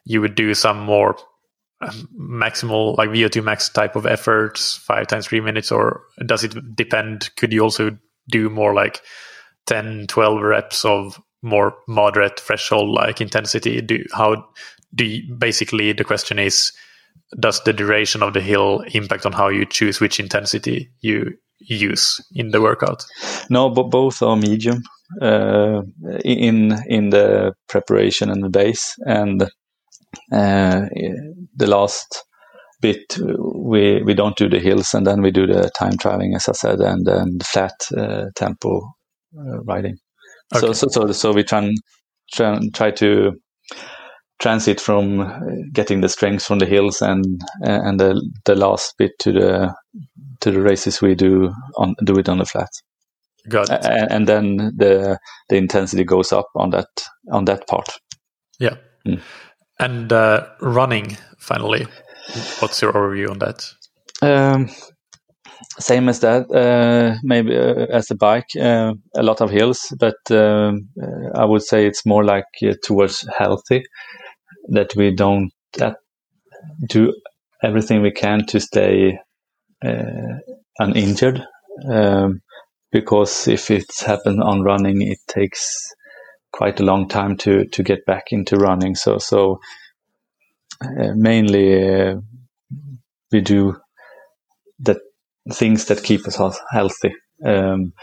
you 0.05 0.21
would 0.21 0.35
do 0.35 0.53
some 0.53 0.79
more 0.79 1.17
maximal 2.19 2.97
like 2.97 3.09
VO2 3.09 3.43
max 3.43 3.69
type 3.69 3.95
of 3.95 4.05
efforts, 4.05 4.77
five 4.77 5.07
times 5.07 5.27
three 5.27 5.41
minutes, 5.41 5.71
or 5.71 6.01
does 6.25 6.43
it 6.43 6.75
depend? 6.75 7.29
Could 7.35 7.53
you 7.53 7.61
also 7.61 7.97
do 8.29 8.49
more 8.49 8.73
like 8.73 9.01
10, 9.67 10.07
12 10.07 10.41
reps 10.41 10.83
of 10.83 11.21
more 11.43 11.75
moderate 11.87 12.39
threshold 12.39 12.89
like 12.89 13.21
intensity? 13.21 13.81
Do 13.81 14.03
how 14.11 14.47
do 14.95 15.05
you, 15.05 15.35
basically 15.35 15.93
the 15.93 16.03
question 16.03 16.39
is 16.39 16.71
does 17.39 17.61
the 17.63 17.73
duration 17.73 18.23
of 18.23 18.33
the 18.33 18.41
hill 18.41 18.83
impact 18.93 19.25
on 19.25 19.33
how 19.33 19.49
you 19.49 19.65
choose 19.65 19.99
which 19.99 20.19
intensity 20.19 20.89
you 21.01 21.37
use 21.59 22.21
in 22.33 22.49
the 22.51 22.61
workout? 22.61 23.05
No, 23.49 23.69
but 23.69 23.89
both 23.89 24.21
are 24.21 24.35
medium 24.35 24.81
uh, 25.21 25.81
in 26.23 26.77
in 26.87 27.09
the 27.09 27.53
preparation 27.67 28.29
and 28.29 28.43
the 28.43 28.49
base, 28.49 28.95
and 29.05 29.43
uh, 30.31 30.81
the 31.55 31.67
last 31.67 32.23
bit 32.81 33.17
we 33.17 34.01
we 34.03 34.13
don't 34.13 34.37
do 34.37 34.49
the 34.49 34.59
hills 34.59 34.93
and 34.93 35.07
then 35.07 35.21
we 35.21 35.31
do 35.31 35.47
the 35.47 35.69
time 35.77 35.97
traveling 35.97 36.35
as 36.35 36.47
I 36.47 36.51
said 36.51 36.79
and 36.79 37.05
then 37.05 37.39
flat 37.43 37.73
uh, 37.97 38.25
tempo 38.35 38.81
uh, 39.35 39.63
riding. 39.63 39.97
Okay. 40.53 40.67
So, 40.67 40.73
so 40.73 40.87
so 40.89 41.11
so 41.11 41.33
we 41.33 41.43
try 41.43 41.71
try, 42.33 42.59
try 42.73 42.91
to 42.91 43.31
transit 44.39 44.79
from 44.79 45.71
getting 45.73 46.01
the 46.01 46.09
strength 46.09 46.45
from 46.45 46.59
the 46.59 46.67
hills 46.67 47.01
and 47.01 47.41
and 47.61 47.99
the 47.99 48.21
the 48.45 48.55
last 48.55 48.93
bit 48.97 49.11
to 49.19 49.31
the 49.31 49.73
to 50.47 50.53
the 50.53 50.61
races 50.61 51.01
we 51.01 51.15
do 51.15 51.53
on 51.75 51.95
do 52.05 52.17
it 52.17 52.29
on 52.29 52.37
the 52.37 52.45
flat. 52.45 52.69
Got 53.49 53.69
it. 53.69 53.85
And, 53.85 54.11
and 54.11 54.27
then 54.27 54.57
the 54.77 55.19
the 55.49 55.55
intensity 55.57 56.03
goes 56.03 56.31
up 56.31 56.47
on 56.55 56.71
that 56.71 56.87
on 57.31 57.45
that 57.45 57.67
part. 57.67 57.89
Yeah. 58.59 58.75
Mm. 59.05 59.21
And 59.79 60.11
uh, 60.11 60.47
running, 60.59 61.17
finally, 61.37 61.85
what's 62.59 62.81
your 62.81 62.93
overview 62.93 63.29
on 63.29 63.39
that? 63.39 63.73
Um, 64.21 64.69
same 65.79 66.09
as 66.09 66.19
that, 66.21 66.49
uh, 66.51 67.17
maybe 67.23 67.55
uh, 67.55 67.85
as 67.91 68.09
a 68.09 68.15
bike, 68.15 68.47
uh, 68.59 68.93
a 69.15 69.23
lot 69.23 69.41
of 69.41 69.51
hills, 69.51 69.93
but 69.99 70.15
um, 70.31 70.89
uh, 70.99 71.39
I 71.39 71.45
would 71.45 71.61
say 71.61 71.85
it's 71.85 72.05
more 72.05 72.23
like 72.23 72.45
uh, 72.63 72.73
towards 72.83 73.27
healthy 73.37 73.83
that 74.69 74.95
we 74.95 75.13
don't 75.13 75.51
do 76.89 77.13
everything 77.61 78.01
we 78.01 78.11
can 78.11 78.45
to 78.47 78.59
stay 78.59 79.19
uninjured. 80.79 81.43
Um, 81.91 82.41
because 82.91 83.47
if 83.47 83.69
it's 83.69 84.01
happened 84.01 84.41
on 84.41 84.61
running, 84.61 85.01
it 85.01 85.19
takes 85.27 85.93
quite 86.51 86.79
a 86.79 86.83
long 86.83 87.07
time 87.07 87.37
to 87.37 87.65
to 87.65 87.83
get 87.83 88.05
back 88.05 88.31
into 88.31 88.57
running. 88.57 88.95
So 88.95 89.17
so 89.17 89.59
uh, 90.81 91.13
mainly 91.15 92.01
uh, 92.01 92.15
we 93.31 93.41
do 93.41 93.77
the 94.79 94.99
things 95.53 95.85
that 95.85 96.03
keep 96.03 96.27
us 96.27 96.59
healthy, 96.71 97.13
um, 97.45 97.93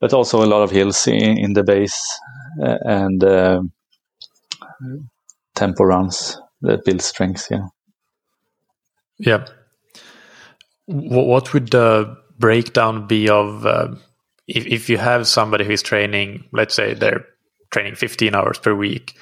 but 0.00 0.12
also 0.12 0.44
a 0.44 0.46
lot 0.46 0.62
of 0.62 0.70
hills 0.70 1.06
in, 1.06 1.38
in 1.38 1.52
the 1.52 1.64
base 1.64 2.00
uh, 2.62 2.78
and 2.84 3.24
uh, 3.24 3.62
tempo 5.54 5.84
runs 5.84 6.40
that 6.62 6.84
build 6.84 7.02
strength. 7.02 7.48
Yeah. 7.50 7.66
Yeah. 9.18 9.46
What 10.86 11.52
would 11.52 11.68
the 11.70 12.16
breakdown 12.38 13.06
be 13.06 13.28
of 13.28 13.66
uh, 13.66 13.88
if, 14.46 14.66
if 14.66 14.88
you 14.88 14.98
have 14.98 15.26
somebody 15.26 15.64
who 15.64 15.72
is 15.72 15.82
training, 15.82 16.44
let's 16.52 16.74
say 16.74 16.94
they're 16.94 17.26
training 17.72 17.96
15 17.96 18.34
hours 18.34 18.58
per 18.58 18.74
week, 18.74 19.14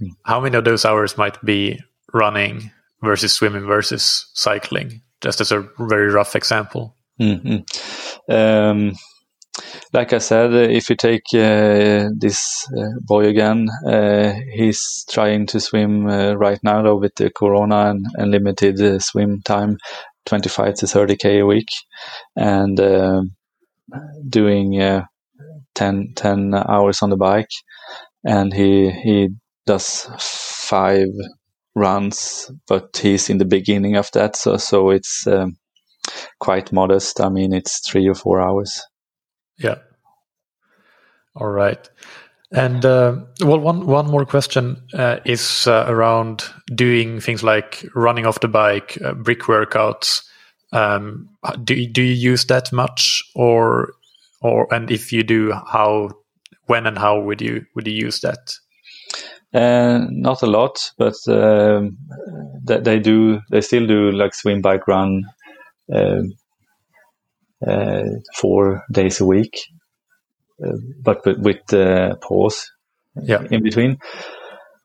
mm. 0.00 0.10
how 0.24 0.40
many 0.40 0.56
of 0.56 0.64
those 0.64 0.84
hours 0.84 1.16
might 1.16 1.42
be 1.42 1.80
running 2.12 2.70
versus 3.02 3.32
swimming 3.32 3.66
versus 3.66 4.30
cycling? 4.34 5.02
Just 5.22 5.40
as 5.40 5.50
a 5.50 5.66
very 5.78 6.12
rough 6.12 6.36
example. 6.36 6.94
Mm-hmm. 7.20 8.32
Um, 8.32 8.92
like 9.94 10.12
I 10.12 10.18
said, 10.18 10.52
if 10.52 10.90
you 10.90 10.96
take 10.96 11.22
uh, 11.32 12.10
this 12.14 12.68
uh, 12.76 13.00
boy 13.00 13.26
again, 13.26 13.68
uh, 13.86 14.34
he's 14.52 15.06
trying 15.10 15.46
to 15.46 15.60
swim 15.60 16.06
uh, 16.06 16.34
right 16.34 16.58
now 16.62 16.82
though, 16.82 16.96
with 16.96 17.14
the 17.14 17.30
corona 17.30 17.90
and, 17.90 18.06
and 18.16 18.30
limited 18.30 18.78
uh, 18.80 18.98
swim 18.98 19.40
time, 19.42 19.78
25 20.26 20.74
to 20.74 20.86
30k 20.86 21.40
a 21.40 21.46
week, 21.46 21.68
and 22.36 22.80
doing 24.28 25.02
10, 25.74 26.12
10 26.16 26.54
hours 26.54 27.02
on 27.02 27.10
the 27.10 27.16
bike 27.16 27.50
and 28.24 28.52
he 28.52 28.90
he 28.90 29.28
does 29.66 30.08
five 30.18 31.08
runs, 31.74 32.50
but 32.66 32.96
he's 32.96 33.30
in 33.30 33.38
the 33.38 33.44
beginning 33.44 33.96
of 33.96 34.10
that, 34.12 34.36
so 34.36 34.56
so 34.56 34.90
it's 34.90 35.26
um, 35.26 35.56
quite 36.40 36.72
modest. 36.72 37.20
I 37.20 37.28
mean, 37.28 37.52
it's 37.52 37.88
three 37.88 38.08
or 38.08 38.14
four 38.14 38.40
hours. 38.40 38.82
Yeah. 39.58 39.76
All 41.34 41.48
right. 41.50 41.88
And 42.52 42.84
uh, 42.84 43.16
well, 43.40 43.58
one 43.58 43.86
one 43.86 44.06
more 44.06 44.24
question 44.24 44.80
uh, 44.94 45.18
is 45.24 45.66
uh, 45.66 45.84
around 45.88 46.44
doing 46.74 47.20
things 47.20 47.42
like 47.42 47.84
running 47.94 48.24
off 48.24 48.40
the 48.40 48.48
bike, 48.48 48.98
uh, 49.04 49.14
brick 49.14 49.42
workouts. 49.42 50.22
Um, 50.72 51.28
do 51.64 51.86
do 51.88 52.02
you 52.02 52.32
use 52.32 52.44
that 52.46 52.72
much, 52.72 53.22
or 53.34 53.94
or 54.42 54.72
and 54.72 54.90
if 54.90 55.12
you 55.12 55.24
do, 55.24 55.52
how, 55.52 56.10
when, 56.66 56.86
and 56.86 56.98
how 56.98 57.20
would 57.20 57.40
you 57.40 57.66
would 57.74 57.86
you 57.86 57.94
use 57.94 58.20
that? 58.20 58.54
Uh, 59.52 60.06
not 60.10 60.42
a 60.42 60.46
lot, 60.46 60.92
but 60.98 61.14
um, 61.28 61.96
they, 62.64 62.78
they 62.80 62.98
do. 62.98 63.40
They 63.50 63.60
still 63.60 63.86
do 63.86 64.12
like 64.12 64.34
swim, 64.34 64.60
bike, 64.60 64.86
run, 64.86 65.24
uh, 65.92 66.22
uh, 67.66 68.02
four 68.34 68.84
days 68.92 69.20
a 69.20 69.24
week, 69.24 69.58
but 71.02 71.24
with, 71.24 71.38
with 71.38 71.72
uh, 71.72 72.16
pause 72.16 72.70
yeah. 73.22 73.42
in 73.50 73.62
between. 73.62 73.98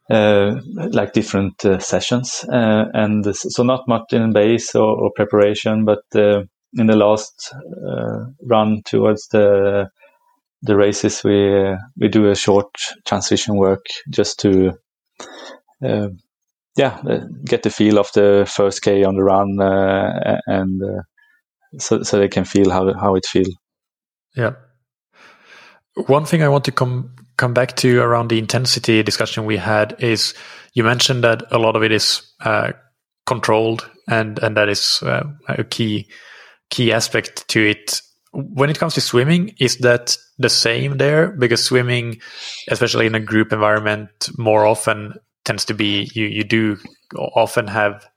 Uh, 0.10 0.60
like 0.92 1.14
different 1.14 1.64
uh, 1.64 1.80
sessions, 1.80 2.44
uh, 2.52 2.84
and 2.94 3.34
so 3.34 3.64
not 3.64 3.88
much 3.88 4.12
in 4.12 4.34
base 4.34 4.76
or, 4.76 5.04
or 5.04 5.10
preparation, 5.16 5.86
but 5.86 6.04
uh, 6.16 6.42
in 6.74 6.88
the 6.88 6.98
last 6.98 7.54
uh, 7.88 8.26
run 8.42 8.82
towards 8.84 9.30
the 9.30 9.88
the 10.64 10.76
races, 10.76 11.24
we 11.24 11.78
we 11.98 12.10
do 12.10 12.30
a 12.30 12.36
short 12.36 12.76
transition 13.06 13.56
work 13.56 13.86
just 14.10 14.38
to 14.40 14.74
yeah 16.76 17.02
get 17.46 17.64
the 17.64 17.70
feel 17.70 17.98
of 17.98 18.12
the 18.14 18.46
first 18.54 18.82
k 18.82 19.06
on 19.06 19.16
the 19.16 19.24
run 19.24 19.58
and 20.48 20.82
so 21.78 22.04
so 22.04 22.20
they 22.20 22.28
can 22.28 22.44
feel 22.44 22.70
how 22.70 22.92
how 23.00 23.16
it 23.16 23.26
feels. 23.26 23.56
Yeah. 24.36 24.56
One 25.96 26.26
thing 26.26 26.42
I 26.42 26.50
want 26.50 26.66
to 26.66 26.72
come 26.72 27.16
come 27.38 27.54
back 27.54 27.76
to 27.78 28.00
around 28.00 28.30
the 28.30 28.38
intensity 28.38 29.02
discussion 29.04 29.46
we 29.46 29.58
had 29.58 29.96
is 30.00 30.34
you 30.74 30.84
mentioned 30.84 31.24
that 31.24 31.44
a 31.52 31.58
lot 31.58 31.76
of 31.76 31.84
it 31.84 31.92
is 31.92 32.22
uh, 32.42 32.72
controlled 33.26 33.90
and 34.08 34.40
and 34.40 34.56
that 34.58 34.70
is 34.70 35.02
uh, 35.04 35.24
a 35.48 35.64
key 35.64 36.08
key 36.70 36.94
aspect 36.94 37.48
to 37.50 37.60
it. 37.70 38.02
When 38.34 38.70
it 38.70 38.80
comes 38.80 38.94
to 38.94 39.02
swimming, 39.02 39.56
is 39.60 39.78
that 39.80 40.16
the 40.38 40.50
same 40.50 40.98
there? 40.98 41.32
Because 41.32 41.62
swimming, 41.62 42.22
especially 42.70 43.06
in 43.06 43.16
a 43.16 43.20
group 43.20 43.52
environment, 43.52 44.30
more 44.38 44.66
often 44.66 45.16
tends 45.44 45.66
to 45.66 45.74
be 45.74 46.10
you 46.14 46.26
you 46.28 46.44
do 46.46 46.78
often 47.14 47.68
have 47.68 48.08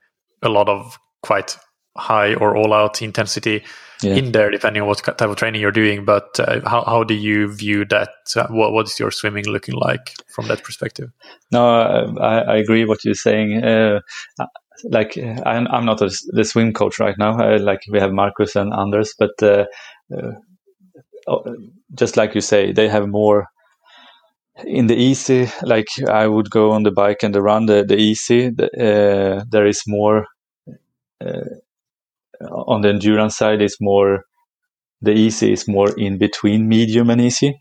a 0.41 0.49
lot 0.49 0.69
of 0.69 0.97
quite 1.21 1.57
high 1.97 2.33
or 2.35 2.55
all 2.55 2.73
out 2.73 3.01
intensity 3.01 3.63
yeah. 4.01 4.15
in 4.15 4.31
there, 4.31 4.51
depending 4.51 4.81
on 4.81 4.87
what 4.87 5.03
type 5.03 5.21
of 5.21 5.35
training 5.35 5.61
you're 5.61 5.71
doing. 5.71 6.05
But 6.05 6.39
uh, 6.39 6.61
how, 6.67 6.83
how 6.83 7.03
do 7.03 7.13
you 7.13 7.53
view 7.53 7.85
that? 7.85 8.09
Uh, 8.35 8.47
what, 8.47 8.73
what 8.73 8.87
is 8.87 8.99
your 8.99 9.11
swimming 9.11 9.45
looking 9.45 9.75
like 9.75 10.13
from 10.27 10.47
that 10.47 10.63
perspective? 10.63 11.11
No, 11.51 11.65
I, 12.19 12.39
I 12.39 12.55
agree 12.57 12.85
what 12.85 13.03
you're 13.03 13.13
saying. 13.13 13.63
Uh, 13.63 14.01
like 14.83 15.17
I'm, 15.17 15.67
I'm 15.67 15.85
not 15.85 16.01
a, 16.01 16.11
the 16.27 16.43
swim 16.43 16.73
coach 16.73 16.99
right 16.99 17.17
now. 17.17 17.39
Uh, 17.39 17.59
like 17.59 17.81
we 17.89 17.99
have 17.99 18.11
Marcus 18.11 18.55
and 18.55 18.73
Anders, 18.73 19.13
but 19.17 19.41
uh, 19.41 19.65
uh, 20.15 20.31
oh, 21.27 21.55
just 21.93 22.17
like 22.17 22.35
you 22.35 22.41
say, 22.41 22.71
they 22.71 22.89
have 22.89 23.07
more 23.07 23.47
in 24.65 24.87
the 24.87 24.95
easy. 24.95 25.49
Like 25.63 25.87
I 26.09 26.27
would 26.27 26.49
go 26.49 26.71
on 26.71 26.83
the 26.83 26.91
bike 26.91 27.23
and 27.23 27.33
the 27.33 27.41
run 27.41 27.65
the, 27.65 27.83
the 27.83 27.97
easy. 27.97 28.49
The, 28.49 29.45
there 29.49 29.65
is 29.65 29.81
more 29.87 30.27
on 32.41 32.81
the 32.81 32.89
endurance 32.89 33.37
side 33.37 33.61
is 33.61 33.77
more 33.81 34.23
the 35.01 35.11
easy 35.11 35.51
is 35.51 35.67
more 35.67 35.89
in 35.97 36.17
between 36.17 36.67
medium 36.67 37.09
and 37.09 37.21
easy 37.21 37.53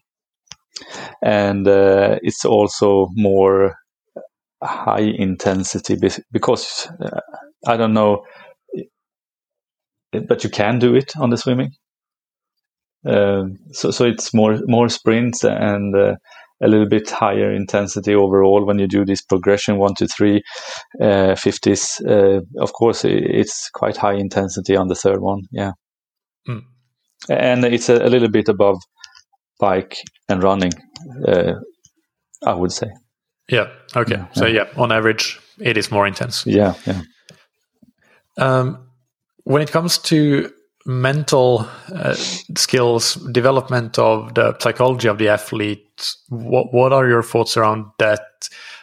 and 1.23 1.67
uh, 1.69 2.19
it's 2.23 2.45
also 2.45 3.09
more 3.15 3.75
high 4.63 5.13
intensity 5.19 5.97
because 6.33 6.89
uh, 7.01 7.21
i 7.67 7.77
don't 7.77 7.95
know 7.95 8.25
but 10.21 10.45
you 10.45 10.51
can 10.51 10.79
do 10.79 10.95
it 10.95 11.17
on 11.17 11.31
the 11.31 11.37
swimming. 11.37 11.73
Uh, 13.07 13.45
so 13.73 13.91
so 13.91 14.05
it's 14.07 14.33
more 14.33 14.59
more 14.67 14.89
sprints 14.89 15.45
and 15.45 15.95
uh, 15.95 16.15
a 16.63 16.69
little 16.69 16.89
bit 16.89 17.11
higher 17.11 17.53
intensity 17.53 18.15
overall 18.15 18.65
when 18.65 18.79
you 18.79 18.87
do 18.87 19.05
this 19.05 19.23
progression 19.23 19.79
one 19.79 19.95
to 19.95 20.07
three 20.07 20.43
uh, 21.01 21.35
50s. 21.35 22.01
Uh, 22.07 22.41
of 22.61 22.73
course, 22.73 23.05
it's 23.05 23.71
quite 23.75 23.97
high 23.97 24.15
intensity 24.15 24.77
on 24.77 24.89
the 24.89 24.95
third 24.95 25.21
one. 25.21 25.43
Yeah. 25.51 25.73
Mm. 26.49 26.63
And 27.29 27.65
it's 27.65 27.89
a, 27.89 27.97
a, 27.97 28.09
little 28.09 28.31
bit 28.31 28.49
above 28.49 28.79
bike 29.59 29.97
and 30.29 30.43
running, 30.43 30.73
uh, 31.27 31.55
I 32.45 32.55
would 32.55 32.73
say. 32.73 32.89
Yeah. 33.49 33.69
Okay. 33.97 34.17
Yeah, 34.17 34.27
so, 34.33 34.47
yeah. 34.47 34.65
yeah, 34.65 34.81
on 34.83 34.93
average, 34.93 35.39
it 35.59 35.77
is 35.77 35.91
more 35.91 36.07
intense. 36.07 36.47
Yeah. 36.47 36.75
Yeah. 36.87 37.03
Um, 38.37 38.89
when 39.45 39.63
it 39.63 39.71
comes 39.71 39.99
to 39.99 40.51
mental 40.87 41.67
uh, 41.95 42.15
skills 42.15 43.15
development 43.33 43.99
of 43.99 44.35
the 44.35 44.57
psychology 44.59 45.09
of 45.09 45.17
the 45.19 45.29
athlete 45.29 45.85
what 46.29 46.73
what 46.73 46.93
are 46.93 47.09
your 47.09 47.23
thoughts 47.23 47.57
around 47.57 47.87
that? 47.99 48.21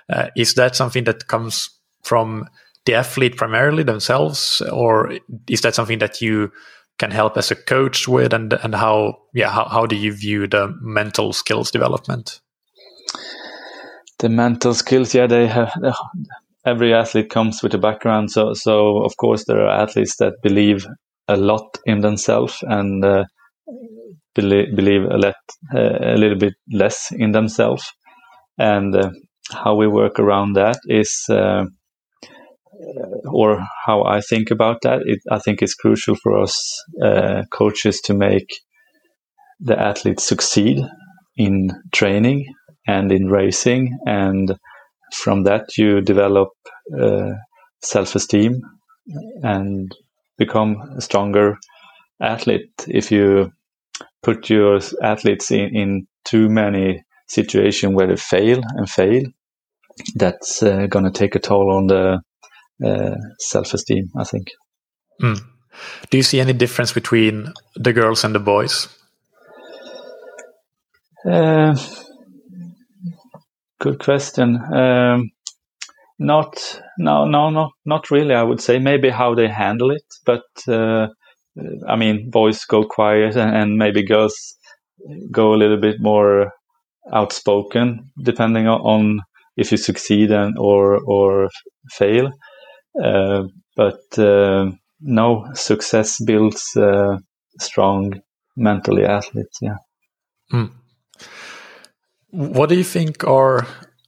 Uh, 0.09 0.27
is 0.35 0.55
that 0.55 0.75
something 0.75 1.03
that 1.05 1.27
comes 1.27 1.69
from 2.03 2.47
the 2.85 2.95
athlete 2.95 3.37
primarily 3.37 3.83
themselves 3.83 4.61
or 4.71 5.17
is 5.47 5.61
that 5.61 5.75
something 5.75 5.99
that 5.99 6.21
you 6.21 6.51
can 6.97 7.11
help 7.11 7.37
as 7.37 7.51
a 7.51 7.55
coach 7.55 8.07
with? 8.07 8.33
And 8.33 8.53
and 8.53 8.75
how 8.75 9.17
yeah 9.33 9.49
how, 9.49 9.65
how 9.65 9.85
do 9.85 9.95
you 9.95 10.13
view 10.13 10.47
the 10.47 10.75
mental 10.81 11.33
skills 11.33 11.71
development? 11.71 12.41
The 14.19 14.29
mental 14.29 14.73
skills 14.73 15.13
yeah 15.13 15.27
they 15.27 15.47
have 15.47 15.73
every 16.65 16.93
athlete 16.93 17.29
comes 17.29 17.61
with 17.61 17.73
a 17.73 17.79
background. 17.79 18.31
So 18.31 18.53
so 18.53 19.03
of 19.03 19.17
course 19.17 19.45
there 19.45 19.61
are 19.65 19.81
athletes 19.83 20.17
that 20.17 20.41
believe 20.41 20.87
a 21.31 21.37
lot 21.37 21.77
in 21.85 22.01
themselves 22.01 22.57
and 22.61 23.03
uh, 23.03 23.23
believe, 24.35 24.75
believe 24.75 25.03
a, 25.03 25.17
let, 25.17 25.35
uh, 25.73 26.13
a 26.13 26.17
little 26.17 26.37
bit 26.37 26.53
less 26.71 27.11
in 27.11 27.31
themselves. 27.31 27.83
And 28.57 28.95
uh, 28.95 29.11
how 29.51 29.75
we 29.75 29.87
work 29.87 30.19
around 30.19 30.53
that 30.53 30.79
is, 30.85 31.25
uh, 31.29 31.65
or 33.25 33.65
how 33.85 34.03
I 34.03 34.21
think 34.21 34.51
about 34.51 34.81
that, 34.83 35.01
it, 35.05 35.19
I 35.31 35.39
think 35.39 35.61
it's 35.61 35.73
crucial 35.75 36.15
for 36.15 36.41
us 36.41 36.57
uh, 37.03 37.43
coaches 37.51 38.01
to 38.01 38.13
make 38.13 38.49
the 39.59 39.79
athletes 39.79 40.25
succeed 40.25 40.79
in 41.37 41.69
training 41.93 42.45
and 42.87 43.11
in 43.11 43.27
racing. 43.27 43.97
And 44.05 44.57
from 45.13 45.43
that, 45.43 45.77
you 45.77 46.01
develop 46.01 46.49
uh, 46.99 47.33
self 47.83 48.15
esteem 48.15 48.61
and 49.43 49.91
become 50.45 50.77
a 50.97 51.01
stronger 51.01 51.57
athlete. 52.19 52.73
If 52.87 53.11
you 53.11 53.51
put 54.23 54.49
your 54.49 54.79
athletes 55.01 55.51
in, 55.51 55.75
in 55.75 56.07
too 56.25 56.49
many 56.49 57.03
situations 57.27 57.95
where 57.95 58.07
they 58.07 58.15
fail 58.15 58.61
and 58.77 58.89
fail 58.89 59.23
that's 60.15 60.63
uh, 60.63 60.87
going 60.87 61.05
to 61.05 61.11
take 61.11 61.35
a 61.35 61.39
toll 61.39 61.71
on 61.71 61.87
the 61.87 62.21
uh, 62.85 63.15
self-esteem 63.39 64.09
i 64.17 64.23
think. 64.23 64.47
Mm. 65.21 65.39
do 66.09 66.17
you 66.17 66.23
see 66.23 66.39
any 66.39 66.53
difference 66.53 66.91
between 66.93 67.53
the 67.75 67.93
girls 67.93 68.23
and 68.23 68.33
the 68.33 68.39
boys? 68.39 68.87
Uh, 71.23 71.77
good 73.79 73.99
question. 73.99 74.57
Um, 74.73 75.31
not, 76.21 76.81
no, 76.99 77.25
no, 77.25 77.49
no, 77.49 77.71
not 77.83 78.11
really. 78.11 78.35
I 78.35 78.43
would 78.43 78.61
say 78.61 78.77
maybe 78.77 79.09
how 79.09 79.33
they 79.33 79.47
handle 79.47 79.89
it, 79.89 80.05
but 80.23 80.43
uh, 80.67 81.07
I 81.87 81.95
mean, 81.95 82.29
boys 82.29 82.63
go 82.65 82.83
quiet, 82.83 83.35
and, 83.35 83.55
and, 83.55 83.77
maybe 83.77 84.05
girls 84.05 84.35
go 85.31 85.53
a 85.53 85.57
little 85.57 85.81
bit 85.81 85.97
more 85.99 86.51
outspoken, 87.11 88.11
depending 88.23 88.67
on 88.67 89.21
if 89.57 89.71
you 89.71 89.77
succeed 89.77 90.31
and 90.31 90.57
or 90.59 90.99
or 91.05 91.49
fail. 91.89 92.31
Uh, 93.03 93.43
but 93.75 94.01
uh, 94.19 94.69
no, 95.01 95.47
success 95.55 96.23
builds 96.23 96.75
uh, 96.77 97.17
strong 97.59 98.21
mentally 98.55 99.05
athletes. 99.05 99.57
Yeah. 99.61 99.77
Mm. 100.53 100.71
What 102.29 102.69
do 102.69 102.75
you 102.75 102.83
think 102.83 103.23
are 103.23 103.65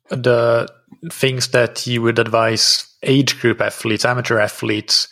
the 0.09 0.69
things 1.11 1.49
that 1.49 1.85
you 1.87 2.01
would 2.01 2.19
advise 2.19 2.87
age 3.03 3.39
group 3.39 3.61
athletes, 3.61 4.05
amateur 4.05 4.39
athletes? 4.39 5.07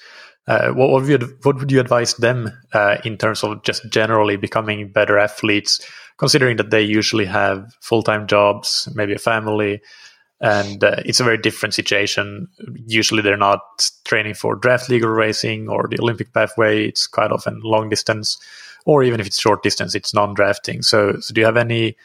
Uh, 0.48 0.72
what, 0.72 0.90
what, 0.90 1.04
would 1.04 1.22
you, 1.22 1.38
what 1.44 1.60
would 1.60 1.72
you 1.72 1.80
advise 1.80 2.16
them 2.16 2.52
uh, 2.74 2.98
in 3.06 3.18
terms 3.18 3.44
of 3.44 3.62
just 3.64 3.88
generally 3.92 4.38
becoming 4.38 4.92
better 4.92 5.20
athletes, 5.20 5.86
considering 6.18 6.58
that 6.58 6.72
they 6.72 6.82
usually 6.82 7.26
have 7.26 7.74
full 7.82 8.04
time 8.04 8.28
jobs, 8.28 8.90
maybe 8.96 9.14
a 9.14 9.20
family, 9.20 9.82
and 10.42 10.84
uh, 10.84 10.96
it's 11.06 11.20
a 11.20 11.24
very 11.24 11.38
different 11.38 11.76
situation. 11.76 12.48
Usually, 12.88 13.22
they're 13.22 13.38
not 13.38 13.92
training 14.06 14.34
for 14.34 14.56
draft 14.56 14.90
legal 14.90 15.10
racing 15.10 15.70
or 15.70 15.88
the 15.88 16.00
Olympic 16.02 16.34
pathway. 16.34 16.88
It's 16.88 17.06
quite 17.06 17.32
often 17.32 17.62
long 17.64 17.90
distance, 17.90 18.40
or 18.86 19.04
even 19.04 19.20
if 19.20 19.28
it's 19.28 19.40
short 19.40 19.62
distance, 19.62 19.94
it's 19.94 20.14
non 20.14 20.34
drafting. 20.34 20.82
So, 20.82 21.20
so, 21.20 21.34
do 21.34 21.42
you 21.42 21.46
have 21.46 21.58
any 21.58 21.96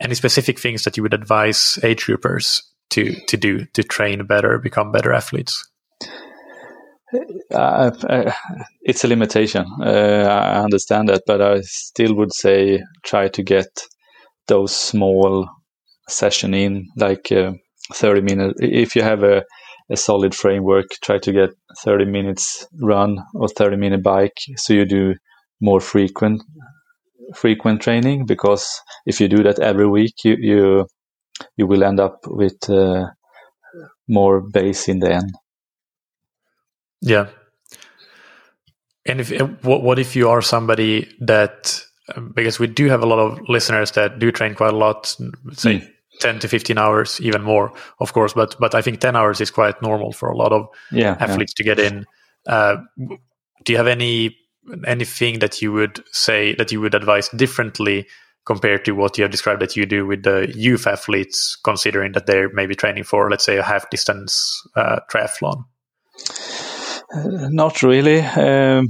any 0.00 0.14
specific 0.14 0.58
things 0.58 0.84
that 0.84 0.96
you 0.96 1.02
would 1.02 1.14
advise 1.14 1.78
age 1.82 2.06
groupers 2.06 2.62
to 2.92 3.14
to 3.28 3.36
do 3.36 3.64
to 3.74 3.82
train 3.82 4.26
better, 4.26 4.58
become 4.58 4.92
better 4.92 5.12
athletes? 5.12 5.68
Uh, 7.52 7.90
it's 8.82 9.04
a 9.04 9.08
limitation. 9.08 9.66
Uh, 9.80 10.26
I 10.28 10.62
understand 10.62 11.08
that, 11.08 11.22
but 11.26 11.42
I 11.42 11.60
still 11.60 12.14
would 12.14 12.32
say 12.32 12.82
try 13.04 13.28
to 13.28 13.42
get 13.42 13.68
those 14.48 14.74
small 14.74 15.46
session 16.08 16.54
in, 16.54 16.88
like 16.96 17.30
uh, 17.30 17.52
30 17.92 18.22
minutes. 18.22 18.54
If 18.60 18.96
you 18.96 19.02
have 19.02 19.22
a, 19.22 19.42
a 19.90 19.96
solid 19.96 20.34
framework, 20.34 20.86
try 21.02 21.18
to 21.18 21.32
get 21.32 21.50
30 21.84 22.06
minutes 22.06 22.66
run 22.80 23.18
or 23.34 23.48
30 23.48 23.76
minute 23.76 24.02
bike, 24.02 24.38
so 24.56 24.72
you 24.72 24.86
do 24.86 25.14
more 25.60 25.80
frequent 25.80 26.42
frequent 27.34 27.80
training. 27.82 28.26
Because 28.26 28.66
if 29.06 29.20
you 29.20 29.28
do 29.28 29.42
that 29.42 29.58
every 29.58 29.86
week, 29.86 30.14
you 30.24 30.36
you 30.38 30.86
you 31.56 31.66
will 31.66 31.84
end 31.84 32.00
up 32.00 32.26
with 32.26 32.68
uh, 32.68 33.06
more 34.08 34.40
base 34.40 34.88
in 34.88 35.00
the 35.00 35.12
end. 35.12 35.32
Yeah. 37.00 37.28
And 39.04 39.20
if 39.20 39.30
what 39.64 39.82
what 39.82 39.98
if 39.98 40.14
you 40.14 40.28
are 40.28 40.42
somebody 40.42 41.12
that 41.20 41.82
because 42.34 42.58
we 42.58 42.66
do 42.66 42.88
have 42.88 43.02
a 43.02 43.06
lot 43.06 43.18
of 43.18 43.48
listeners 43.48 43.92
that 43.92 44.18
do 44.18 44.30
train 44.30 44.54
quite 44.54 44.72
a 44.72 44.76
lot, 44.76 45.06
say 45.52 45.78
mm. 45.78 45.88
10 46.20 46.40
to 46.40 46.48
15 46.48 46.78
hours, 46.78 47.20
even 47.20 47.42
more, 47.42 47.72
of 47.98 48.12
course, 48.12 48.34
but 48.34 48.56
but 48.60 48.74
I 48.74 48.82
think 48.82 49.00
10 49.00 49.16
hours 49.16 49.40
is 49.40 49.50
quite 49.50 49.80
normal 49.82 50.12
for 50.12 50.30
a 50.30 50.36
lot 50.36 50.52
of 50.52 50.68
yeah, 50.92 51.16
athletes 51.18 51.54
yeah. 51.58 51.64
to 51.64 51.64
get 51.64 51.78
in. 51.80 52.06
Uh, 52.46 52.76
do 53.64 53.72
you 53.72 53.76
have 53.76 53.86
any 53.86 54.36
anything 54.86 55.40
that 55.40 55.60
you 55.60 55.72
would 55.72 56.02
say 56.12 56.54
that 56.54 56.70
you 56.70 56.80
would 56.80 56.94
advise 56.94 57.28
differently 57.30 58.06
compared 58.44 58.84
to 58.84 58.92
what 58.92 59.16
you 59.16 59.22
have 59.22 59.30
described 59.30 59.62
that 59.62 59.76
you 59.76 59.86
do 59.86 60.06
with 60.06 60.22
the 60.24 60.52
youth 60.54 60.86
athletes, 60.86 61.56
considering 61.64 62.12
that 62.12 62.26
they're 62.26 62.50
maybe 62.52 62.74
training 62.74 63.04
for, 63.04 63.30
let's 63.30 63.44
say, 63.44 63.56
a 63.56 63.62
half 63.62 63.88
distance 63.90 64.62
uh, 64.76 65.00
triathlon? 65.10 65.64
Uh, 67.14 67.48
not 67.50 67.82
really. 67.82 68.20
Um, 68.20 68.88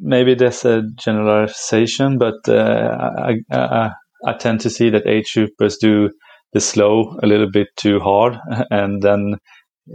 maybe 0.00 0.34
there's 0.34 0.64
a 0.64 0.82
generalization, 0.94 2.18
but 2.18 2.48
uh, 2.48 3.12
I, 3.18 3.36
I, 3.50 3.90
I, 4.26 4.32
tend 4.38 4.60
to 4.62 4.70
see 4.70 4.90
that 4.90 5.06
age 5.06 5.34
groupers 5.34 5.78
do 5.78 6.10
the 6.52 6.60
slow 6.60 7.18
a 7.22 7.26
little 7.26 7.50
bit 7.50 7.68
too 7.76 8.00
hard, 8.00 8.38
and 8.70 9.02
then 9.02 9.34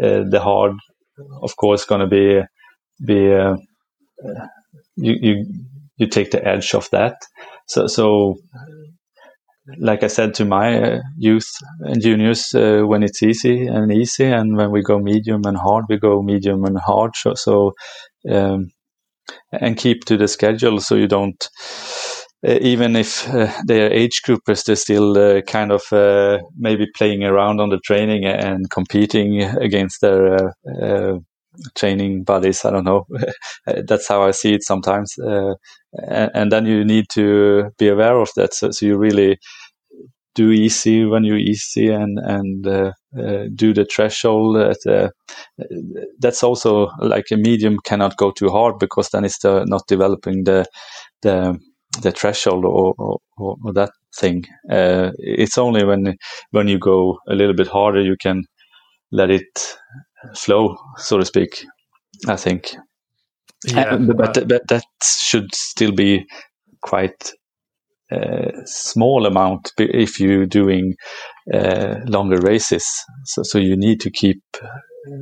uh, 0.02 0.24
the 0.30 0.40
hard, 0.42 0.74
of 1.42 1.56
course, 1.56 1.86
going 1.86 2.02
to 2.02 2.08
be 2.08 2.42
be 3.06 3.34
uh, 3.34 3.56
you 4.96 5.16
you 5.22 5.46
you 5.98 6.08
take 6.08 6.32
the 6.32 6.46
edge 6.46 6.74
of 6.74 6.90
that. 6.92 7.18
So 7.68 7.88
so 7.88 8.36
like 9.78 10.04
I 10.04 10.08
said 10.08 10.34
to 10.36 10.46
my 10.46 10.82
uh, 10.82 11.00
youth 11.18 11.50
and 11.80 12.02
juniors, 12.02 12.54
uh, 12.54 12.82
when 12.86 13.02
it's 13.04 13.24
easy 13.24 13.66
and 13.68 13.92
easy, 13.92 14.26
and 14.26 14.58
when 14.58 14.72
we 14.72 14.82
go 14.82 15.00
medium 15.00 15.42
and 15.46 15.58
hard, 15.58 15.86
we 15.90 15.98
go 15.98 16.22
medium 16.22 16.66
and 16.66 16.78
hard. 16.78 17.16
So, 17.16 17.34
so 17.36 17.74
um, 18.30 18.72
and 19.52 19.78
keep 19.78 20.06
to 20.06 20.18
the 20.18 20.28
schedule 20.28 20.80
so 20.80 20.96
you 20.96 21.08
don't. 21.08 21.50
Uh, 22.46 22.60
even 22.62 22.96
if 22.96 23.28
uh, 23.30 23.52
they 23.68 23.84
are 23.86 23.92
age 23.92 24.22
groupers, 24.28 24.66
they're 24.66 24.76
still 24.76 25.18
uh, 25.18 25.42
kind 25.44 25.72
of 25.72 25.82
maybe 26.58 26.88
playing 26.96 27.24
around 27.24 27.62
on 27.62 27.70
the 27.70 27.80
training 27.86 28.26
and 28.26 28.70
competing 28.70 29.42
against 29.44 30.02
their 30.02 30.54
training 31.76 32.24
buddies. 32.24 32.66
I 32.66 32.72
don't 32.72 32.84
know. 32.86 33.06
That's 33.88 34.08
how 34.08 34.24
I 34.24 34.32
see 34.32 34.54
it 34.54 34.64
sometimes. 34.64 35.16
Uh, 36.02 36.06
and, 36.08 36.32
and, 36.34 36.52
then 36.52 36.66
you 36.66 36.84
need 36.84 37.06
to 37.10 37.70
be 37.78 37.88
aware 37.90 38.18
of 38.18 38.30
that. 38.36 38.54
So, 38.54 38.72
so 38.72 38.86
you 38.86 38.98
really 38.98 39.38
do 40.36 40.52
easy 40.52 41.06
when 41.06 41.24
you're 41.24 41.38
easy 41.38 41.90
and 41.90 42.18
and 42.20 42.66
uh, 42.66 42.92
uh, 43.18 43.46
do 43.54 43.74
the 43.74 43.86
threshold. 43.86 44.58
At, 44.58 45.12
that's 46.20 46.44
also 46.44 46.90
like 47.00 47.26
a 47.32 47.38
medium 47.38 47.78
cannot 47.84 48.18
go 48.18 48.32
too 48.32 48.50
hard 48.50 48.80
because 48.80 49.10
then 49.10 49.26
it's 49.26 49.40
the, 49.40 49.66
not 49.66 49.84
developing 49.88 50.44
the 50.44 50.66
the 51.22 51.60
the 52.02 52.12
threshold 52.12 52.66
or, 52.66 52.96
or, 52.98 53.20
or 53.38 53.74
that 53.74 53.92
thing. 54.16 54.46
Uh, 54.70 55.12
it's 55.18 55.58
only 55.58 55.86
when 55.86 56.16
when 56.52 56.68
you 56.68 56.80
go 56.80 57.20
a 57.28 57.36
little 57.36 57.56
bit 57.56 57.68
harder 57.68 58.02
you 58.02 58.16
can 58.20 58.44
let 59.12 59.30
it 59.30 59.78
flow, 60.36 60.76
so 60.98 61.18
to 61.18 61.26
speak. 61.26 61.66
I 62.28 62.36
think, 62.36 62.76
yeah, 63.66 63.96
and, 63.96 64.08
but, 64.18 64.38
uh, 64.38 64.46
but 64.46 64.68
that 64.68 64.86
should 65.04 65.54
still 65.54 65.92
be 65.92 66.26
quite 66.82 67.32
a 68.12 68.52
small 68.66 69.26
amount 69.26 69.72
if 69.78 70.20
you're 70.20 70.46
doing 70.46 70.96
uh, 71.54 71.96
longer 72.06 72.38
races. 72.38 72.86
So, 73.26 73.44
so 73.44 73.58
you 73.58 73.76
need 73.76 74.02
to 74.02 74.12
keep 74.12 74.42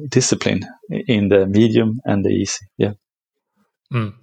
discipline 0.10 0.62
in 0.90 1.30
the 1.30 1.46
medium 1.46 2.00
and 2.06 2.24
the 2.24 2.30
easy. 2.30 2.66
Yeah. 2.78 2.94
Mm. 3.94 4.14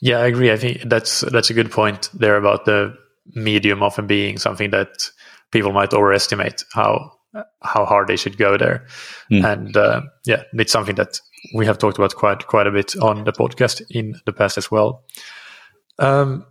Yeah, 0.00 0.18
I 0.18 0.26
agree. 0.26 0.50
I 0.50 0.56
think 0.56 0.82
that's 0.82 1.20
that's 1.20 1.50
a 1.50 1.54
good 1.54 1.70
point 1.70 2.10
there 2.12 2.36
about 2.36 2.64
the 2.64 2.94
medium 3.34 3.82
often 3.82 4.06
being 4.06 4.38
something 4.38 4.70
that 4.70 5.10
people 5.52 5.72
might 5.72 5.94
overestimate 5.94 6.64
how 6.72 7.12
how 7.62 7.84
hard 7.84 8.08
they 8.08 8.16
should 8.16 8.38
go 8.38 8.56
there. 8.56 8.86
Mm. 9.30 9.52
And 9.52 9.76
uh, 9.76 10.02
yeah, 10.24 10.42
it's 10.52 10.72
something 10.72 10.96
that 10.96 11.20
we 11.54 11.66
have 11.66 11.78
talked 11.78 11.98
about 11.98 12.14
quite 12.14 12.46
quite 12.46 12.66
a 12.66 12.70
bit 12.70 12.96
on 12.98 13.24
the 13.24 13.32
podcast 13.32 13.82
in 13.90 14.14
the 14.26 14.32
past 14.32 14.58
as 14.58 14.70
well. 14.70 15.04
Um, 15.98 16.46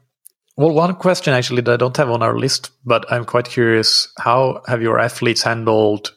well, 0.58 0.72
one 0.72 0.96
question 0.96 1.34
actually 1.34 1.62
that 1.62 1.74
I 1.74 1.78
don't 1.78 1.98
have 1.98 2.10
on 2.10 2.22
our 2.22 2.38
list, 2.38 2.72
but 2.86 3.12
I'm 3.12 3.26
quite 3.26 3.50
curious: 3.50 4.12
how 4.18 4.62
have 4.68 4.82
your 4.82 5.00
athletes 5.00 5.44
handled 5.44 6.12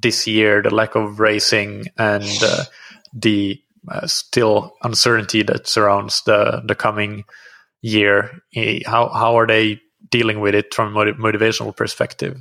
this 0.00 0.26
year 0.26 0.62
the 0.62 0.74
lack 0.74 0.94
of 0.94 1.20
racing 1.20 1.86
and 1.98 2.24
uh, 2.42 2.64
the 3.12 3.60
uh, 3.88 4.06
still 4.06 4.74
uncertainty 4.82 5.42
that 5.42 5.66
surrounds 5.66 6.22
the 6.22 6.62
the 6.66 6.74
coming 6.74 7.24
year? 7.80 8.42
How 8.86 9.08
how 9.08 9.38
are 9.38 9.46
they 9.46 9.80
dealing 10.10 10.40
with 10.40 10.54
it 10.54 10.74
from 10.74 10.96
a 10.96 11.12
motivational 11.14 11.76
perspective? 11.76 12.36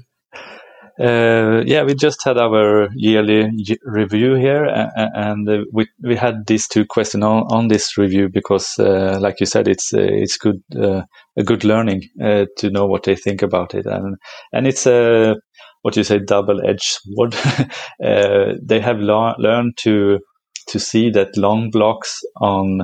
Uh, 1.00 1.64
yeah, 1.66 1.84
we 1.84 1.94
just 1.94 2.24
had 2.24 2.38
our 2.38 2.88
yearly 2.96 3.50
review 3.84 4.36
here, 4.36 4.64
and 4.66 5.48
uh, 5.50 5.60
we 5.74 5.88
we 6.04 6.16
had 6.16 6.46
these 6.48 6.68
two 6.68 6.86
questions 6.86 7.24
on, 7.24 7.44
on 7.52 7.68
this 7.68 7.98
review 7.98 8.30
because, 8.30 8.80
uh, 8.80 9.18
like 9.20 9.40
you 9.40 9.46
said, 9.46 9.68
it's 9.68 9.94
uh, 9.94 10.00
it's 10.00 10.38
good 10.38 10.62
uh, 10.76 11.02
a 11.38 11.44
good 11.44 11.64
learning 11.64 12.04
uh, 12.24 12.46
to 12.58 12.70
know 12.70 12.86
what 12.86 13.04
they 13.04 13.16
think 13.16 13.42
about 13.42 13.74
it, 13.74 13.86
and 13.86 14.16
and 14.54 14.68
it's 14.68 14.86
a 14.88 15.36
what 15.82 15.98
you 15.98 16.04
say 16.04 16.20
double 16.20 16.62
edged 16.68 17.00
sword. 17.04 17.34
they 18.00 18.80
have 18.80 19.00
learned 19.00 19.78
to 19.78 20.20
to 20.68 20.80
see 20.80 21.10
that 21.10 21.36
long 21.38 21.70
blocks 21.72 22.22
on 22.40 22.82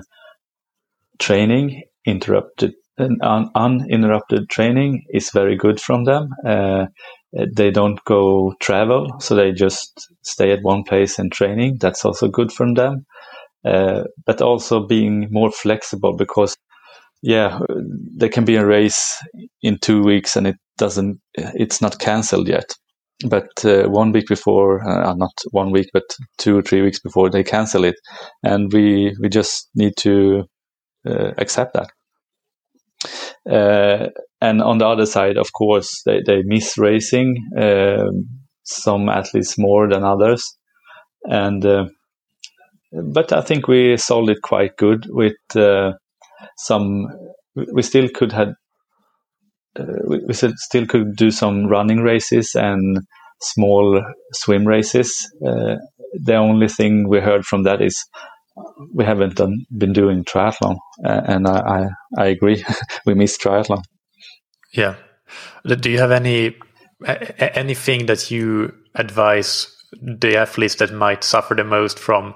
training 1.19 1.83
interrupted 2.05 2.73
un- 2.99 3.49
uninterrupted 3.55 4.49
training 4.49 5.03
is 5.09 5.29
very 5.31 5.55
good 5.55 5.79
from 5.79 6.05
them. 6.05 6.29
Uh, 6.45 6.85
they 7.55 7.71
don't 7.71 8.03
go 8.05 8.53
travel, 8.61 9.15
so 9.19 9.35
they 9.35 9.51
just 9.51 10.07
stay 10.23 10.51
at 10.51 10.63
one 10.63 10.83
place 10.83 11.19
and 11.19 11.31
training. 11.31 11.77
That's 11.79 12.05
also 12.05 12.27
good 12.27 12.51
for 12.51 12.73
them. 12.73 13.05
Uh, 13.65 14.03
but 14.25 14.41
also 14.41 14.85
being 14.88 15.27
more 15.31 15.51
flexible 15.51 16.15
because, 16.15 16.55
yeah, 17.21 17.59
there 18.17 18.29
can 18.29 18.45
be 18.45 18.55
a 18.55 18.65
race 18.65 19.15
in 19.61 19.77
two 19.79 20.03
weeks 20.03 20.35
and 20.35 20.47
it 20.47 20.55
doesn't, 20.77 21.19
it's 21.35 21.81
not 21.81 21.99
cancelled 21.99 22.47
yet. 22.47 22.71
But 23.27 23.49
uh, 23.65 23.89
one 23.89 24.11
week 24.11 24.27
before, 24.27 24.88
uh, 24.88 25.13
not 25.15 25.31
one 25.51 25.71
week, 25.71 25.89
but 25.93 26.03
two 26.38 26.57
or 26.57 26.61
three 26.61 26.81
weeks 26.83 26.99
before, 26.99 27.29
they 27.31 27.43
cancel 27.43 27.83
it, 27.83 27.95
and 28.43 28.71
we 28.71 29.15
we 29.19 29.27
just 29.29 29.69
need 29.75 29.93
to 29.97 30.43
uh, 31.07 31.33
accept 31.38 31.73
that. 31.73 31.89
Uh, 33.49 34.07
and 34.41 34.61
on 34.61 34.77
the 34.77 34.87
other 34.87 35.05
side, 35.05 35.37
of 35.37 35.51
course, 35.53 36.01
they, 36.05 36.21
they 36.25 36.41
miss 36.43 36.77
racing. 36.77 37.37
Um, 37.57 38.27
some 38.67 39.07
athletes 39.09 39.57
more 39.57 39.89
than 39.89 40.03
others, 40.03 40.57
and 41.23 41.65
uh, 41.65 41.85
but 42.91 43.31
I 43.31 43.41
think 43.41 43.67
we 43.67 43.97
solved 43.97 44.29
it 44.29 44.41
quite 44.43 44.77
good 44.77 45.05
with 45.09 45.37
uh, 45.55 45.93
some. 46.57 47.07
We 47.55 47.81
still 47.81 48.09
could 48.13 48.33
have. 48.33 48.49
Uh, 49.79 49.85
we, 50.07 50.19
we 50.27 50.33
still 50.33 50.85
could 50.85 51.15
do 51.15 51.31
some 51.31 51.67
running 51.67 51.99
races 51.99 52.55
and 52.55 52.99
small 53.41 54.01
swim 54.33 54.67
races. 54.67 55.31
Uh, 55.45 55.75
the 56.13 56.35
only 56.35 56.67
thing 56.67 57.07
we 57.07 57.19
heard 57.19 57.45
from 57.45 57.63
that 57.63 57.81
is 57.81 57.95
we 58.93 59.05
haven't 59.05 59.35
done, 59.35 59.65
been 59.75 59.93
doing 59.93 60.23
triathlon, 60.23 60.77
and 60.99 61.47
I, 61.47 61.59
I, 61.59 61.87
I 62.17 62.25
agree. 62.27 62.63
we 63.05 63.13
miss 63.13 63.37
triathlon. 63.37 63.83
Yeah. 64.73 64.95
Do 65.65 65.89
you 65.89 65.99
have 65.99 66.11
any 66.11 66.57
anything 67.05 68.07
that 68.07 68.31
you 68.31 68.73
advise 68.95 69.67
the 70.01 70.37
athletes 70.37 70.75
that 70.75 70.91
might 70.91 71.23
suffer 71.23 71.53
the 71.53 71.63
most 71.63 71.99
from 71.99 72.33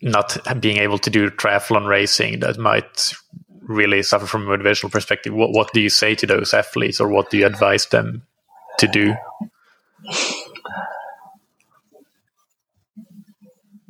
not 0.00 0.36
being 0.60 0.78
able 0.78 0.98
to 0.98 1.10
do 1.10 1.30
triathlon 1.30 1.86
racing 1.86 2.40
that 2.40 2.58
might 2.58 3.12
really 3.62 4.02
suffer 4.02 4.26
from 4.26 4.48
a 4.48 4.56
motivational 4.56 4.90
perspective? 4.90 5.34
What 5.34 5.50
what 5.52 5.72
do 5.72 5.80
you 5.80 5.88
say 5.88 6.14
to 6.16 6.26
those 6.26 6.54
athletes, 6.54 7.00
or 7.00 7.08
what 7.08 7.30
do 7.30 7.38
you 7.38 7.46
advise 7.46 7.86
them 7.86 8.22
to 8.78 8.86
do? 8.86 9.14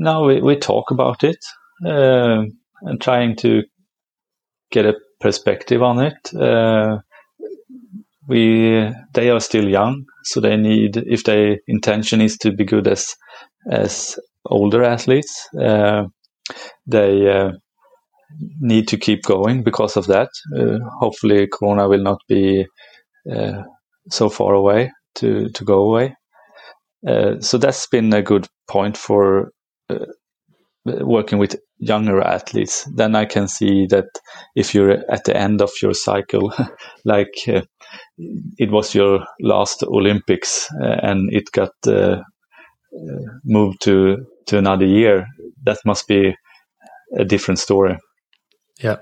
No, 0.02 0.24
we, 0.24 0.42
we 0.42 0.56
talk 0.56 0.90
about 0.92 1.24
it. 1.24 1.38
uh, 1.86 2.44
and 2.82 3.00
trying 3.00 3.36
to 3.36 3.62
get 4.72 4.86
a 4.86 4.94
perspective 5.20 5.82
on 5.82 6.00
it. 6.00 6.34
Uh, 6.34 6.98
we 8.28 8.90
they 9.14 9.30
are 9.30 9.40
still 9.40 9.68
young, 9.68 10.04
so 10.24 10.40
they 10.40 10.56
need 10.56 10.96
if 10.96 11.24
their 11.24 11.58
intention 11.68 12.20
is 12.20 12.38
to 12.38 12.52
be 12.52 12.64
good 12.64 12.88
as 12.88 13.14
as 13.70 14.18
older 14.46 14.84
athletes, 14.84 15.48
uh, 15.60 16.04
they 16.86 17.30
uh, 17.30 17.52
need 18.60 18.88
to 18.88 18.98
keep 18.98 19.22
going 19.24 19.62
because 19.64 19.96
of 19.96 20.06
that. 20.08 20.30
Uh, 20.58 20.78
hopefully, 21.00 21.48
Corona 21.48 21.88
will 21.88 22.02
not 22.02 22.20
be 22.28 22.66
uh, 23.32 23.62
so 24.10 24.30
far 24.30 24.54
away 24.54 24.92
to 25.16 25.50
to 25.50 25.64
go 25.64 25.82
away. 25.84 26.14
So 27.40 27.58
that's 27.58 27.86
been 27.88 28.12
a 28.14 28.22
good 28.22 28.48
point 28.68 28.96
for 28.96 29.50
working 30.84 31.38
with 31.38 31.56
younger 31.78 32.20
athletes. 32.20 32.88
Then 32.94 33.14
I 33.14 33.24
can 33.24 33.48
see 33.48 33.86
that 33.86 34.06
if 34.56 34.74
you're 34.74 34.90
at 35.10 35.24
the 35.24 35.36
end 35.36 35.62
of 35.62 35.70
your 35.80 35.94
cycle, 35.94 36.52
like 37.04 37.34
uh, 37.48 37.62
it 38.58 38.70
was 38.70 38.94
your 38.94 39.24
last 39.40 39.82
Olympics 39.82 40.68
uh, 40.82 40.98
and 41.02 41.32
it 41.32 41.50
got 41.52 41.72
uh, 41.86 42.22
moved 43.44 43.82
to 43.82 44.26
to 44.46 44.58
another 44.58 44.86
year, 44.86 45.26
that 45.64 45.78
must 45.84 46.08
be 46.08 46.34
a 47.16 47.24
different 47.24 47.58
story. 47.58 47.96
Yeah. 48.80 48.96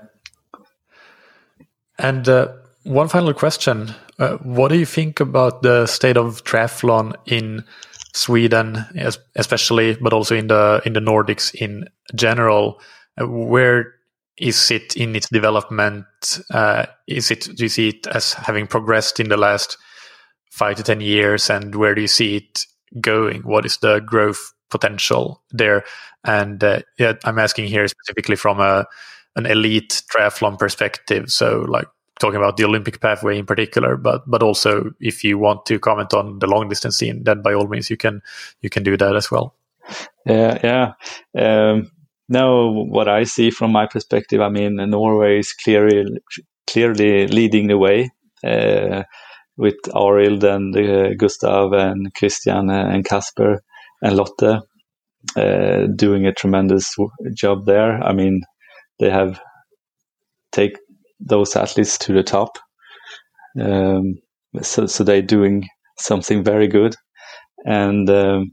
And 1.97 2.27
uh, 2.29 2.53
one 2.83 3.07
final 3.07 3.33
question: 3.33 3.93
uh, 4.19 4.37
What 4.37 4.69
do 4.69 4.77
you 4.77 4.85
think 4.85 5.19
about 5.19 5.61
the 5.61 5.85
state 5.85 6.17
of 6.17 6.43
triathlon 6.43 7.13
in 7.25 7.63
Sweden, 8.13 8.85
especially, 9.35 9.95
but 9.95 10.13
also 10.13 10.35
in 10.35 10.47
the 10.47 10.81
in 10.85 10.93
the 10.93 10.99
Nordics 10.99 11.53
in 11.53 11.87
general? 12.15 12.81
Uh, 13.19 13.27
where 13.27 13.93
is 14.37 14.71
it 14.71 14.95
in 14.95 15.15
its 15.15 15.29
development? 15.29 16.05
Uh, 16.49 16.85
is 17.07 17.31
it 17.31 17.47
do 17.55 17.63
you 17.63 17.69
see 17.69 17.89
it 17.89 18.07
as 18.07 18.33
having 18.33 18.67
progressed 18.67 19.19
in 19.19 19.29
the 19.29 19.37
last 19.37 19.77
five 20.51 20.77
to 20.77 20.83
ten 20.83 21.01
years, 21.01 21.49
and 21.49 21.75
where 21.75 21.95
do 21.95 22.01
you 22.01 22.07
see 22.07 22.37
it 22.37 22.65
going? 22.99 23.41
What 23.41 23.65
is 23.65 23.77
the 23.77 23.99
growth 23.99 24.53
potential 24.69 25.43
there? 25.51 25.83
And 26.23 26.63
uh, 26.63 26.81
yeah, 26.97 27.13
I'm 27.23 27.39
asking 27.39 27.67
here 27.67 27.87
specifically 27.87 28.35
from 28.35 28.59
a 28.59 28.85
an 29.35 29.45
elite 29.45 30.03
triathlon 30.13 30.59
perspective. 30.59 31.31
So 31.31 31.65
like 31.67 31.87
talking 32.19 32.37
about 32.37 32.57
the 32.57 32.65
Olympic 32.65 32.99
pathway 32.99 33.37
in 33.37 33.45
particular, 33.45 33.97
but 33.97 34.29
but 34.29 34.43
also 34.43 34.91
if 34.99 35.23
you 35.23 35.37
want 35.37 35.65
to 35.65 35.79
comment 35.79 36.13
on 36.13 36.39
the 36.39 36.47
long 36.47 36.69
distance 36.69 36.97
scene, 36.97 37.23
then 37.23 37.41
by 37.41 37.53
all 37.53 37.67
means 37.67 37.89
you 37.89 37.97
can 37.97 38.21
you 38.61 38.69
can 38.69 38.83
do 38.83 38.97
that 38.97 39.15
as 39.15 39.31
well. 39.31 39.55
Yeah, 40.25 40.59
yeah. 40.63 40.93
Um, 41.37 41.91
no, 42.29 42.85
what 42.89 43.07
I 43.07 43.23
see 43.25 43.51
from 43.51 43.71
my 43.71 43.87
perspective, 43.87 44.39
I 44.41 44.49
mean, 44.49 44.75
Norway 44.75 45.39
is 45.39 45.53
clearly 45.53 46.05
clearly 46.67 47.27
leading 47.27 47.67
the 47.67 47.77
way 47.77 48.11
uh, 48.43 49.03
with 49.57 49.75
Arild 49.93 50.43
and 50.43 50.75
uh, 50.75 51.13
Gustav 51.15 51.73
and 51.73 52.13
Kristian 52.13 52.71
and 52.71 53.03
Casper 53.03 53.61
and 54.01 54.15
Lotte 54.15 54.63
uh, 55.35 55.87
doing 55.95 56.25
a 56.25 56.33
tremendous 56.33 56.95
job 57.33 57.65
there. 57.65 58.01
I 58.03 58.13
mean, 58.13 58.41
they 58.99 59.09
have 59.09 59.41
take 60.51 60.77
those 61.29 61.55
athletes 61.55 61.97
to 61.99 62.13
the 62.13 62.23
top. 62.23 62.57
Um, 63.59 64.15
so, 64.61 64.87
so 64.87 65.03
they're 65.03 65.21
doing 65.21 65.67
something 65.97 66.43
very 66.43 66.67
good. 66.67 66.95
And 67.65 68.09
um, 68.09 68.51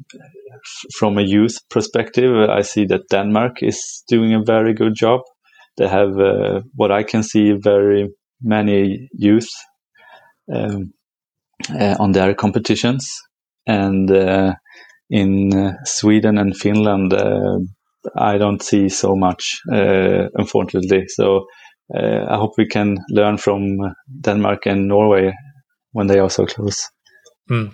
from 0.98 1.18
a 1.18 1.22
youth 1.22 1.56
perspective, 1.70 2.50
I 2.50 2.62
see 2.62 2.86
that 2.86 3.08
Denmark 3.10 3.62
is 3.62 4.02
doing 4.08 4.34
a 4.34 4.42
very 4.44 4.74
good 4.74 4.94
job. 4.94 5.20
They 5.76 5.88
have 5.88 6.18
uh, 6.18 6.60
what 6.74 6.90
I 6.90 7.04
can 7.04 7.22
see 7.22 7.52
very 7.52 8.08
many 8.42 9.08
youth 9.12 9.48
um, 10.52 10.92
uh, 11.70 11.96
on 11.98 12.12
their 12.12 12.34
competitions, 12.34 13.08
and 13.66 14.10
uh, 14.10 14.54
in 15.10 15.54
uh, 15.54 15.72
Sweden 15.84 16.38
and 16.38 16.56
Finland, 16.56 17.12
uh, 17.12 17.58
I 18.16 18.38
don't 18.38 18.62
see 18.62 18.88
so 18.88 19.14
much, 19.14 19.60
uh, 19.72 20.28
unfortunately. 20.34 21.04
So 21.08 21.46
I 21.94 22.36
hope 22.36 22.58
we 22.58 22.66
can 22.66 22.98
learn 23.08 23.38
from 23.38 23.94
Denmark 24.20 24.66
and 24.66 24.88
Norway 24.88 25.34
when 25.92 26.06
they 26.06 26.18
are 26.18 26.30
so 26.30 26.46
close. 26.46 26.88
Mm. 27.50 27.72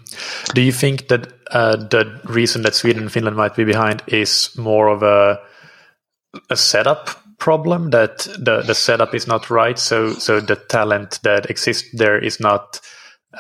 Do 0.55 0.61
you 0.61 0.73
think 0.73 1.09
that 1.09 1.33
uh, 1.51 1.77
the 1.77 2.21
reason 2.25 2.63
that 2.63 2.75
Sweden 2.75 3.03
and 3.03 3.13
Finland 3.13 3.37
might 3.37 3.57
be 3.57 3.65
behind 3.65 4.03
is 4.07 4.51
more 4.57 4.89
of 4.89 5.03
a 5.03 5.41
a 6.51 6.57
setup 6.57 7.11
problem 7.39 7.91
that 7.91 8.19
the 8.39 8.63
the 8.63 8.75
setup 8.75 9.15
is 9.15 9.27
not 9.27 9.51
right, 9.51 9.79
so 9.79 10.13
so 10.13 10.41
the 10.41 10.57
talent 10.57 11.21
that 11.23 11.51
exists 11.51 11.89
there 11.93 12.19
is 12.19 12.41
not 12.41 12.81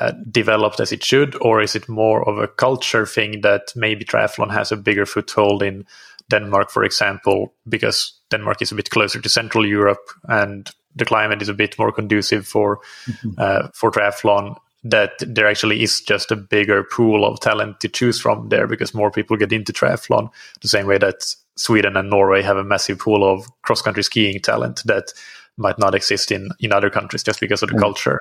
uh, 0.00 0.12
developed 0.30 0.80
as 0.80 0.92
it 0.92 1.04
should, 1.04 1.36
or 1.40 1.62
is 1.62 1.74
it 1.74 1.88
more 1.88 2.28
of 2.28 2.38
a 2.38 2.48
culture 2.48 3.06
thing 3.06 3.42
that 3.42 3.72
maybe 3.76 4.04
triathlon 4.04 4.50
has 4.50 4.72
a 4.72 4.76
bigger 4.76 5.06
foothold 5.06 5.62
in 5.62 5.86
Denmark, 6.30 6.70
for 6.70 6.84
example, 6.84 7.52
because 7.68 8.18
Denmark 8.30 8.62
is 8.62 8.72
a 8.72 8.74
bit 8.74 8.90
closer 8.90 9.20
to 9.20 9.28
Central 9.28 9.66
Europe 9.66 10.10
and 10.28 10.70
the 10.96 11.04
climate 11.04 11.42
is 11.42 11.48
a 11.48 11.54
bit 11.54 11.78
more 11.78 11.92
conducive 11.92 12.46
for 12.46 12.80
mm-hmm. 13.06 13.30
uh, 13.38 13.68
for 13.74 13.90
triathlon. 13.90 14.56
That 14.86 15.12
there 15.20 15.46
actually 15.46 15.82
is 15.82 16.02
just 16.02 16.30
a 16.30 16.36
bigger 16.36 16.84
pool 16.84 17.24
of 17.24 17.40
talent 17.40 17.80
to 17.80 17.88
choose 17.88 18.20
from 18.20 18.50
there 18.50 18.66
because 18.66 18.92
more 18.92 19.10
people 19.10 19.38
get 19.38 19.52
into 19.52 19.72
triathlon. 19.72 20.28
The 20.60 20.68
same 20.68 20.86
way 20.86 20.98
that 20.98 21.34
Sweden 21.56 21.96
and 21.96 22.10
Norway 22.10 22.42
have 22.42 22.58
a 22.58 22.64
massive 22.64 22.98
pool 22.98 23.24
of 23.24 23.46
cross 23.62 23.80
country 23.80 24.02
skiing 24.02 24.40
talent 24.40 24.82
that 24.84 25.12
might 25.56 25.78
not 25.78 25.94
exist 25.94 26.30
in 26.30 26.50
in 26.60 26.72
other 26.72 26.90
countries 26.90 27.22
just 27.22 27.40
because 27.40 27.62
of 27.62 27.70
the 27.70 27.76
mm. 27.76 27.80
culture. 27.80 28.20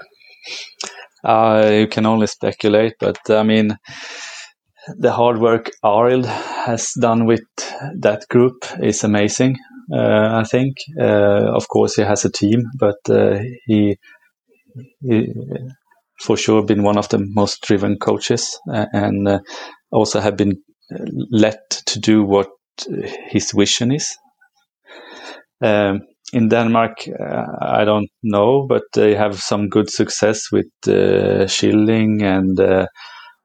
Uh, 1.24 1.70
you 1.72 1.88
can 1.88 2.06
only 2.06 2.28
speculate, 2.28 2.96
but 3.00 3.18
I 3.30 3.44
mean 3.44 3.78
the 4.98 5.12
hard 5.12 5.40
work 5.40 5.72
Arild 5.84 6.26
has 6.26 6.92
done 7.00 7.26
with 7.26 7.44
that 8.00 8.28
group 8.30 8.66
is 8.82 9.04
amazing. 9.04 9.58
Uh, 9.94 10.42
I 10.42 10.44
think, 10.44 10.76
uh, 11.00 11.52
of 11.56 11.68
course, 11.68 11.96
he 11.96 12.04
has 12.04 12.26
a 12.26 12.32
team, 12.32 12.64
but 12.80 12.98
uh, 13.10 13.40
he, 13.66 13.98
he, 15.02 15.34
for 16.22 16.38
sure, 16.38 16.66
been 16.66 16.84
one 16.84 16.98
of 16.98 17.10
the 17.10 17.20
most 17.20 17.62
driven 17.64 17.98
coaches, 17.98 18.60
and 18.66 19.28
uh, 19.28 19.40
also 19.92 20.20
have 20.20 20.38
been 20.38 20.54
let 21.32 21.62
to 21.86 22.00
do 22.00 22.24
what 22.24 22.50
his 23.30 23.52
vision 23.52 23.92
is. 23.92 24.18
Um, 25.62 26.02
in 26.34 26.50
Denmark, 26.50 27.08
uh, 27.08 27.46
I 27.62 27.86
don't 27.86 28.10
know, 28.24 28.66
but 28.68 28.84
they 28.94 29.16
have 29.16 29.40
some 29.40 29.70
good 29.70 29.90
success 29.90 30.52
with 30.52 30.66
uh, 30.88 31.48
Schilling 31.48 32.24
and 32.24 32.60
uh, 32.60 32.88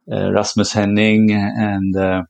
Rasmus 0.08 0.72
Henning 0.72 1.32
and 1.32 1.96
uh, 1.96 2.22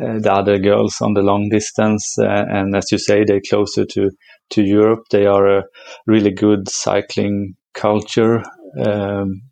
uh, 0.00 0.18
the 0.18 0.32
other 0.32 0.58
girls 0.58 1.00
on 1.00 1.14
the 1.14 1.22
long 1.22 1.48
distance. 1.50 2.14
and 2.18 2.74
as 2.74 2.90
you 2.90 2.98
say, 2.98 3.24
they're 3.24 3.40
closer 3.48 3.84
to, 3.84 4.10
to 4.50 4.62
Europe. 4.62 5.04
They 5.10 5.26
are 5.26 5.58
a 5.58 5.64
really 6.06 6.30
good 6.30 6.68
cycling 6.68 7.54
culture, 7.74 8.42
um, 8.84 9.42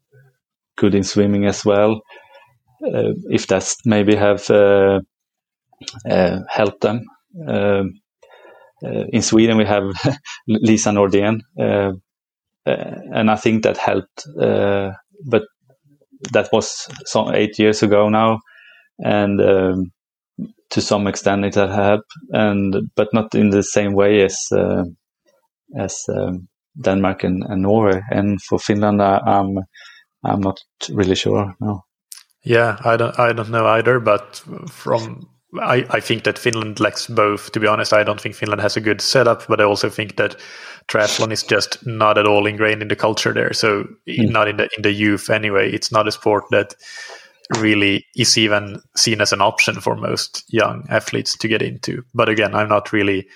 good 0.76 0.94
in 0.94 1.04
swimming 1.04 1.46
as 1.46 1.64
well. 1.64 2.00
if 2.80 3.46
that's 3.46 3.76
maybe 3.84 4.16
have 4.16 4.46
helped 6.48 6.80
them. 6.80 7.04
Um, 7.46 8.00
uh, 8.84 9.04
in 9.12 9.22
Sweden, 9.22 9.58
we 9.58 9.66
have 9.66 9.84
Lisa 10.46 10.90
Nordén, 10.90 11.40
uh, 11.58 11.92
uh, 12.66 12.94
and 13.12 13.30
I 13.30 13.36
think 13.36 13.62
that 13.64 13.76
helped. 13.76 14.26
but 14.36 15.42
that 16.32 16.48
was 16.52 16.88
some 17.04 17.34
eight 17.34 17.58
years 17.58 17.82
ago 17.82 18.08
now, 18.08 18.40
and 18.98 19.40
um, 19.40 19.92
to 20.70 20.80
some 20.80 21.06
extent 21.06 21.44
it 21.44 21.54
had 21.54 21.70
helped, 21.70 22.12
and 22.30 22.76
but 22.94 23.08
not 23.12 23.34
in 23.34 23.50
the 23.50 23.62
same 23.62 23.94
way 23.94 24.22
as 24.22 24.38
uh, 24.52 24.84
as 25.76 26.04
um, 26.08 26.48
Denmark 26.80 27.24
and, 27.24 27.42
and, 27.44 27.62
Norway. 27.62 28.00
And 28.10 28.40
for 28.42 28.58
Finland, 28.58 29.02
I, 29.02 29.16
am 29.26 29.58
I'm, 29.58 29.58
I'm 30.24 30.40
not 30.40 30.60
really 30.90 31.14
sure. 31.14 31.54
No. 31.60 31.84
Yeah, 32.42 32.78
I 32.84 32.96
don't 32.96 33.18
I 33.18 33.32
don't 33.32 33.50
know 33.50 33.66
either, 33.66 34.00
but 34.00 34.42
from 34.70 35.28
I, 35.59 35.84
I 35.90 36.01
think 36.01 36.24
that 36.24 36.38
Finland 36.38 36.78
lacks 36.78 37.07
both. 37.07 37.53
To 37.53 37.61
be 37.61 37.66
honest, 37.66 37.92
I 37.92 38.05
don't 38.05 38.20
think 38.20 38.34
Finland 38.34 38.61
has 38.62 38.76
a 38.76 38.80
good 38.80 39.01
setup, 39.01 39.46
but 39.48 39.61
I 39.61 39.64
also 39.64 39.90
think 39.90 40.16
that 40.16 40.36
triathlon 40.88 41.32
is 41.32 41.42
just 41.42 41.84
not 41.86 42.18
at 42.18 42.26
all 42.26 42.46
ingrained 42.46 42.82
in 42.82 42.88
the 42.88 42.96
culture 42.96 43.32
there. 43.32 43.53
So 43.53 43.84
mm. 44.09 44.30
not 44.30 44.48
in 44.48 44.59
the 44.59 44.68
in 44.76 44.82
the 44.82 44.92
youth 44.92 45.28
anyway. 45.28 45.70
It's 45.72 45.90
not 45.90 46.07
a 46.07 46.12
sport 46.12 46.44
that 46.51 46.74
really 47.59 48.07
is 48.16 48.38
even 48.38 48.80
seen 48.96 49.20
as 49.20 49.32
an 49.32 49.40
option 49.40 49.80
for 49.80 49.96
most 49.96 50.44
young 50.48 50.86
athletes 50.88 51.36
to 51.38 51.48
get 51.48 51.62
into. 51.62 52.05
But 52.14 52.28
again, 52.28 52.55
I'm 52.55 52.68
not 52.68 52.92
really. 52.92 53.26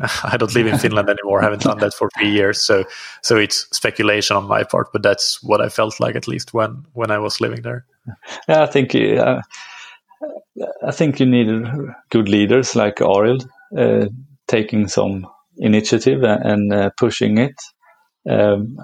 I 0.24 0.36
don't 0.38 0.54
live 0.54 0.68
in 0.68 0.78
Finland 0.78 1.10
anymore. 1.10 1.40
I 1.40 1.44
haven't 1.44 1.62
done 1.62 1.78
that 1.78 1.92
for 1.92 2.08
three 2.16 2.30
years, 2.30 2.62
so 2.64 2.84
so 3.22 3.36
it's 3.36 3.66
speculation 3.76 4.36
on 4.36 4.48
my 4.48 4.62
part. 4.62 4.92
But 4.92 5.02
that's 5.02 5.42
what 5.42 5.60
I 5.60 5.68
felt 5.68 6.00
like 6.00 6.16
at 6.16 6.28
least 6.28 6.54
when 6.54 6.84
when 6.94 7.10
I 7.10 7.18
was 7.18 7.40
living 7.40 7.62
there. 7.62 7.84
Yeah, 8.48 8.62
I 8.62 8.66
think. 8.66 8.94
Uh, 8.94 9.42
I 10.86 10.92
think 10.92 11.20
you 11.20 11.26
need 11.26 11.48
good 12.10 12.28
leaders 12.28 12.76
like 12.76 12.96
Arild. 12.96 13.46
Uh, 13.76 14.06
taking 14.48 14.88
some 14.88 15.26
initiative 15.58 16.22
and 16.24 16.72
uh, 16.72 16.90
pushing 16.98 17.38
it. 17.38 17.54
Um, 18.28 18.76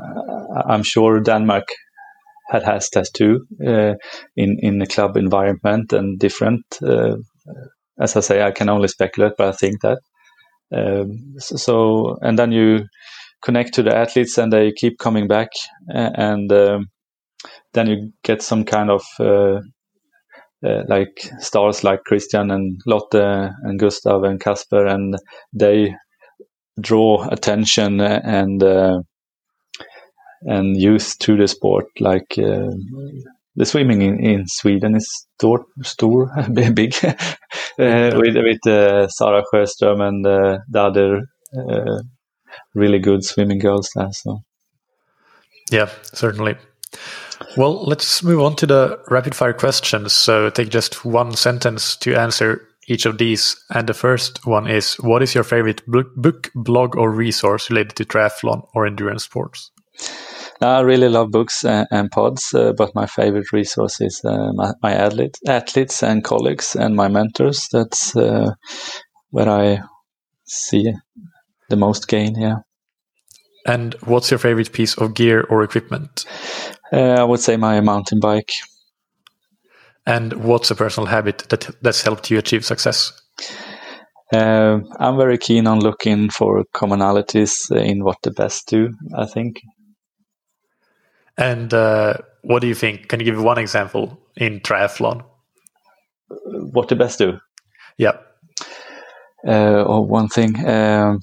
I'm 0.69 0.85
sure 0.85 1.21
Denmark 1.21 1.65
had 2.49 2.63
has 2.63 2.89
that 2.91 3.09
too 3.13 3.45
uh, 3.67 3.95
in 4.37 4.59
in 4.63 4.79
the 4.79 4.87
club 4.87 5.17
environment 5.17 5.93
and 5.93 6.19
different. 6.19 6.65
Uh, 6.83 7.17
as 8.01 8.17
I 8.17 8.21
say, 8.21 8.43
I 8.43 8.53
can 8.53 8.69
only 8.69 8.89
speculate, 8.89 9.33
but 9.37 9.49
I 9.49 9.53
think 9.53 9.81
that. 9.83 9.99
Um, 10.73 11.35
so, 11.39 12.17
and 12.23 12.39
then 12.39 12.53
you 12.53 12.87
connect 13.45 13.75
to 13.75 13.83
the 13.83 13.97
athletes, 13.97 14.39
and 14.39 14.53
they 14.53 14.73
keep 14.73 14.99
coming 14.99 15.29
back, 15.29 15.49
and 15.89 16.53
um, 16.53 16.87
then 17.73 17.87
you 17.89 18.13
get 18.23 18.43
some 18.43 18.65
kind 18.65 18.91
of 18.91 19.03
uh, 20.65 20.83
like 20.89 21.31
stars 21.41 21.85
like 21.85 22.01
Kristian 22.11 22.53
and 22.53 22.81
Lotte 22.87 23.53
and 23.63 23.79
Gustav 23.79 24.23
and 24.25 24.41
Casper, 24.41 24.87
and 24.87 25.17
they 25.53 25.95
draw 26.81 27.29
attention 27.29 28.01
and 28.01 28.63
uh, 28.63 29.01
and 30.43 30.77
youth 30.77 31.19
to 31.21 31.37
the 31.37 31.49
sport. 31.49 31.87
Like 32.01 32.39
uh, 32.39 32.71
the 33.55 33.65
swimming 33.65 34.03
in, 34.03 34.25
in 34.25 34.45
Sweden 34.47 34.97
is 34.97 35.27
stor, 35.39 35.67
stor 35.83 36.31
big, 36.75 36.95
uh, 37.03 37.15
with 37.79 38.37
with 38.37 39.11
Sarah 39.11 39.43
Sjöström 39.53 40.01
and 40.01 40.25
the 40.25 40.81
other 40.81 41.23
really 42.75 42.99
good 42.99 43.25
swimming 43.25 43.59
girls 43.59 43.91
there. 43.95 44.13
So. 44.13 44.41
Yeah, 45.71 45.91
certainly. 46.13 46.57
Well, 47.57 47.85
let's 47.85 48.23
move 48.23 48.41
on 48.41 48.57
to 48.57 48.67
the 48.67 48.99
rapid 49.09 49.35
fire 49.35 49.53
questions. 49.53 50.13
So 50.13 50.51
take 50.51 50.69
just 50.69 51.05
one 51.05 51.35
sentence 51.35 51.97
to 51.97 52.15
answer 52.15 52.67
each 52.89 53.07
of 53.07 53.19
these. 53.19 53.57
And 53.71 53.89
the 53.89 53.95
first 53.95 54.47
one 54.47 54.69
is 54.69 54.95
What 54.95 55.23
is 55.23 55.35
your 55.35 55.45
favorite 55.45 55.83
book, 55.87 56.51
blog, 56.55 56.97
or 56.97 57.11
resource 57.11 57.71
related 57.71 57.97
to 57.97 58.05
triathlon 58.05 58.67
or 58.75 58.87
endurance 58.87 59.25
sports? 59.25 59.71
I 60.61 60.81
really 60.81 61.09
love 61.09 61.31
books 61.31 61.65
and, 61.65 61.87
and 61.91 62.11
pods, 62.11 62.55
uh, 62.55 62.73
but 62.73 62.95
my 62.95 63.07
favorite 63.07 63.53
resource 63.53 64.01
is 64.01 64.23
uh, 64.25 64.53
my, 64.55 64.73
my 64.83 64.95
athlete, 64.95 65.37
athletes 65.47 66.03
and 66.03 66.25
colleagues 66.25 66.75
and 66.75 66.97
my 66.97 67.09
mentors. 67.09 67.69
That's 67.71 68.17
uh, 68.17 68.53
where 69.31 69.49
I 69.51 69.83
see 70.45 70.95
the 71.69 71.77
most 71.77 72.09
gain. 72.09 72.41
Yeah. 72.41 72.59
And 73.67 73.95
what's 74.05 74.31
your 74.31 74.39
favorite 74.39 74.73
piece 74.73 74.95
of 74.97 75.15
gear 75.15 75.43
or 75.43 75.63
equipment? 75.63 76.25
Uh, 76.93 77.21
I 77.21 77.25
would 77.25 77.41
say 77.41 77.57
my 77.57 77.81
mountain 77.81 78.21
bike. 78.21 78.53
And 80.07 80.33
what's 80.45 80.71
a 80.71 80.77
personal 80.77 81.07
habit 81.07 81.39
that 81.49 81.69
that's 81.83 82.03
helped 82.03 82.31
you 82.31 82.39
achieve 82.39 82.65
success? 82.65 83.13
Uh, 84.33 84.79
I'm 84.99 85.17
very 85.17 85.39
keen 85.39 85.67
on 85.67 85.81
looking 85.81 86.31
for 86.31 86.65
commonalities 86.75 87.71
in 87.75 88.05
what 88.05 88.19
the 88.23 88.31
best 88.31 88.69
do. 88.69 88.93
I 89.17 89.27
think. 89.27 89.61
And 91.37 91.75
uh, 91.75 92.15
what 92.43 92.61
do 92.61 92.69
you 92.69 92.75
think? 92.75 93.09
Can 93.09 93.21
you 93.21 93.27
give 93.27 93.43
one 93.43 93.59
example 93.59 94.19
in 94.37 94.61
triathlon? 94.61 95.25
What 96.29 96.89
the 96.89 96.97
best 96.97 97.19
do? 97.19 97.39
Yeah. 97.99 98.19
Uh, 99.47 99.83
or 99.83 100.07
one 100.07 100.29
thing. 100.29 100.67
Um, 100.67 101.21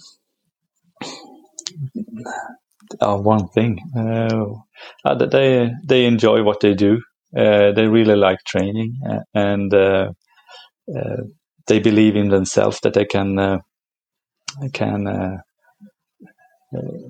uh, 3.02 3.18
one 3.18 3.48
thing. 3.50 3.80
Uh, 3.98 4.62
uh, 5.06 5.16
they 5.16 5.72
they 5.86 6.06
enjoy 6.06 6.44
what 6.44 6.60
they 6.60 6.74
do. 6.74 7.02
Uh, 7.36 7.72
they 7.72 7.88
really 7.88 8.16
like 8.16 8.40
training, 8.46 8.96
uh, 9.10 9.20
and 9.34 9.74
uh, 9.74 10.12
they 11.68 11.80
believe 11.80 12.16
in 12.16 12.30
themselves 12.30 12.80
that 12.82 12.94
they 12.94 13.06
can 13.06 13.60
can 14.74 15.40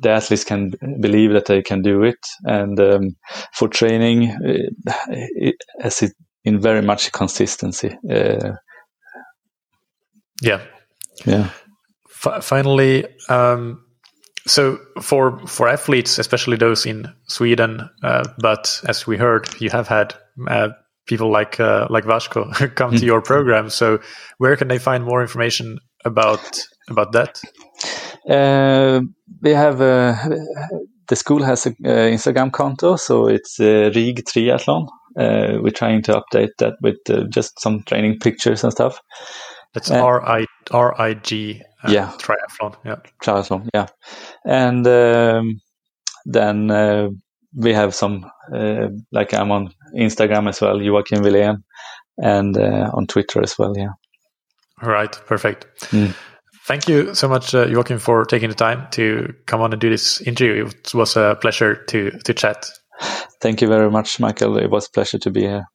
the 0.02 0.10
athletes 0.10 0.44
can 0.44 0.74
believe 1.00 1.34
that 1.34 1.46
they 1.46 1.62
can 1.62 1.82
do 1.82 2.04
it. 2.04 2.20
And 2.44 2.80
um, 2.80 3.16
for 3.54 3.68
training, 3.68 4.36
it, 4.42 4.74
it, 5.08 5.56
as 5.82 6.02
it 6.02 6.14
in 6.44 6.60
very 6.60 6.82
much 6.82 7.12
consistency. 7.12 7.98
Uh, 8.10 8.54
yeah, 10.42 10.62
yeah. 11.26 11.50
F- 12.26 12.44
finally, 12.44 13.06
um, 13.30 13.86
so 14.46 14.78
for 15.02 15.39
for 15.48 15.70
athletes, 15.70 16.20
especially 16.20 16.58
those 16.58 16.86
in 16.86 17.08
Sweden, 17.28 17.89
uh, 18.04 18.24
but 18.39 18.82
as 18.88 19.08
we 19.08 19.18
heard, 19.18 19.48
you 19.62 19.70
have 19.70 19.88
had 19.88 20.16
uh, 20.50 20.70
people 21.06 21.32
like 21.32 21.60
uh, 21.60 21.88
like 21.89 22.06
Vasco 22.06 22.52
come 22.76 22.91
to 22.91 22.98
mm. 22.98 23.04
your 23.06 23.22
program. 23.22 23.70
So 23.70 24.00
where 24.39 24.56
can 24.58 24.68
they 24.68 24.80
find 24.80 25.06
more 25.06 25.22
information 25.22 25.80
about 26.04 26.60
about 26.89 27.14
that? 27.14 27.41
Uh, 28.30 29.02
we 29.41 29.52
have 29.52 29.80
uh, 29.80 30.16
the 31.08 31.16
school 31.16 31.44
has 31.44 31.66
an 31.66 31.76
Instagram 31.84 32.52
konto, 32.52 33.00
so 33.00 33.28
it's 33.28 33.60
uh, 33.60 33.91
Rig 33.96 34.26
Triathlon. 34.26 34.88
we're 35.16 35.72
trying 35.72 36.02
to 36.04 36.22
update 36.22 36.52
that 36.60 36.74
with 36.82 36.98
just 37.30 37.62
some 37.62 37.84
training 37.84 38.20
pictures 38.20 38.64
and 38.64 38.74
stuff. 38.74 39.00
That's 39.74 39.89
R 39.89 40.22
I 40.28 40.46
R 40.72 41.00
I 41.02 41.14
G 41.16 41.62
uh, 41.62 41.73
yeah. 41.92 42.12
Triathlon 42.18 42.76
yeah. 42.86 42.96
Triathlon 43.22 43.70
yeah. 43.74 43.88
And 44.46 44.88
um, 44.88 45.62
then 46.26 46.72
uh, 46.72 47.10
we 47.56 47.74
have 47.74 47.94
some 47.94 48.26
uh, 48.54 48.88
like 49.12 49.34
i'm 49.34 49.52
on 49.52 49.74
instagram 49.96 50.50
as 50.50 50.62
well 50.62 50.82
joachim 50.82 51.20
Wilén, 51.20 51.64
and 52.18 52.58
uh, 52.58 52.90
on 52.94 53.08
twitter 53.08 53.42
as 53.42 53.58
well 53.58 53.74
yeah. 53.78 53.92
All 54.82 54.90
right 54.90 55.12
perfect. 55.28 55.68
Mm. 55.92 56.14
thank 56.66 56.90
you 56.90 57.14
so 57.14 57.30
much 57.30 57.54
uh, 57.54 57.68
joachim 57.68 58.00
for 58.00 58.26
taking 58.26 58.50
the 58.50 58.56
time 58.56 58.88
to 58.92 59.34
come 59.46 59.62
on 59.62 59.72
and 59.72 59.82
do 59.82 59.90
this 59.90 60.22
interview. 60.22 60.66
It 60.68 60.94
was 60.94 61.16
a 61.16 61.38
pleasure 61.40 61.76
to 61.76 62.12
to 62.26 62.34
chat. 62.34 62.70
Thank 63.42 63.62
you 63.62 63.68
very 63.68 63.90
much 63.90 64.20
mikael. 64.20 64.58
It 64.58 64.70
was 64.70 64.88
a 64.88 64.92
pleasure 64.92 65.20
to 65.20 65.32
be 65.32 65.42
here 65.42 65.66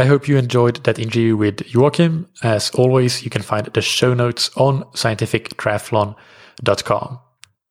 I 0.00 0.04
hope 0.04 0.28
you 0.28 0.36
enjoyed 0.36 0.84
that 0.84 1.00
interview 1.00 1.36
with 1.36 1.74
Joachim. 1.74 2.28
As 2.44 2.70
always, 2.70 3.24
you 3.24 3.30
can 3.30 3.42
find 3.42 3.66
the 3.66 3.82
show 3.82 4.14
notes 4.14 4.48
on 4.56 4.84
scientifictriathlon.com. 4.94 7.18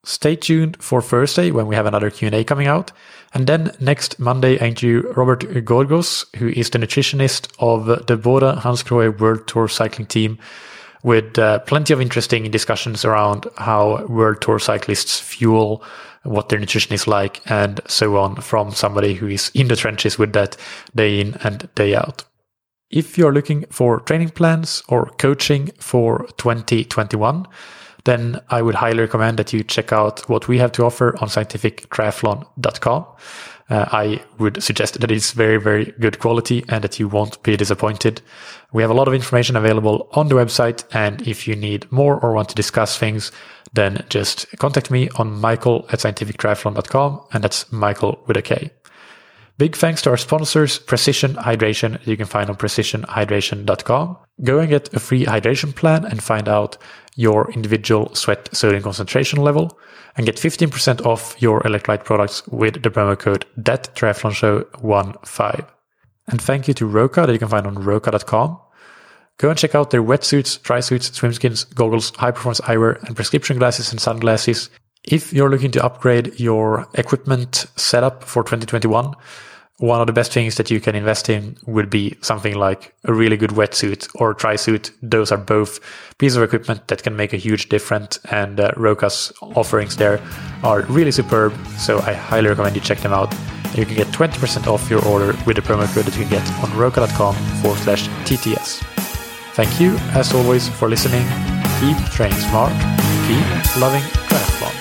Stay 0.03 0.35
tuned 0.35 0.83
for 0.83 1.01
Thursday 1.01 1.51
when 1.51 1.67
we 1.67 1.75
have 1.75 1.85
another 1.85 2.09
Q&A 2.09 2.43
coming 2.43 2.67
out. 2.67 2.91
And 3.33 3.47
then 3.47 3.71
next 3.79 4.19
Monday, 4.19 4.59
I 4.59 4.67
interview 4.67 5.09
Robert 5.13 5.63
Gorgos, 5.63 6.25
who 6.35 6.49
is 6.49 6.69
the 6.69 6.79
nutritionist 6.79 7.47
of 7.59 8.07
the 8.07 8.17
Bora 8.17 8.59
Hansgrohe 8.61 9.17
World 9.17 9.47
Tour 9.47 9.69
cycling 9.69 10.07
team 10.07 10.37
with 11.07 11.39
uh, 11.39 11.59
plenty 11.59 11.93
of 11.93 12.01
interesting 12.01 12.51
discussions 12.51 13.05
around 13.05 13.47
how 13.55 14.05
World 14.07 14.41
Tour 14.41 14.59
cyclists 14.59 15.17
fuel 15.17 15.81
what 16.23 16.49
their 16.49 16.59
nutrition 16.59 16.93
is 16.93 17.07
like, 17.07 17.39
and 17.49 17.79
so 17.87 18.17
on 18.17 18.35
from 18.35 18.71
somebody 18.71 19.13
who 19.13 19.27
is 19.27 19.49
in 19.53 19.69
the 19.69 19.77
trenches 19.77 20.19
with 20.19 20.33
that 20.33 20.57
day 20.93 21.21
in 21.21 21.35
and 21.45 21.73
day 21.75 21.95
out. 21.95 22.25
If 22.89 23.17
you're 23.17 23.31
looking 23.31 23.63
for 23.69 24.01
training 24.01 24.31
plans 24.31 24.83
or 24.89 25.05
coaching 25.17 25.71
for 25.79 26.27
2021, 26.35 27.47
then 28.03 28.41
I 28.49 28.61
would 28.61 28.75
highly 28.75 28.99
recommend 28.99 29.39
that 29.39 29.53
you 29.53 29.63
check 29.63 29.93
out 29.93 30.27
what 30.27 30.49
we 30.49 30.57
have 30.57 30.73
to 30.73 30.83
offer 30.83 31.15
on 31.21 31.29
scientifictriathlon.com. 31.29 33.05
Uh, 33.69 33.85
I 33.91 34.23
would 34.37 34.63
suggest 34.63 34.99
that 35.01 35.11
it's 35.11 35.31
very, 35.31 35.57
very 35.57 35.93
good 35.99 36.19
quality 36.19 36.63
and 36.69 36.83
that 36.83 36.99
you 36.99 37.07
won't 37.09 37.41
be 37.43 37.57
disappointed. 37.57 38.21
We 38.71 38.81
have 38.81 38.91
a 38.91 38.93
lot 38.93 39.09
of 39.09 39.13
information 39.13 39.57
available 39.57 40.07
on 40.13 40.29
the 40.29 40.35
website. 40.35 40.85
And 40.93 41.27
if 41.27 41.47
you 41.47 41.55
need 41.55 41.91
more 41.91 42.17
or 42.17 42.33
want 42.33 42.49
to 42.49 42.55
discuss 42.55 42.97
things, 42.97 43.31
then 43.73 44.05
just 44.09 44.47
contact 44.59 44.89
me 44.89 45.09
on 45.17 45.41
mikael 45.41 45.85
at 45.91 45.99
scientifictriathlon.com. 45.99 47.25
And 47.33 47.43
that's 47.43 47.71
Mikael 47.71 48.23
with 48.25 48.37
a 48.37 48.41
K. 48.41 48.71
Big 49.57 49.75
thanks 49.75 50.03
to 50.03 50.11
our 50.11 50.17
sponsors, 50.17 50.77
Precision 50.77 51.33
Hydration, 51.33 52.05
you 52.05 52.15
can 52.15 52.27
find 52.27 52.47
on 52.47 52.55
precisionhydration.com. 52.55 54.17
Go 54.43 54.59
and 54.59 54.69
get 54.69 54.93
a 54.93 54.99
free 54.99 55.25
hydration 55.25 55.75
plan 55.75 56.05
and 56.05 56.21
find 56.21 56.47
out 56.47 56.77
your 57.17 57.51
individual 57.51 58.13
sweat 58.15 58.47
sodium 58.55 58.83
concentration 58.83 59.41
level 59.41 59.77
and 60.15 60.25
get 60.25 60.35
15% 60.35 61.05
off 61.05 61.35
your 61.39 61.61
electrolyte 61.61 62.05
products 62.05 62.47
with 62.47 62.81
the 62.83 62.89
promo 62.89 63.17
code 63.17 63.45
that 63.57 63.93
triathlon 63.95 64.31
show 64.33 64.63
15. 65.25 65.65
And 66.29 66.41
thank 66.41 66.67
you 66.67 66.73
to 66.75 66.85
Roka 66.85 67.25
that 67.25 67.33
you 67.33 67.39
can 67.39 67.49
find 67.49 67.67
on 67.67 67.75
roka.com. 67.75 68.59
Go 69.37 69.49
and 69.49 69.57
check 69.57 69.75
out 69.75 69.89
their 69.91 70.03
wetsuits, 70.03 70.61
dry 70.61 70.79
suits, 70.79 71.09
swimskins, 71.09 71.73
goggles, 71.73 72.15
high 72.15 72.31
performance 72.31 72.61
eyewear, 72.61 73.01
and 73.03 73.15
prescription 73.15 73.57
glasses 73.57 73.91
and 73.91 73.99
sunglasses. 73.99 74.69
If 75.03 75.33
you're 75.33 75.49
looking 75.49 75.71
to 75.71 75.83
upgrade 75.83 76.39
your 76.39 76.87
equipment 76.95 77.67
setup 77.75 78.23
for 78.23 78.43
2021, 78.43 79.13
one 79.79 80.01
of 80.01 80.07
the 80.07 80.13
best 80.13 80.33
things 80.33 80.55
that 80.55 80.71
you 80.71 80.79
can 80.79 80.95
invest 80.95 81.29
in 81.29 81.55
would 81.67 81.89
be 81.89 82.17
something 82.21 82.55
like 82.55 82.95
a 83.03 83.13
really 83.13 83.37
good 83.37 83.51
wetsuit 83.51 84.07
or 84.15 84.33
tri 84.33 84.55
suit. 84.55 84.91
Those 85.03 85.31
are 85.31 85.37
both 85.37 85.79
pieces 86.17 86.35
of 86.35 86.43
equipment 86.43 86.87
that 86.87 87.03
can 87.03 87.15
make 87.15 87.31
a 87.31 87.37
huge 87.37 87.69
difference, 87.69 88.19
and 88.31 88.59
uh, 88.59 88.71
Roka's 88.75 89.31
offerings 89.41 89.97
there 89.97 90.19
are 90.63 90.81
really 90.83 91.11
superb. 91.11 91.53
So 91.77 91.99
I 91.99 92.13
highly 92.13 92.49
recommend 92.49 92.75
you 92.75 92.81
check 92.81 92.99
them 92.99 93.13
out. 93.13 93.33
You 93.75 93.85
can 93.85 93.95
get 93.95 94.07
20% 94.07 94.65
off 94.65 94.89
your 94.89 95.05
order 95.05 95.37
with 95.45 95.57
the 95.57 95.61
promo 95.61 95.85
code 95.93 96.05
that 96.05 96.17
you 96.17 96.25
can 96.25 96.31
get 96.31 96.51
on 96.63 96.75
roka.com 96.75 97.35
forward 97.61 97.79
slash 97.79 98.07
TTS. 98.25 98.83
Thank 99.53 99.79
you, 99.79 99.97
as 100.13 100.33
always, 100.33 100.69
for 100.69 100.89
listening. 100.89 101.25
Keep 101.79 101.97
training 102.11 102.39
smart, 102.39 102.71
keep 103.27 103.77
loving 103.79 104.01
triathlon. 104.29 104.76